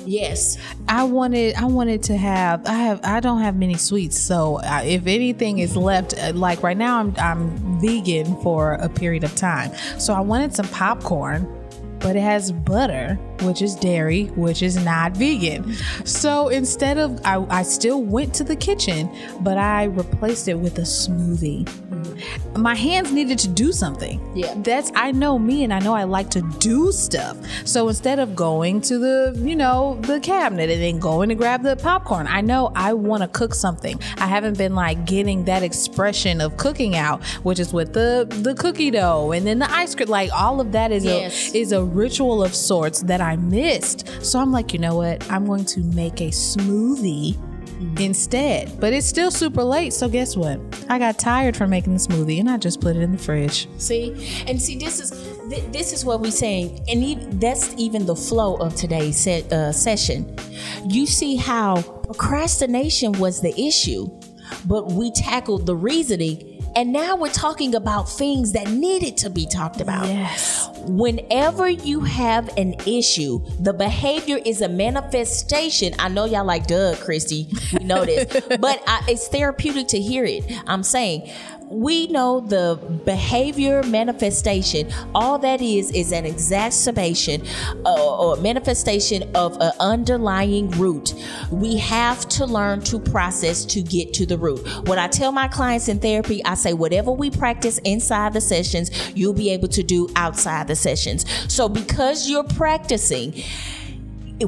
Yes. 0.06 0.58
I 0.88 1.04
wanted 1.04 1.54
I 1.54 1.66
wanted 1.66 2.02
to 2.04 2.16
have 2.16 2.66
I 2.66 2.74
have 2.74 3.00
I 3.04 3.20
don't 3.20 3.40
have 3.40 3.56
many 3.56 3.74
sweets 3.74 4.18
so 4.18 4.58
I, 4.62 4.82
if 4.84 5.06
anything 5.06 5.58
is 5.58 5.76
left 5.76 6.14
uh, 6.18 6.32
like 6.34 6.62
right 6.62 6.76
now 6.76 6.98
I'm 6.98 7.14
I'm 7.18 7.80
vegan 7.80 8.40
for 8.42 8.74
a 8.74 8.88
period 8.88 9.24
of 9.24 9.34
time 9.36 9.72
so 9.98 10.12
I 10.12 10.20
wanted 10.20 10.54
some 10.54 10.68
popcorn 10.68 11.46
but 12.02 12.16
it 12.16 12.20
has 12.20 12.52
butter 12.52 13.14
which 13.42 13.62
is 13.62 13.74
dairy 13.76 14.24
which 14.36 14.62
is 14.62 14.82
not 14.84 15.12
vegan 15.16 15.74
so 16.04 16.48
instead 16.48 16.98
of 16.98 17.20
I, 17.24 17.44
I 17.48 17.62
still 17.62 18.02
went 18.02 18.34
to 18.34 18.44
the 18.44 18.56
kitchen 18.56 19.10
but 19.40 19.58
I 19.58 19.84
replaced 19.84 20.48
it 20.48 20.54
with 20.54 20.78
a 20.78 20.82
smoothie 20.82 21.64
mm-hmm. 21.64 22.60
my 22.62 22.74
hands 22.74 23.12
needed 23.12 23.38
to 23.40 23.48
do 23.48 23.72
something 23.72 24.20
Yeah. 24.36 24.54
that's 24.58 24.92
I 24.94 25.12
know 25.12 25.38
me 25.38 25.64
and 25.64 25.72
I 25.72 25.78
know 25.80 25.94
I 25.94 26.04
like 26.04 26.30
to 26.30 26.42
do 26.58 26.92
stuff. 26.92 27.36
So 27.64 27.88
instead 27.88 28.18
of 28.18 28.34
going 28.36 28.80
to 28.82 28.98
the, 28.98 29.40
you 29.42 29.56
know, 29.56 29.98
the 30.02 30.20
cabinet 30.20 30.70
and 30.70 30.80
then 30.82 30.98
going 30.98 31.28
to 31.28 31.34
grab 31.34 31.62
the 31.62 31.76
popcorn, 31.76 32.26
I 32.26 32.40
know 32.40 32.70
I 32.74 32.92
want 32.92 33.22
to 33.22 33.28
cook 33.28 33.54
something. 33.54 33.98
I 34.18 34.26
haven't 34.26 34.58
been 34.58 34.74
like 34.74 35.04
getting 35.06 35.44
that 35.46 35.62
expression 35.62 36.40
of 36.40 36.56
cooking 36.56 36.96
out, 36.96 37.22
which 37.42 37.58
is 37.58 37.72
with 37.72 37.92
the 37.94 38.26
the 38.42 38.54
cookie 38.54 38.90
dough 38.90 39.32
and 39.32 39.46
then 39.46 39.58
the 39.58 39.70
ice 39.70 39.94
cream. 39.94 40.08
Like 40.08 40.30
all 40.32 40.60
of 40.60 40.72
that 40.72 40.92
is 40.92 41.04
Yes. 41.04 41.52
a 41.54 41.58
is 41.58 41.72
a 41.72 41.82
ritual 41.92 42.42
of 42.42 42.54
sorts 42.54 43.02
that 43.02 43.20
I 43.20 43.36
missed. 43.36 44.08
So 44.24 44.38
I'm 44.38 44.52
like, 44.52 44.72
you 44.72 44.78
know 44.78 44.96
what? 44.96 45.30
I'm 45.30 45.46
going 45.46 45.64
to 45.66 45.80
make 45.80 46.20
a 46.20 46.28
smoothie 46.28 47.36
instead. 48.00 48.78
But 48.80 48.92
it's 48.92 49.06
still 49.06 49.30
super 49.30 49.64
late, 49.64 49.92
so 49.92 50.08
guess 50.08 50.36
what? 50.36 50.60
I 50.88 50.98
got 50.98 51.18
tired 51.18 51.56
from 51.56 51.70
making 51.70 51.94
the 51.94 52.00
smoothie 52.00 52.38
and 52.40 52.48
I 52.48 52.56
just 52.56 52.80
put 52.80 52.96
it 52.96 53.02
in 53.02 53.12
the 53.12 53.18
fridge. 53.18 53.68
See, 53.78 54.44
and 54.46 54.60
see, 54.60 54.76
this 54.78 55.00
is 55.00 55.10
th- 55.48 55.64
this 55.72 55.92
is 55.92 56.04
what 56.04 56.20
we're 56.20 56.30
saying, 56.30 56.80
and 56.88 57.40
that's 57.40 57.74
even 57.76 58.06
the 58.06 58.16
flow 58.16 58.56
of 58.56 58.74
today's 58.74 59.26
uh, 59.26 59.72
session. 59.72 60.36
You 60.86 61.06
see 61.06 61.36
how 61.36 61.82
procrastination 61.82 63.12
was 63.12 63.40
the 63.40 63.58
issue, 63.60 64.06
but 64.66 64.92
we 64.92 65.10
tackled 65.12 65.66
the 65.66 65.76
reasoning, 65.76 66.51
and 66.74 66.92
now 66.92 67.16
we're 67.16 67.30
talking 67.30 67.74
about 67.74 68.08
things 68.08 68.52
that 68.52 68.68
needed 68.68 69.16
to 69.18 69.30
be 69.30 69.46
talked 69.46 69.80
about. 69.80 70.06
Yes. 70.06 70.68
Whenever 70.84 71.68
you 71.68 72.00
have 72.00 72.56
an 72.56 72.74
issue, 72.86 73.40
the 73.60 73.72
behavior 73.72 74.38
is 74.44 74.62
a 74.62 74.68
manifestation. 74.68 75.94
I 75.98 76.08
know 76.08 76.24
y'all 76.24 76.44
like, 76.44 76.66
duh, 76.66 76.94
Kristy, 76.94 77.46
you 77.72 77.86
know 77.86 78.04
this, 78.04 78.26
but 78.60 78.82
I, 78.86 79.04
it's 79.08 79.28
therapeutic 79.28 79.88
to 79.88 80.00
hear 80.00 80.24
it. 80.24 80.44
I'm 80.66 80.82
saying 80.82 81.30
we 81.72 82.06
know 82.08 82.40
the 82.40 82.78
behavior 83.04 83.82
manifestation. 83.84 84.92
All 85.14 85.38
that 85.38 85.62
is 85.62 85.90
is 85.92 86.12
an 86.12 86.26
exacerbation 86.26 87.42
uh, 87.86 88.16
or 88.18 88.36
manifestation 88.36 89.34
of 89.34 89.56
an 89.60 89.72
underlying 89.80 90.70
root. 90.72 91.14
We 91.50 91.78
have 91.78 92.28
to 92.30 92.44
learn 92.44 92.82
to 92.82 92.98
process 92.98 93.64
to 93.66 93.82
get 93.82 94.12
to 94.14 94.26
the 94.26 94.36
root. 94.36 94.60
What 94.86 94.98
I 94.98 95.08
tell 95.08 95.32
my 95.32 95.48
clients 95.48 95.88
in 95.88 95.98
therapy, 95.98 96.44
I 96.44 96.54
say, 96.54 96.74
whatever 96.74 97.10
we 97.10 97.30
practice 97.30 97.78
inside 97.78 98.34
the 98.34 98.40
sessions, 98.42 98.90
you'll 99.16 99.32
be 99.32 99.50
able 99.50 99.68
to 99.68 99.82
do 99.82 100.10
outside 100.14 100.68
the 100.68 100.76
sessions. 100.76 101.24
So 101.52 101.68
because 101.70 102.28
you're 102.28 102.44
practicing, 102.44 103.34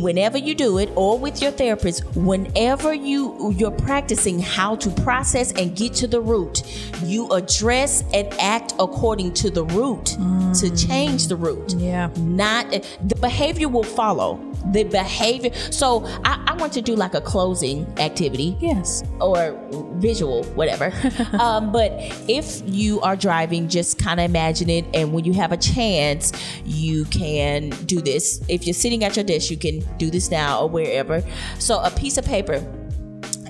whenever 0.02 0.38
you 0.38 0.54
do 0.54 0.78
it 0.78 0.90
or 0.96 1.18
with 1.18 1.40
your 1.40 1.50
therapist 1.50 2.04
whenever 2.16 2.92
you 2.92 3.52
you're 3.56 3.70
practicing 3.70 4.38
how 4.38 4.74
to 4.76 4.90
process 5.02 5.52
and 5.52 5.76
get 5.76 5.94
to 5.94 6.06
the 6.06 6.20
root 6.20 6.62
you 7.02 7.28
address 7.30 8.02
and 8.12 8.32
act 8.40 8.74
according 8.78 9.32
to 9.32 9.50
the 9.50 9.64
root 9.64 10.06
to 10.06 10.70
mm. 10.70 10.88
change 10.88 11.28
the 11.28 11.36
root. 11.36 11.74
Yeah. 11.74 12.10
not 12.16 12.70
the 12.70 13.16
behavior 13.20 13.68
will 13.68 13.82
follow 13.82 14.40
the 14.72 14.84
behavior 14.84 15.52
so 15.70 16.04
I, 16.24 16.42
I 16.48 16.54
want 16.54 16.72
to 16.74 16.82
do 16.82 16.94
like 16.94 17.14
a 17.14 17.20
closing 17.20 17.86
activity 17.98 18.56
Yes. 18.60 19.02
or 19.20 19.58
visual, 19.96 20.44
whatever. 20.54 20.92
um, 21.40 21.72
but 21.72 21.92
if 22.28 22.62
you 22.66 23.00
are 23.00 23.16
driving, 23.16 23.68
just 23.68 23.98
kind 23.98 24.20
of 24.20 24.24
imagine 24.28 24.68
it. 24.70 24.84
And 24.94 25.12
when 25.12 25.24
you 25.24 25.32
have 25.34 25.52
a 25.52 25.56
chance, 25.56 26.32
you 26.64 27.04
can 27.06 27.70
do 27.86 28.00
this. 28.00 28.42
If 28.48 28.66
you're 28.66 28.74
sitting 28.74 29.04
at 29.04 29.16
your 29.16 29.24
desk, 29.24 29.50
you 29.50 29.56
can 29.56 29.80
do 29.96 30.10
this 30.10 30.30
now 30.30 30.60
or 30.60 30.68
wherever. 30.68 31.22
So 31.58 31.80
a 31.80 31.90
piece 31.90 32.18
of 32.18 32.24
paper, 32.24 32.54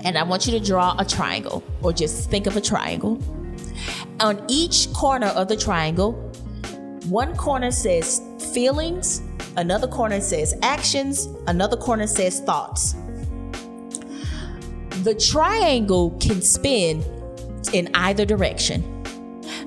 and 0.03 0.17
I 0.17 0.23
want 0.23 0.45
you 0.47 0.51
to 0.57 0.65
draw 0.65 0.95
a 0.97 1.05
triangle 1.05 1.63
or 1.81 1.93
just 1.93 2.29
think 2.29 2.47
of 2.47 2.55
a 2.55 2.61
triangle. 2.61 3.21
On 4.19 4.43
each 4.47 4.91
corner 4.93 5.27
of 5.27 5.47
the 5.47 5.57
triangle, 5.57 6.13
one 7.09 7.35
corner 7.35 7.71
says 7.71 8.21
feelings 8.53 9.21
another 9.57 9.87
corner 9.87 10.21
says 10.21 10.53
actions, 10.61 11.27
another 11.47 11.77
corner 11.77 12.07
says 12.07 12.39
thoughts. 12.41 12.95
The 15.03 15.15
triangle 15.15 16.11
can 16.19 16.41
spin 16.41 17.03
in 17.73 17.89
either 17.93 18.25
direction, 18.25 19.03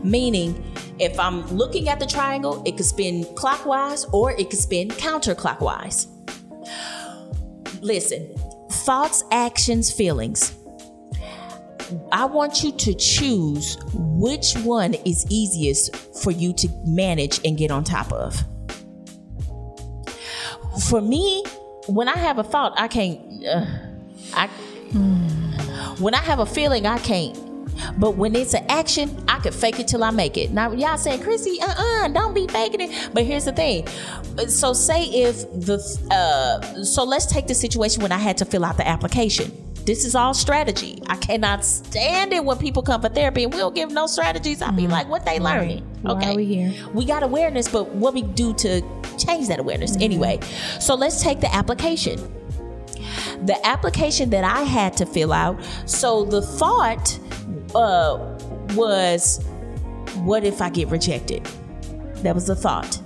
meaning 0.02 0.64
if 0.98 1.18
I'm 1.18 1.46
looking 1.48 1.88
at 1.88 2.00
the 2.00 2.06
triangle, 2.06 2.62
it 2.66 2.76
could 2.76 2.86
spin 2.86 3.24
clockwise 3.36 4.04
or 4.06 4.32
it 4.32 4.50
could 4.50 4.58
spin 4.58 4.88
counterclockwise. 4.88 6.08
Listen, 7.80 8.34
thoughts, 8.70 9.22
actions, 9.30 9.92
feelings. 9.92 10.54
I 12.12 12.24
want 12.26 12.62
you 12.62 12.72
to 12.72 12.94
choose 12.94 13.78
which 13.94 14.54
one 14.56 14.94
is 14.94 15.24
easiest 15.30 15.94
for 16.22 16.32
you 16.32 16.52
to 16.54 16.68
manage 16.84 17.40
and 17.44 17.56
get 17.56 17.70
on 17.70 17.84
top 17.84 18.12
of. 18.12 18.42
For 20.86 21.00
me, 21.00 21.42
when 21.86 22.08
I 22.08 22.16
have 22.16 22.38
a 22.38 22.44
thought, 22.44 22.74
I 22.76 22.88
can't. 22.88 23.20
Uh, 23.44 23.66
I 24.34 24.46
when 25.98 26.14
I 26.14 26.18
have 26.18 26.38
a 26.38 26.46
feeling, 26.46 26.86
I 26.86 26.98
can't. 26.98 27.36
But 27.98 28.16
when 28.16 28.34
it's 28.34 28.54
an 28.54 28.64
action, 28.68 29.24
I 29.28 29.38
could 29.38 29.54
fake 29.54 29.78
it 29.78 29.88
till 29.88 30.02
I 30.02 30.10
make 30.10 30.36
it. 30.36 30.50
Now 30.50 30.72
y'all 30.72 30.98
saying, 30.98 31.22
Chrissy, 31.22 31.60
uh-uh, 31.60 32.08
don't 32.08 32.34
be 32.34 32.46
faking 32.46 32.80
it. 32.80 33.10
But 33.12 33.24
here's 33.24 33.44
the 33.44 33.52
thing. 33.52 33.86
So 34.48 34.72
say 34.72 35.04
if 35.04 35.42
the 35.52 35.78
uh 36.10 36.84
so 36.84 37.04
let's 37.04 37.26
take 37.26 37.46
the 37.46 37.54
situation 37.54 38.02
when 38.02 38.12
I 38.12 38.18
had 38.18 38.36
to 38.38 38.44
fill 38.44 38.64
out 38.64 38.76
the 38.76 38.86
application. 38.86 39.52
This 39.88 40.04
is 40.04 40.14
all 40.14 40.34
strategy. 40.34 41.00
I 41.06 41.16
cannot 41.16 41.64
stand 41.64 42.34
it 42.34 42.44
when 42.44 42.58
people 42.58 42.82
come 42.82 43.00
for 43.00 43.08
therapy 43.08 43.44
and 43.44 43.54
we 43.54 43.58
don't 43.58 43.74
give 43.74 43.90
no 43.90 44.06
strategies. 44.06 44.60
I'll 44.60 44.70
be 44.70 44.86
like, 44.86 45.08
what 45.08 45.24
they 45.24 45.40
learning? 45.40 45.82
Why 46.02 46.12
okay. 46.12 46.36
we 46.36 46.44
here? 46.44 46.74
We 46.92 47.06
got 47.06 47.22
awareness, 47.22 47.68
but 47.68 47.88
what 47.94 48.12
we 48.12 48.20
do 48.20 48.52
to 48.52 48.82
change 49.16 49.48
that 49.48 49.58
awareness 49.58 49.96
anyway. 49.96 50.40
So 50.78 50.94
let's 50.94 51.22
take 51.22 51.40
the 51.40 51.50
application. 51.54 52.18
The 53.46 53.58
application 53.66 54.28
that 54.28 54.44
I 54.44 54.60
had 54.60 54.94
to 54.98 55.06
fill 55.06 55.32
out. 55.32 55.58
So 55.86 56.26
the 56.26 56.42
thought 56.42 57.18
uh, 57.74 58.38
was, 58.74 59.42
what 60.16 60.44
if 60.44 60.60
I 60.60 60.68
get 60.68 60.88
rejected? 60.88 61.42
That 62.16 62.34
was 62.34 62.46
the 62.46 62.56
thought. 62.56 63.00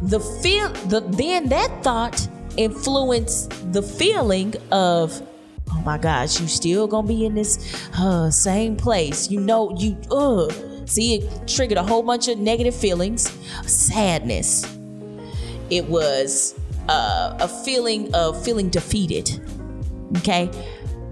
The 0.00 0.20
feel, 0.20 0.70
the 0.88 1.00
then 1.00 1.50
that 1.50 1.84
thought 1.84 2.26
influenced 2.56 3.72
the 3.72 3.82
feeling 3.82 4.54
of, 4.70 5.22
oh 5.72 5.82
my 5.84 5.98
gosh, 5.98 6.40
you 6.40 6.46
still 6.48 6.86
gonna 6.86 7.06
be 7.06 7.24
in 7.24 7.34
this 7.34 7.88
uh, 7.98 8.30
same 8.30 8.76
place. 8.76 9.30
You 9.30 9.40
know, 9.40 9.76
you 9.78 9.96
uh 10.10 10.52
see 10.86 11.14
it 11.16 11.48
triggered 11.48 11.78
a 11.78 11.82
whole 11.82 12.02
bunch 12.02 12.28
of 12.28 12.38
negative 12.38 12.74
feelings, 12.74 13.30
sadness. 13.66 14.64
It 15.70 15.86
was 15.86 16.54
uh, 16.88 17.36
a 17.40 17.48
feeling 17.48 18.14
of 18.14 18.42
feeling 18.44 18.68
defeated. 18.68 19.40
Okay, 20.18 20.50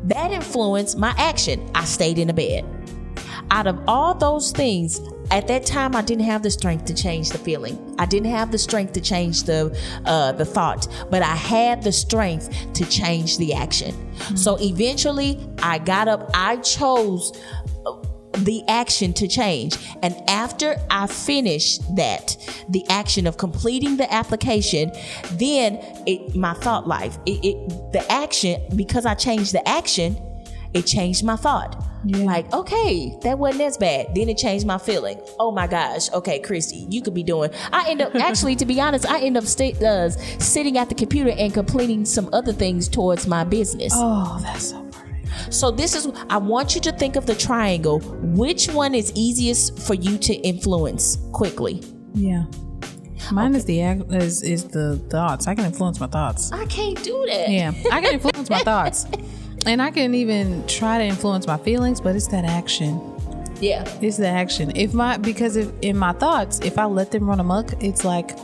that 0.05 0.31
influenced 0.31 0.99
my 0.99 1.15
action. 1.17 1.69
I 1.75 1.85
stayed 1.85 2.19
in 2.19 2.29
the 2.29 2.35
bed. 2.35 2.65
Out 3.51 3.67
of 3.67 3.81
all 3.87 4.15
those 4.15 4.53
things, 4.53 5.01
at 5.33 5.49
that 5.49 5.65
time 5.65 5.97
I 5.97 6.03
didn't 6.03 6.25
have 6.25 6.43
the 6.43 6.51
strength 6.51 6.85
to 6.85 6.95
change 6.95 7.31
the 7.31 7.39
feeling. 7.39 7.97
I 7.99 8.05
didn't 8.05 8.31
have 8.31 8.53
the 8.53 8.59
strength 8.59 8.93
to 8.93 9.01
change 9.01 9.45
the 9.45 9.77
uh, 10.05 10.33
the 10.33 10.45
thought, 10.45 10.87
but 11.11 11.23
I 11.23 11.35
had 11.35 11.83
the 11.83 11.93
strength 11.93 12.51
to 12.75 12.85
change 12.85 13.39
the 13.39 13.55
action. 13.55 13.95
So 14.37 14.59
eventually, 14.61 15.41
I 15.63 15.79
got 15.79 16.07
up. 16.07 16.31
I 16.35 16.57
chose 16.59 17.33
uh, 17.87 17.95
the 18.39 18.63
action 18.69 19.15
to 19.15 19.27
change. 19.27 19.77
And 20.03 20.15
after 20.29 20.77
I 20.91 21.07
finished 21.07 21.81
that, 21.97 22.37
the 22.69 22.85
action 22.91 23.27
of 23.27 23.39
completing 23.39 23.97
the 23.97 24.13
application, 24.13 24.93
then 25.33 25.79
it 26.07 26.37
my 26.37 26.53
thought 26.55 26.87
life, 26.87 27.19
it, 27.25 27.43
it 27.43 27.93
the 27.93 28.05
action 28.13 28.61
because 28.77 29.07
I 29.07 29.15
changed 29.15 29.55
the 29.55 29.67
action, 29.67 30.17
it 30.75 30.87
changed 30.87 31.25
my 31.25 31.37
thought. 31.37 31.85
Yeah. 32.05 32.25
Like, 32.25 32.53
okay, 32.53 33.17
that 33.23 33.39
wasn't 33.39 33.63
as 33.63 33.79
bad. 33.79 34.15
Then 34.15 34.29
it 34.29 34.37
changed 34.37 34.67
my 34.67 34.79
feeling. 34.79 35.21
Oh 35.39 35.53
my 35.53 35.67
gosh. 35.67 36.11
Okay, 36.13 36.41
Kristy, 36.41 36.91
you 36.93 37.01
could 37.03 37.15
be 37.15 37.23
doing. 37.23 37.51
I 37.73 37.89
end 37.91 38.01
up 38.03 38.15
actually, 38.17 38.57
to 38.57 38.65
be 38.65 38.81
honest, 38.81 39.07
I 39.07 39.21
end 39.21 39.37
up 39.37 39.45
sta- 39.45 39.75
uh, 39.85 40.11
sitting 40.11 40.79
at 40.79 40.89
the 40.89 40.95
computer 40.95 41.31
and 41.31 41.53
completing 41.55 42.05
some 42.05 42.29
other 42.33 42.53
things 42.53 42.89
towards 42.89 43.27
my 43.27 43.45
business. 43.45 43.93
Oh, 43.95 44.39
that's 44.43 44.71
so 44.71 44.83
perfect. 44.83 45.55
So 45.55 45.71
this 45.71 45.95
is 45.95 46.09
I 46.29 46.39
want 46.39 46.75
you 46.75 46.81
to 46.83 46.93
think 46.93 47.17
of 47.17 47.27
the 47.27 47.35
triangle. 47.35 48.01
Which 48.01 48.69
one 48.69 48.95
is 48.95 49.13
easiest 49.15 49.79
for 49.79 49.95
you 49.95 50.19
to 50.19 50.35
influence 50.35 51.19
quickly? 51.33 51.83
Yeah. 52.15 52.45
Mine 53.31 53.55
is 53.55 53.65
the 53.65 53.81
is, 53.81 54.43
is 54.43 54.65
the 54.65 54.97
thoughts. 55.09 55.47
I 55.47 55.55
can 55.55 55.65
influence 55.65 56.01
my 56.01 56.07
thoughts. 56.09 56.51
I 56.53 56.67
can't 56.67 57.03
do 57.03 57.25
that. 57.29 57.49
Yeah, 57.49 57.73
I 57.91 58.01
can 58.01 58.15
influence 58.15 58.51
my 58.51 58.59
thoughts, 58.65 59.07
and 59.67 59.81
I 59.83 59.91
can 59.91 60.15
even 60.15 60.67
try 60.67 60.99
to 60.99 61.05
influence 61.05 61.47
my 61.47 61.57
feelings. 61.59 62.01
But 62.01 62.17
it's 62.17 62.29
that 62.29 62.45
action. 62.45 63.01
Yeah. 63.61 63.89
It's 64.01 64.17
the 64.17 64.27
action. 64.27 64.73
If 64.75 64.93
my 64.93 65.17
because 65.17 65.57
if 65.57 65.73
in 65.83 65.97
my 65.97 66.13
thoughts, 66.13 66.61
if 66.61 66.79
I 66.79 66.85
let 66.87 67.13
them 67.13 67.29
run 67.29 67.39
amok, 67.41 67.73
it's 67.83 68.05
like, 68.05 68.37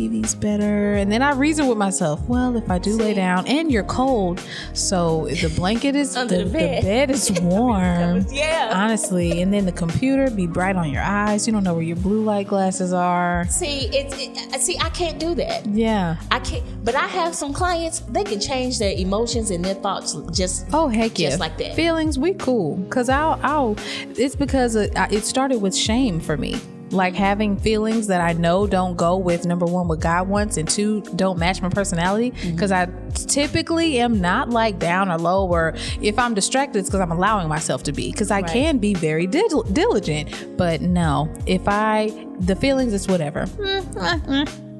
TV's 0.00 0.34
better. 0.34 0.94
And 0.94 1.12
then 1.12 1.20
I 1.20 1.32
reason 1.32 1.66
with 1.66 1.76
myself. 1.76 2.20
Well, 2.28 2.56
if 2.56 2.70
I 2.70 2.78
do 2.78 2.96
lay 2.96 3.12
down, 3.12 3.46
and 3.46 3.70
you're 3.70 3.84
cold, 3.84 4.42
so 4.72 5.26
the 5.26 5.52
blanket 5.54 5.94
is 5.94 6.16
Under 6.16 6.38
the, 6.38 6.44
the 6.44 6.50
the 6.50 6.58
bed. 6.58 6.82
bed 6.82 7.10
is 7.10 7.30
warm. 7.42 8.24
Yeah. 8.30 8.70
Honestly, 8.74 9.42
and 9.42 9.52
then 9.52 9.66
the 9.66 9.72
computer 9.72 10.30
be 10.30 10.46
bright 10.46 10.76
on 10.76 10.90
your 10.90 11.02
eyes. 11.02 11.46
You 11.46 11.52
don't 11.52 11.64
know 11.64 11.74
where 11.74 11.82
your 11.82 11.96
blue 11.96 12.22
light 12.22 12.48
glasses 12.48 12.92
are. 12.92 13.46
See, 13.48 13.88
it's 13.92 14.14
it, 14.18 14.60
see, 14.60 14.78
I 14.78 14.88
can't 14.90 15.18
do 15.18 15.34
that. 15.34 15.66
Yeah. 15.66 16.16
I 16.30 16.38
can't. 16.40 16.64
But 16.84 16.94
I 16.94 17.06
have 17.06 17.34
some 17.34 17.52
clients. 17.52 18.00
They 18.00 18.24
can 18.24 18.40
change 18.40 18.78
their 18.78 18.96
emotions 18.96 19.50
and 19.50 19.64
their 19.64 19.74
thoughts 19.74 20.16
just. 20.32 20.66
Oh 20.72 20.88
heck 20.88 21.18
yeah! 21.18 21.28
Just 21.30 21.40
like 21.40 21.58
that. 21.58 21.74
Feelings, 21.74 22.18
we 22.18 22.32
cool. 22.34 22.82
Cause 22.88 23.08
I'll, 23.08 23.38
I'll. 23.42 23.76
It's 24.16 24.34
because 24.34 24.76
uh, 24.76 24.88
it 25.10 25.24
started 25.24 25.58
with 25.60 25.74
shame 25.74 26.20
for 26.20 26.36
me. 26.36 26.58
Like 26.90 27.14
having 27.14 27.56
feelings 27.58 28.08
that 28.08 28.20
I 28.20 28.32
know 28.32 28.66
don't 28.66 28.96
go 28.96 29.16
with 29.16 29.46
number 29.46 29.64
one 29.66 29.86
what 29.88 30.00
God 30.00 30.28
wants 30.28 30.56
and 30.56 30.68
two 30.68 31.02
don't 31.14 31.38
match 31.38 31.62
my 31.62 31.68
personality. 31.68 32.32
Mm-hmm. 32.32 32.50
Because 32.52 32.72
I 32.72 32.86
typically 33.14 34.00
am 34.00 34.20
not 34.20 34.50
like 34.50 34.78
down 34.78 35.10
or 35.10 35.18
low 35.18 35.46
or 35.48 35.74
if 36.00 36.18
I'm 36.18 36.34
distracted, 36.34 36.80
it's 36.80 36.88
because 36.88 37.00
I'm 37.00 37.12
allowing 37.12 37.48
myself 37.48 37.84
to 37.84 37.92
be. 37.92 38.10
Because 38.10 38.30
I 38.30 38.40
Right. 38.40 38.50
can 38.50 38.78
be 38.78 38.94
very 38.94 39.26
dil- 39.26 39.62
diligent, 39.64 40.56
but 40.56 40.80
no, 40.80 41.32
if 41.46 41.62
I 41.68 42.10
the 42.40 42.56
feelings, 42.56 42.92
it's 42.94 43.06
whatever. 43.06 43.46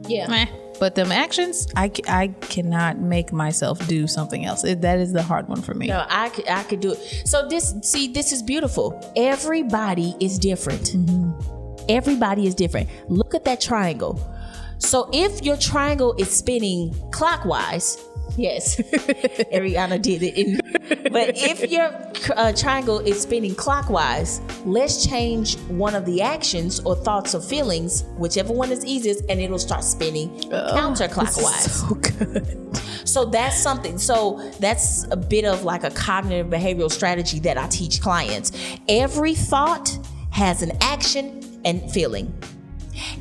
Yeah. 0.09 0.27
Meh. 0.29 0.47
But 0.81 0.95
them 0.95 1.13
actions, 1.13 1.69
I, 1.77 1.93
I 2.09 2.29
cannot 2.41 2.99
make 2.99 3.33
myself 3.35 3.87
do 3.87 4.07
something 4.07 4.47
else. 4.47 4.65
It, 4.65 4.81
that 4.81 4.99
is 4.99 5.13
the 5.13 5.23
hard 5.23 5.47
one 5.47 5.61
for 5.61 5.75
me. 5.75 5.89
No, 5.89 6.07
I 6.09 6.31
could, 6.31 6.49
I 6.49 6.63
could 6.63 6.81
do 6.81 6.93
it. 6.93 7.23
So 7.27 7.47
this, 7.49 7.75
see, 7.83 8.09
this 8.11 8.33
is 8.33 8.43
beautiful. 8.43 8.99
Everybody 9.15 10.17
is 10.21 10.39
different. 10.39 10.95
Everybody 11.91 12.47
is 12.47 12.55
different. 12.55 12.89
Look 13.09 13.35
at 13.35 13.45
that 13.47 13.61
triangle. 13.61 14.21
So 14.79 15.11
if 15.13 15.43
your 15.43 15.57
triangle 15.57 16.15
is 16.19 16.31
spinning 16.31 16.95
clockwise, 17.11 17.99
yes, 18.37 18.77
Areanna 19.53 20.01
did 20.01 20.23
it. 20.23 20.37
In, 20.39 20.61
but 21.13 21.33
if 21.35 21.69
your 21.69 21.91
uh, 22.37 22.53
triangle 22.53 23.01
is 23.01 23.23
spinning 23.23 23.57
clockwise, 23.57 24.41
let's 24.65 25.05
change 25.05 25.59
one 25.69 25.97
of 25.97 26.07
the 26.07 26.23
actions 26.23 26.79
or 26.81 26.95
thoughts 26.95 27.35
or 27.35 27.41
feelings, 27.41 28.05
whichever 28.17 28.53
one 28.53 28.71
is 28.71 28.85
easiest, 28.85 29.25
and 29.29 29.41
it'll 29.41 29.59
start 29.59 29.83
spinning 29.83 30.31
counterclockwise. 30.49 31.69
So 31.71 31.95
good. 31.97 32.77
So 33.09 33.25
that's 33.25 33.61
something. 33.61 33.99
So 33.99 34.53
that's 34.61 35.09
a 35.11 35.17
bit 35.17 35.45
of 35.45 35.65
like 35.65 35.83
a 35.83 35.91
cognitive 35.91 36.47
behavioral 36.47 36.91
strategy 36.91 37.41
that 37.41 37.59
I 37.59 37.67
teach 37.67 38.01
clients. 38.01 38.53
Every 38.89 39.35
thought 39.35 39.99
has 40.31 40.63
an 40.63 40.71
action 40.81 41.40
and 41.65 41.91
feeling. 41.91 42.33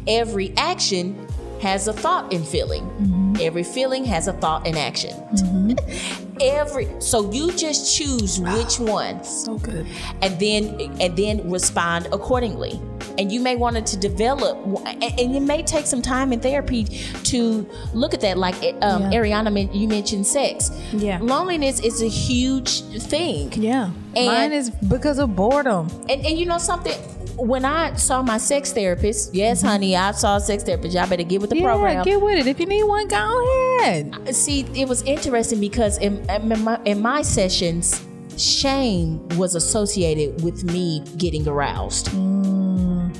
Every 0.07 0.53
action 0.57 1.27
has 1.61 1.87
a 1.87 1.93
thought 1.93 2.33
and 2.33 2.45
feeling. 2.47 2.83
Mm-hmm. 2.83 3.35
Every 3.41 3.63
feeling 3.63 4.05
has 4.05 4.27
a 4.27 4.33
thought 4.33 4.65
and 4.65 4.77
action. 4.77 5.11
Mm-hmm. 5.11 6.37
Every 6.41 6.87
so 6.99 7.31
you 7.31 7.51
just 7.51 7.95
choose 7.97 8.39
which 8.39 8.79
ah, 8.79 8.83
one 8.83 9.23
So 9.25 9.57
good. 9.57 9.85
and 10.21 10.39
then 10.39 10.79
and 11.01 11.15
then 11.17 11.49
respond 11.49 12.07
accordingly. 12.13 12.79
And 13.19 13.31
you 13.31 13.41
may 13.41 13.55
want 13.57 13.85
to 13.85 13.97
develop, 13.97 14.57
and 14.87 15.03
it 15.35 15.41
may 15.41 15.61
take 15.61 15.85
some 15.85 16.01
time 16.01 16.31
in 16.31 16.39
therapy 16.39 16.85
to 16.85 17.67
look 17.93 18.13
at 18.13 18.21
that. 18.21 18.37
Like 18.37 18.55
um, 18.81 19.11
Yeah. 19.11 19.19
Areanna, 19.19 19.75
you 19.75 19.87
mentioned 19.89 20.25
sex. 20.25 20.71
Yeah. 20.93 21.19
loneliness 21.21 21.81
is 21.81 22.01
a 22.01 22.07
huge 22.07 22.81
thing. 23.03 23.51
Yeah. 23.53 23.91
And- 24.15 24.25
Mine 24.27 24.53
is 24.53 24.69
because 24.69 25.19
of 25.19 25.35
boredom. 25.35 25.87
And, 26.09 26.25
and 26.25 26.37
you 26.39 26.45
know 26.45 26.57
something? 26.59 26.93
When 27.37 27.63
I 27.63 27.93
saw 27.95 28.21
my 28.21 28.37
sex 28.37 28.71
therapist, 28.73 29.33
yes, 29.33 29.61
honey, 29.61 29.95
I 29.95 30.11
saw 30.11 30.37
a 30.37 30.41
sex 30.41 30.63
therapist. 30.63 30.93
Y'all 30.95 31.07
better 31.07 31.23
get 31.23 31.39
with 31.41 31.49
the 31.49 31.55
Mm-hmm. 31.57 31.65
yeah, 31.65 31.71
program. 31.73 32.03
get 32.05 32.21
with 32.21 32.39
it. 32.39 32.47
If 32.47 32.59
you 32.59 32.65
need 32.65 32.83
one, 32.83 33.07
go 33.07 33.79
ahead. 33.81 34.35
See, 34.35 34.61
it 34.75 34.87
was 34.89 35.01
interesting 35.03 35.59
because 35.59 35.97
in, 35.99 36.29
in, 36.29 36.63
my, 36.63 36.79
in 36.85 37.01
my 37.01 37.21
sessions, 37.21 38.05
shame 38.37 39.25
was 39.37 39.55
associated 39.55 40.43
with 40.43 40.63
me 40.65 41.01
getting 41.17 41.47
aroused. 41.47 42.09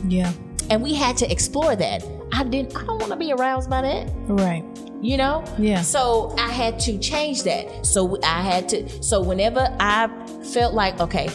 Yeah. 0.07 0.31
and 0.69 0.81
we 0.81 0.93
had 0.93 1.17
to 1.17 1.31
explore 1.31 1.75
that. 1.75 2.03
I 2.33 2.43
didn't. 2.43 2.75
I 2.77 2.85
don't 2.85 2.99
want 2.99 3.11
to 3.11 3.17
be 3.17 3.31
aroused 3.33 3.69
by 3.69 3.81
that. 3.81 4.09
Right. 4.27 4.63
You 5.01 5.17
know. 5.17 5.43
Yeah. 5.57 5.81
So 5.81 6.35
I 6.37 6.49
had 6.49 6.79
to 6.81 6.97
change 6.99 7.43
that. 7.43 7.85
So 7.85 8.19
I 8.23 8.41
had 8.41 8.69
to. 8.69 8.87
So 9.03 9.21
whenever 9.21 9.75
I 9.79 10.09
felt 10.53 10.73
like, 10.73 10.99
okay, 10.99 11.29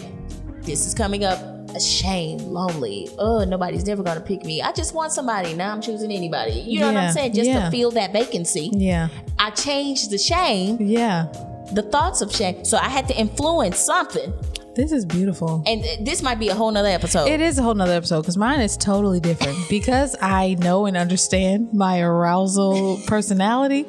this 0.62 0.86
is 0.86 0.94
coming 0.94 1.24
up. 1.24 1.38
Shame, 1.80 2.38
lonely. 2.38 3.08
Oh, 3.18 3.42
nobody's 3.42 3.84
never 3.84 4.04
gonna 4.04 4.20
pick 4.20 4.44
me. 4.44 4.62
I 4.62 4.70
just 4.70 4.94
want 4.94 5.10
somebody. 5.10 5.54
Now 5.54 5.72
I'm 5.72 5.80
choosing 5.80 6.12
anybody. 6.12 6.52
You 6.52 6.78
know 6.78 6.92
what 6.92 6.96
I'm 7.02 7.12
saying? 7.12 7.32
Just 7.32 7.50
yeah. 7.50 7.64
to 7.64 7.70
feel 7.72 7.90
that 7.90 8.12
vacancy. 8.12 8.70
Yeah. 8.72 9.08
I 9.40 9.50
changed 9.50 10.10
the 10.12 10.18
shame, 10.18 10.76
Yeah. 10.80 11.26
the 11.72 11.82
thoughts 11.82 12.20
of 12.20 12.30
shame. 12.32 12.64
So 12.64 12.76
I 12.76 12.88
had 12.88 13.08
to 13.08 13.16
influence 13.18 13.78
something. 13.80 14.32
This 14.74 14.90
is 14.90 15.04
beautiful. 15.04 15.62
And 15.66 15.84
this 16.04 16.22
might 16.22 16.40
be 16.40 16.48
a 16.48 16.54
whole 16.54 16.70
nother 16.70 16.88
episode. 16.88 17.28
It 17.28 17.40
is 17.40 17.58
a 17.58 17.62
whole 17.62 17.74
nother 17.74 17.92
episode 17.92 18.22
because 18.22 18.36
mine 18.36 18.60
is 18.60 18.76
totally 18.76 19.20
different. 19.20 19.56
because 19.70 20.16
I 20.20 20.54
know 20.54 20.86
and 20.86 20.96
understand 20.96 21.72
my 21.72 22.00
arousal 22.00 22.98
personality, 23.06 23.86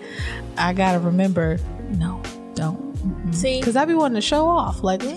I 0.57 0.73
gotta 0.73 0.99
remember, 0.99 1.57
no, 1.89 2.21
don't. 2.53 3.33
See? 3.33 3.59
Because 3.59 3.75
I 3.75 3.85
be 3.85 3.95
wanting 3.95 4.15
to 4.15 4.21
show 4.21 4.47
off. 4.47 4.83
Like, 4.83 5.03
eh. 5.03 5.07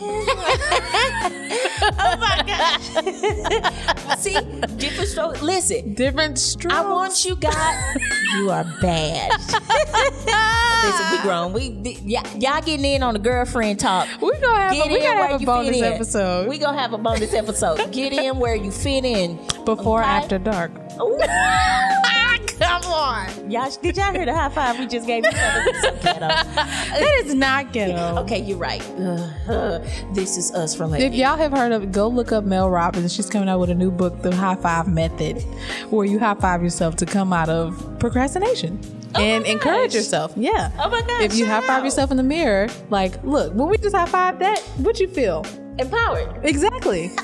oh 1.82 2.16
See? 4.16 4.34
Different 4.76 5.08
strokes. 5.08 5.42
Listen, 5.42 5.94
different 5.94 6.38
strokes. 6.38 6.74
I 6.74 6.88
want 6.90 7.24
you 7.24 7.36
guys. 7.36 7.96
you 8.34 8.50
are 8.50 8.64
bad. 8.80 9.30
Listen, 10.84 11.10
we 11.12 11.22
grown. 11.22 11.52
We 11.52 11.70
y- 12.04 12.22
y'all 12.38 12.60
getting 12.62 12.84
in 12.84 13.02
on 13.02 13.14
the 13.14 13.20
girlfriend 13.20 13.80
talk. 13.80 14.08
We 14.20 14.32
gonna 14.40 14.56
have 14.60 14.72
Get 14.72 14.86
a, 14.88 14.92
we 14.92 14.98
gotta 15.00 15.26
have 15.32 15.42
a 15.42 15.44
bonus 15.44 15.82
episode 15.82 16.48
We 16.48 16.58
gonna 16.58 16.78
have 16.78 16.92
a 16.92 16.98
bonus 16.98 17.34
episode. 17.34 17.90
Get 17.92 18.12
in 18.12 18.38
where 18.38 18.54
you 18.54 18.70
fit 18.70 19.04
in. 19.04 19.36
before 19.64 20.00
Okay. 20.00 20.08
after 20.10 20.38
dark. 20.38 20.70
Ooh. 21.00 21.18
Come 22.58 22.82
on, 22.86 23.50
y'all. 23.50 23.70
Did 23.70 23.96
y'all 23.96 24.12
hear 24.12 24.24
the 24.26 24.34
high 24.34 24.48
five 24.48 24.78
we 24.80 24.86
just 24.86 25.06
gave 25.06 25.24
each 25.24 25.32
other? 25.32 25.62
We're 25.64 25.80
so 25.80 25.92
ghetto. 26.02 26.26
That 26.28 27.22
is 27.24 27.32
not 27.34 27.72
ghetto. 27.72 28.20
Okay, 28.22 28.40
you're 28.40 28.58
right. 28.58 28.82
Uh, 28.98 29.30
uh, 29.48 29.88
this 30.12 30.36
is 30.36 30.52
us 30.52 30.74
from 30.74 30.92
If 30.94 31.14
y'all 31.14 31.36
have 31.36 31.52
heard 31.52 31.70
of, 31.70 31.92
go 31.92 32.08
look 32.08 32.32
up 32.32 32.42
Mel 32.44 32.68
Robbins. 32.68 33.14
She's 33.14 33.30
coming 33.30 33.48
out 33.48 33.60
with 33.60 33.70
a 33.70 33.74
new 33.76 33.92
book, 33.92 34.22
The 34.22 34.34
High 34.34 34.56
Five 34.56 34.88
Method, 34.88 35.40
where 35.90 36.04
you 36.04 36.18
high 36.18 36.34
five 36.34 36.62
yourself 36.62 36.96
to 36.96 37.06
come 37.06 37.32
out 37.32 37.48
of 37.48 37.96
procrastination 38.00 38.80
Oh 39.14 39.20
and 39.20 39.46
encourage 39.46 39.94
yourself. 39.94 40.32
Yeah. 40.36 40.72
Oh 40.78 40.90
my 40.90 41.00
gosh, 41.02 41.22
If 41.22 41.34
you 41.36 41.46
high 41.46 41.64
five 41.64 41.84
yourself 41.84 42.10
in 42.10 42.16
the 42.16 42.22
mirror, 42.24 42.68
like, 42.90 43.22
look, 43.22 43.54
when 43.54 43.68
we 43.68 43.78
just 43.78 43.94
high 43.94 44.06
five 44.06 44.38
that, 44.40 44.58
what 44.78 44.98
you 44.98 45.06
feel? 45.06 45.44
Empowered. 45.78 46.40
Exactly. 46.44 47.12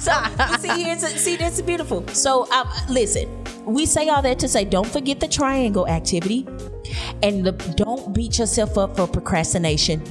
So 0.00 0.12
see, 0.58 0.82
here's 0.82 1.02
a, 1.02 1.08
see, 1.08 1.36
that's 1.36 1.60
beautiful. 1.60 2.06
So 2.08 2.50
um, 2.52 2.68
listen, 2.88 3.28
we 3.64 3.86
say 3.86 4.08
all 4.08 4.22
that 4.22 4.38
to 4.40 4.48
say, 4.48 4.64
don't 4.64 4.86
forget 4.86 5.20
the 5.20 5.28
triangle 5.28 5.86
activity, 5.88 6.46
and 7.22 7.44
the, 7.44 7.52
don't 7.76 8.14
beat 8.14 8.38
yourself 8.38 8.78
up 8.78 8.96
for 8.96 9.06
procrastination. 9.06 10.02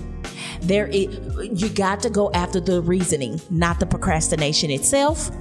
There, 0.62 0.88
is, 0.88 1.08
you 1.52 1.70
got 1.70 2.02
to 2.02 2.10
go 2.10 2.32
after 2.34 2.60
the 2.60 2.82
reasoning, 2.82 3.42
not 3.50 3.80
the 3.80 3.86
procrastination 3.86 4.70
itself. 4.72 5.32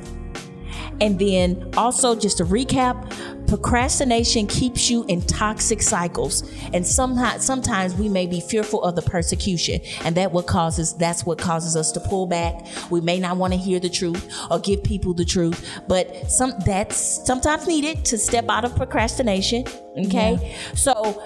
And 1.01 1.19
then 1.19 1.71
also, 1.77 2.15
just 2.15 2.39
to 2.39 2.45
recap, 2.45 3.13
procrastination 3.49 4.47
keeps 4.47 4.91
you 4.91 5.05
in 5.09 5.23
toxic 5.23 5.83
cycles, 5.83 6.43
and 6.73 6.87
sometimes 6.87 7.45
sometimes 7.45 7.95
we 7.95 8.09
may 8.09 8.27
be 8.27 8.41
fearful 8.41 8.83
of 8.83 8.95
the 8.95 9.03
persecution, 9.03 9.81
and 10.05 10.15
that 10.17 10.33
what 10.33 10.47
causes 10.47 10.95
that's 10.95 11.25
what 11.25 11.39
causes 11.39 11.75
us 11.75 11.91
to 11.93 12.01
pull 12.01 12.27
back. 12.27 12.67
We 12.91 13.01
may 13.01 13.19
not 13.19 13.39
want 13.39 13.55
to 13.55 13.59
hear 13.59 13.81
the 13.81 13.89
truth 13.89 14.31
or 14.51 14.59
give 14.59 14.85
people 14.85 15.15
the 15.15 15.25
truth, 15.25 15.81
but 15.89 16.31
some 16.31 16.53
that's 16.67 17.27
sometimes 17.27 17.67
needed 17.67 18.05
to 18.07 18.19
step 18.19 18.49
out 18.49 18.65
of 18.65 18.77
procrastination. 18.77 19.65
Okay, 20.07 20.57
so 20.75 21.23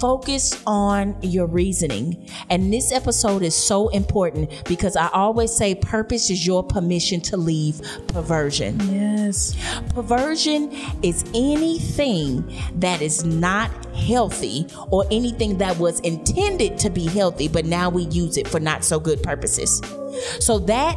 focus 0.00 0.62
on 0.66 1.16
your 1.22 1.46
reasoning, 1.46 2.28
and 2.50 2.72
this 2.72 2.92
episode 2.92 3.42
is 3.42 3.54
so 3.54 3.88
important 3.88 4.50
because 4.64 4.96
I 4.96 5.08
always 5.08 5.52
say 5.54 5.74
purpose 5.74 6.30
is 6.30 6.46
your 6.46 6.62
permission 6.62 7.20
to 7.22 7.36
leave 7.36 7.80
perversion. 8.08 8.80
Yes. 8.90 9.56
Perversion 9.94 10.72
is 11.02 11.24
anything 11.34 12.50
that 12.76 13.02
is 13.02 13.24
not 13.24 13.70
healthy 13.94 14.66
or 14.90 15.04
anything 15.10 15.58
that 15.58 15.78
was 15.78 16.00
intended 16.00 16.78
to 16.78 16.90
be 16.90 17.06
healthy, 17.06 17.48
but 17.48 17.64
now 17.64 17.90
we 17.90 18.04
use 18.04 18.36
it 18.36 18.48
for 18.48 18.60
not 18.60 18.84
so 18.84 18.98
good 18.98 19.22
purposes. 19.22 19.82
So 20.40 20.58
that 20.60 20.96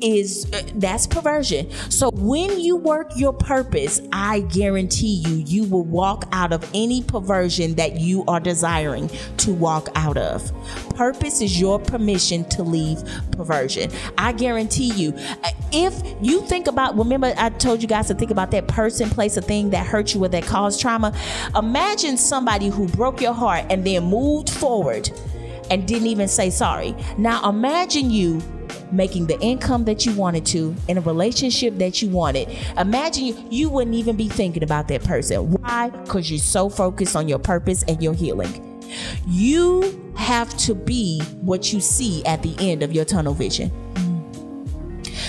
is 0.00 0.50
uh, 0.52 0.62
that's 0.74 1.06
perversion. 1.06 1.70
So 1.90 2.10
when 2.12 2.60
you 2.60 2.76
work 2.76 3.10
your 3.16 3.32
purpose, 3.32 4.00
I 4.12 4.40
guarantee 4.40 5.22
you 5.26 5.36
you 5.36 5.64
will 5.64 5.84
walk 5.84 6.28
out 6.32 6.52
of 6.52 6.68
any 6.74 7.02
perversion 7.02 7.74
that 7.74 8.00
you 8.00 8.24
are 8.26 8.40
desiring 8.40 9.10
to 9.38 9.52
walk 9.52 9.88
out 9.94 10.16
of. 10.16 10.52
Purpose 10.94 11.40
is 11.40 11.60
your 11.60 11.78
permission 11.78 12.44
to 12.50 12.62
leave 12.62 13.02
perversion. 13.32 13.90
I 14.18 14.32
guarantee 14.32 14.92
you 14.92 15.14
uh, 15.44 15.50
if 15.72 16.02
you 16.20 16.42
think 16.42 16.66
about 16.66 16.96
remember 16.96 17.32
I 17.36 17.50
told 17.50 17.82
you 17.82 17.88
guys 17.88 18.08
to 18.08 18.14
think 18.14 18.30
about 18.30 18.50
that 18.52 18.68
person, 18.68 19.10
place, 19.10 19.36
a 19.36 19.42
thing 19.42 19.70
that 19.70 19.86
hurt 19.86 20.14
you 20.14 20.24
or 20.24 20.28
that 20.28 20.44
caused 20.44 20.80
trauma. 20.80 21.14
Imagine 21.56 22.16
somebody 22.16 22.68
who 22.68 22.88
broke 22.88 23.20
your 23.20 23.34
heart 23.34 23.64
and 23.70 23.84
then 23.84 24.04
moved 24.04 24.50
forward 24.50 25.10
and 25.70 25.86
didn't 25.86 26.08
even 26.08 26.28
say 26.28 26.50
sorry. 26.50 26.94
Now 27.16 27.48
imagine 27.48 28.10
you 28.10 28.42
making 28.92 29.26
the 29.26 29.38
income 29.40 29.84
that 29.84 30.06
you 30.06 30.14
wanted 30.14 30.46
to 30.46 30.74
in 30.88 30.98
a 30.98 31.00
relationship 31.00 31.78
that 31.78 32.02
you 32.02 32.08
wanted. 32.08 32.48
Imagine 32.78 33.24
you, 33.24 33.48
you 33.50 33.68
wouldn't 33.68 33.96
even 33.96 34.16
be 34.16 34.28
thinking 34.28 34.62
about 34.62 34.88
that 34.88 35.04
person. 35.04 35.50
Why? 35.50 35.90
Because 35.90 36.30
you're 36.30 36.38
so 36.38 36.68
focused 36.68 37.16
on 37.16 37.28
your 37.28 37.38
purpose 37.38 37.82
and 37.84 38.02
your 38.02 38.14
healing. 38.14 38.66
You 39.26 40.12
have 40.16 40.56
to 40.58 40.74
be 40.74 41.20
what 41.40 41.72
you 41.72 41.80
see 41.80 42.24
at 42.24 42.42
the 42.42 42.54
end 42.58 42.82
of 42.82 42.92
your 42.92 43.04
tunnel 43.04 43.34
vision. 43.34 43.70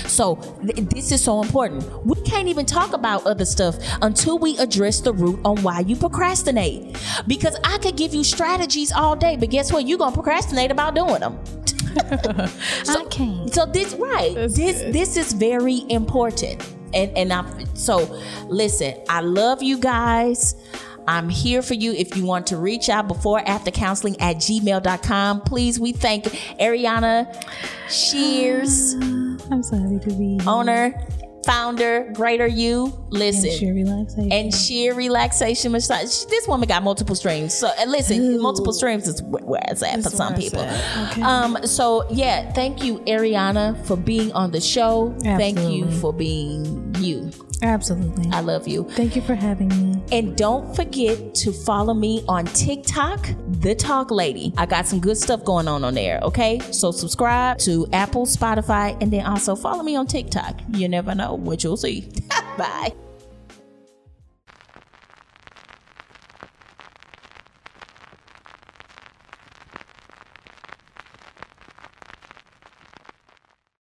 So 0.07 0.35
th- 0.61 0.89
this 0.89 1.11
is 1.11 1.23
so 1.23 1.41
important. 1.41 1.83
We 2.05 2.15
can't 2.21 2.47
even 2.47 2.65
talk 2.65 2.93
about 2.93 3.25
other 3.25 3.45
stuff 3.45 3.77
until 4.01 4.37
we 4.37 4.57
address 4.57 4.99
the 4.99 5.13
root 5.13 5.39
on 5.45 5.61
why 5.63 5.79
you 5.79 5.95
procrastinate. 5.95 6.97
Because 7.27 7.57
I 7.63 7.77
could 7.77 7.95
give 7.95 8.13
you 8.13 8.23
strategies 8.23 8.91
all 8.91 9.15
day, 9.15 9.37
but 9.37 9.49
guess 9.49 9.71
what? 9.71 9.87
You're 9.87 9.97
gonna 9.97 10.13
procrastinate 10.13 10.69
about 10.69 10.95
doing 10.95 11.21
them. 11.21 11.39
I 11.97 13.05
can't. 13.09 13.53
So 13.53 13.65
this 13.65 13.93
right. 13.93 14.33
That's 14.35 14.55
this 14.55 14.81
good. 14.81 14.93
this 14.93 15.17
is 15.17 15.33
very 15.33 15.85
important. 15.89 16.61
And 16.93 17.15
and 17.17 17.33
I 17.33 17.65
so 17.73 18.19
listen, 18.47 18.95
I 19.09 19.21
love 19.21 19.63
you 19.63 19.77
guys. 19.77 20.55
I'm 21.07 21.29
here 21.29 21.61
for 21.61 21.73
you 21.73 21.93
if 21.93 22.15
you 22.15 22.25
want 22.25 22.47
to 22.47 22.57
reach 22.57 22.89
out 22.89 23.07
before 23.07 23.41
after 23.47 23.71
counseling 23.71 24.19
at 24.21 24.37
gmail.com. 24.37 25.41
Please, 25.41 25.79
we 25.79 25.93
thank 25.93 26.25
Areanna 26.59 27.27
Shears, 27.89 28.93
I'm 29.51 29.63
so 29.63 29.77
happy 29.77 29.99
to 29.99 30.15
be 30.15 30.37
here. 30.37 30.49
owner, 30.49 31.07
founder, 31.45 32.11
greater 32.13 32.47
you. 32.47 32.93
Listen. 33.09 33.49
And 33.49 33.59
sheer 33.59 33.73
relaxation. 33.73 34.31
and 34.31 34.53
sheer 34.53 34.93
relaxation 34.93 35.71
massage. 35.71 36.25
This 36.25 36.47
woman 36.47 36.67
got 36.67 36.83
multiple 36.83 37.15
streams. 37.15 37.53
So 37.53 37.69
listen, 37.87 38.21
Ooh. 38.21 38.41
multiple 38.41 38.73
streams 38.73 39.07
is 39.07 39.21
where 39.23 39.61
it's 39.67 39.83
at 39.83 40.01
for 40.03 40.09
some 40.09 40.35
people. 40.35 40.61
Okay. 40.61 41.21
Um. 41.21 41.57
So 41.65 42.05
yeah, 42.09 42.51
thank 42.53 42.83
you, 42.83 42.99
Areanna, 43.01 43.83
for 43.85 43.95
being 43.97 44.31
on 44.33 44.51
the 44.51 44.61
show. 44.61 45.15
Thank 45.21 45.59
you 45.59 45.89
for 45.99 46.13
being 46.13 46.90
you. 47.02 47.32
Absolutely. 47.62 48.30
I 48.32 48.41
love 48.41 48.68
you. 48.68 48.84
Thank 48.91 49.16
you 49.16 49.22
for 49.22 49.36
having 49.36 49.70
me. 49.70 50.02
And 50.12 50.36
don't 50.36 50.76
forget 50.76 51.36
to 51.36 51.52
follow 51.52 51.93
me 51.93 52.24
on 52.28 52.45
TikTok, 52.45 53.30
The 53.60 53.76
Talk 53.76 54.10
Lady. 54.10 54.54
I 54.58 54.66
got 54.66 54.88
some 54.88 54.99
good 54.99 55.18
stuff 55.18 55.43
going 55.45 55.68
on 55.68 55.84
on 55.84 55.93
there, 55.93 56.20
okay? 56.24 56.60
So 56.72 56.91
subscribe 56.91 57.60
to 57.60 57.88
Apple, 57.93 58.26
Spotify, 58.26 58.97
and 59.02 59.12
then 59.12 59.26
also 59.26 59.56
follow 59.56 59.84
me 59.84 59.95
on 59.95 60.08
TikTok. 60.08 60.60
You 60.74 60.88
never 60.88 61.14
know 61.14 61.36
what 61.36 61.64
you'll 61.64 61.78
see. 61.78 62.10
Bye. 62.58 62.93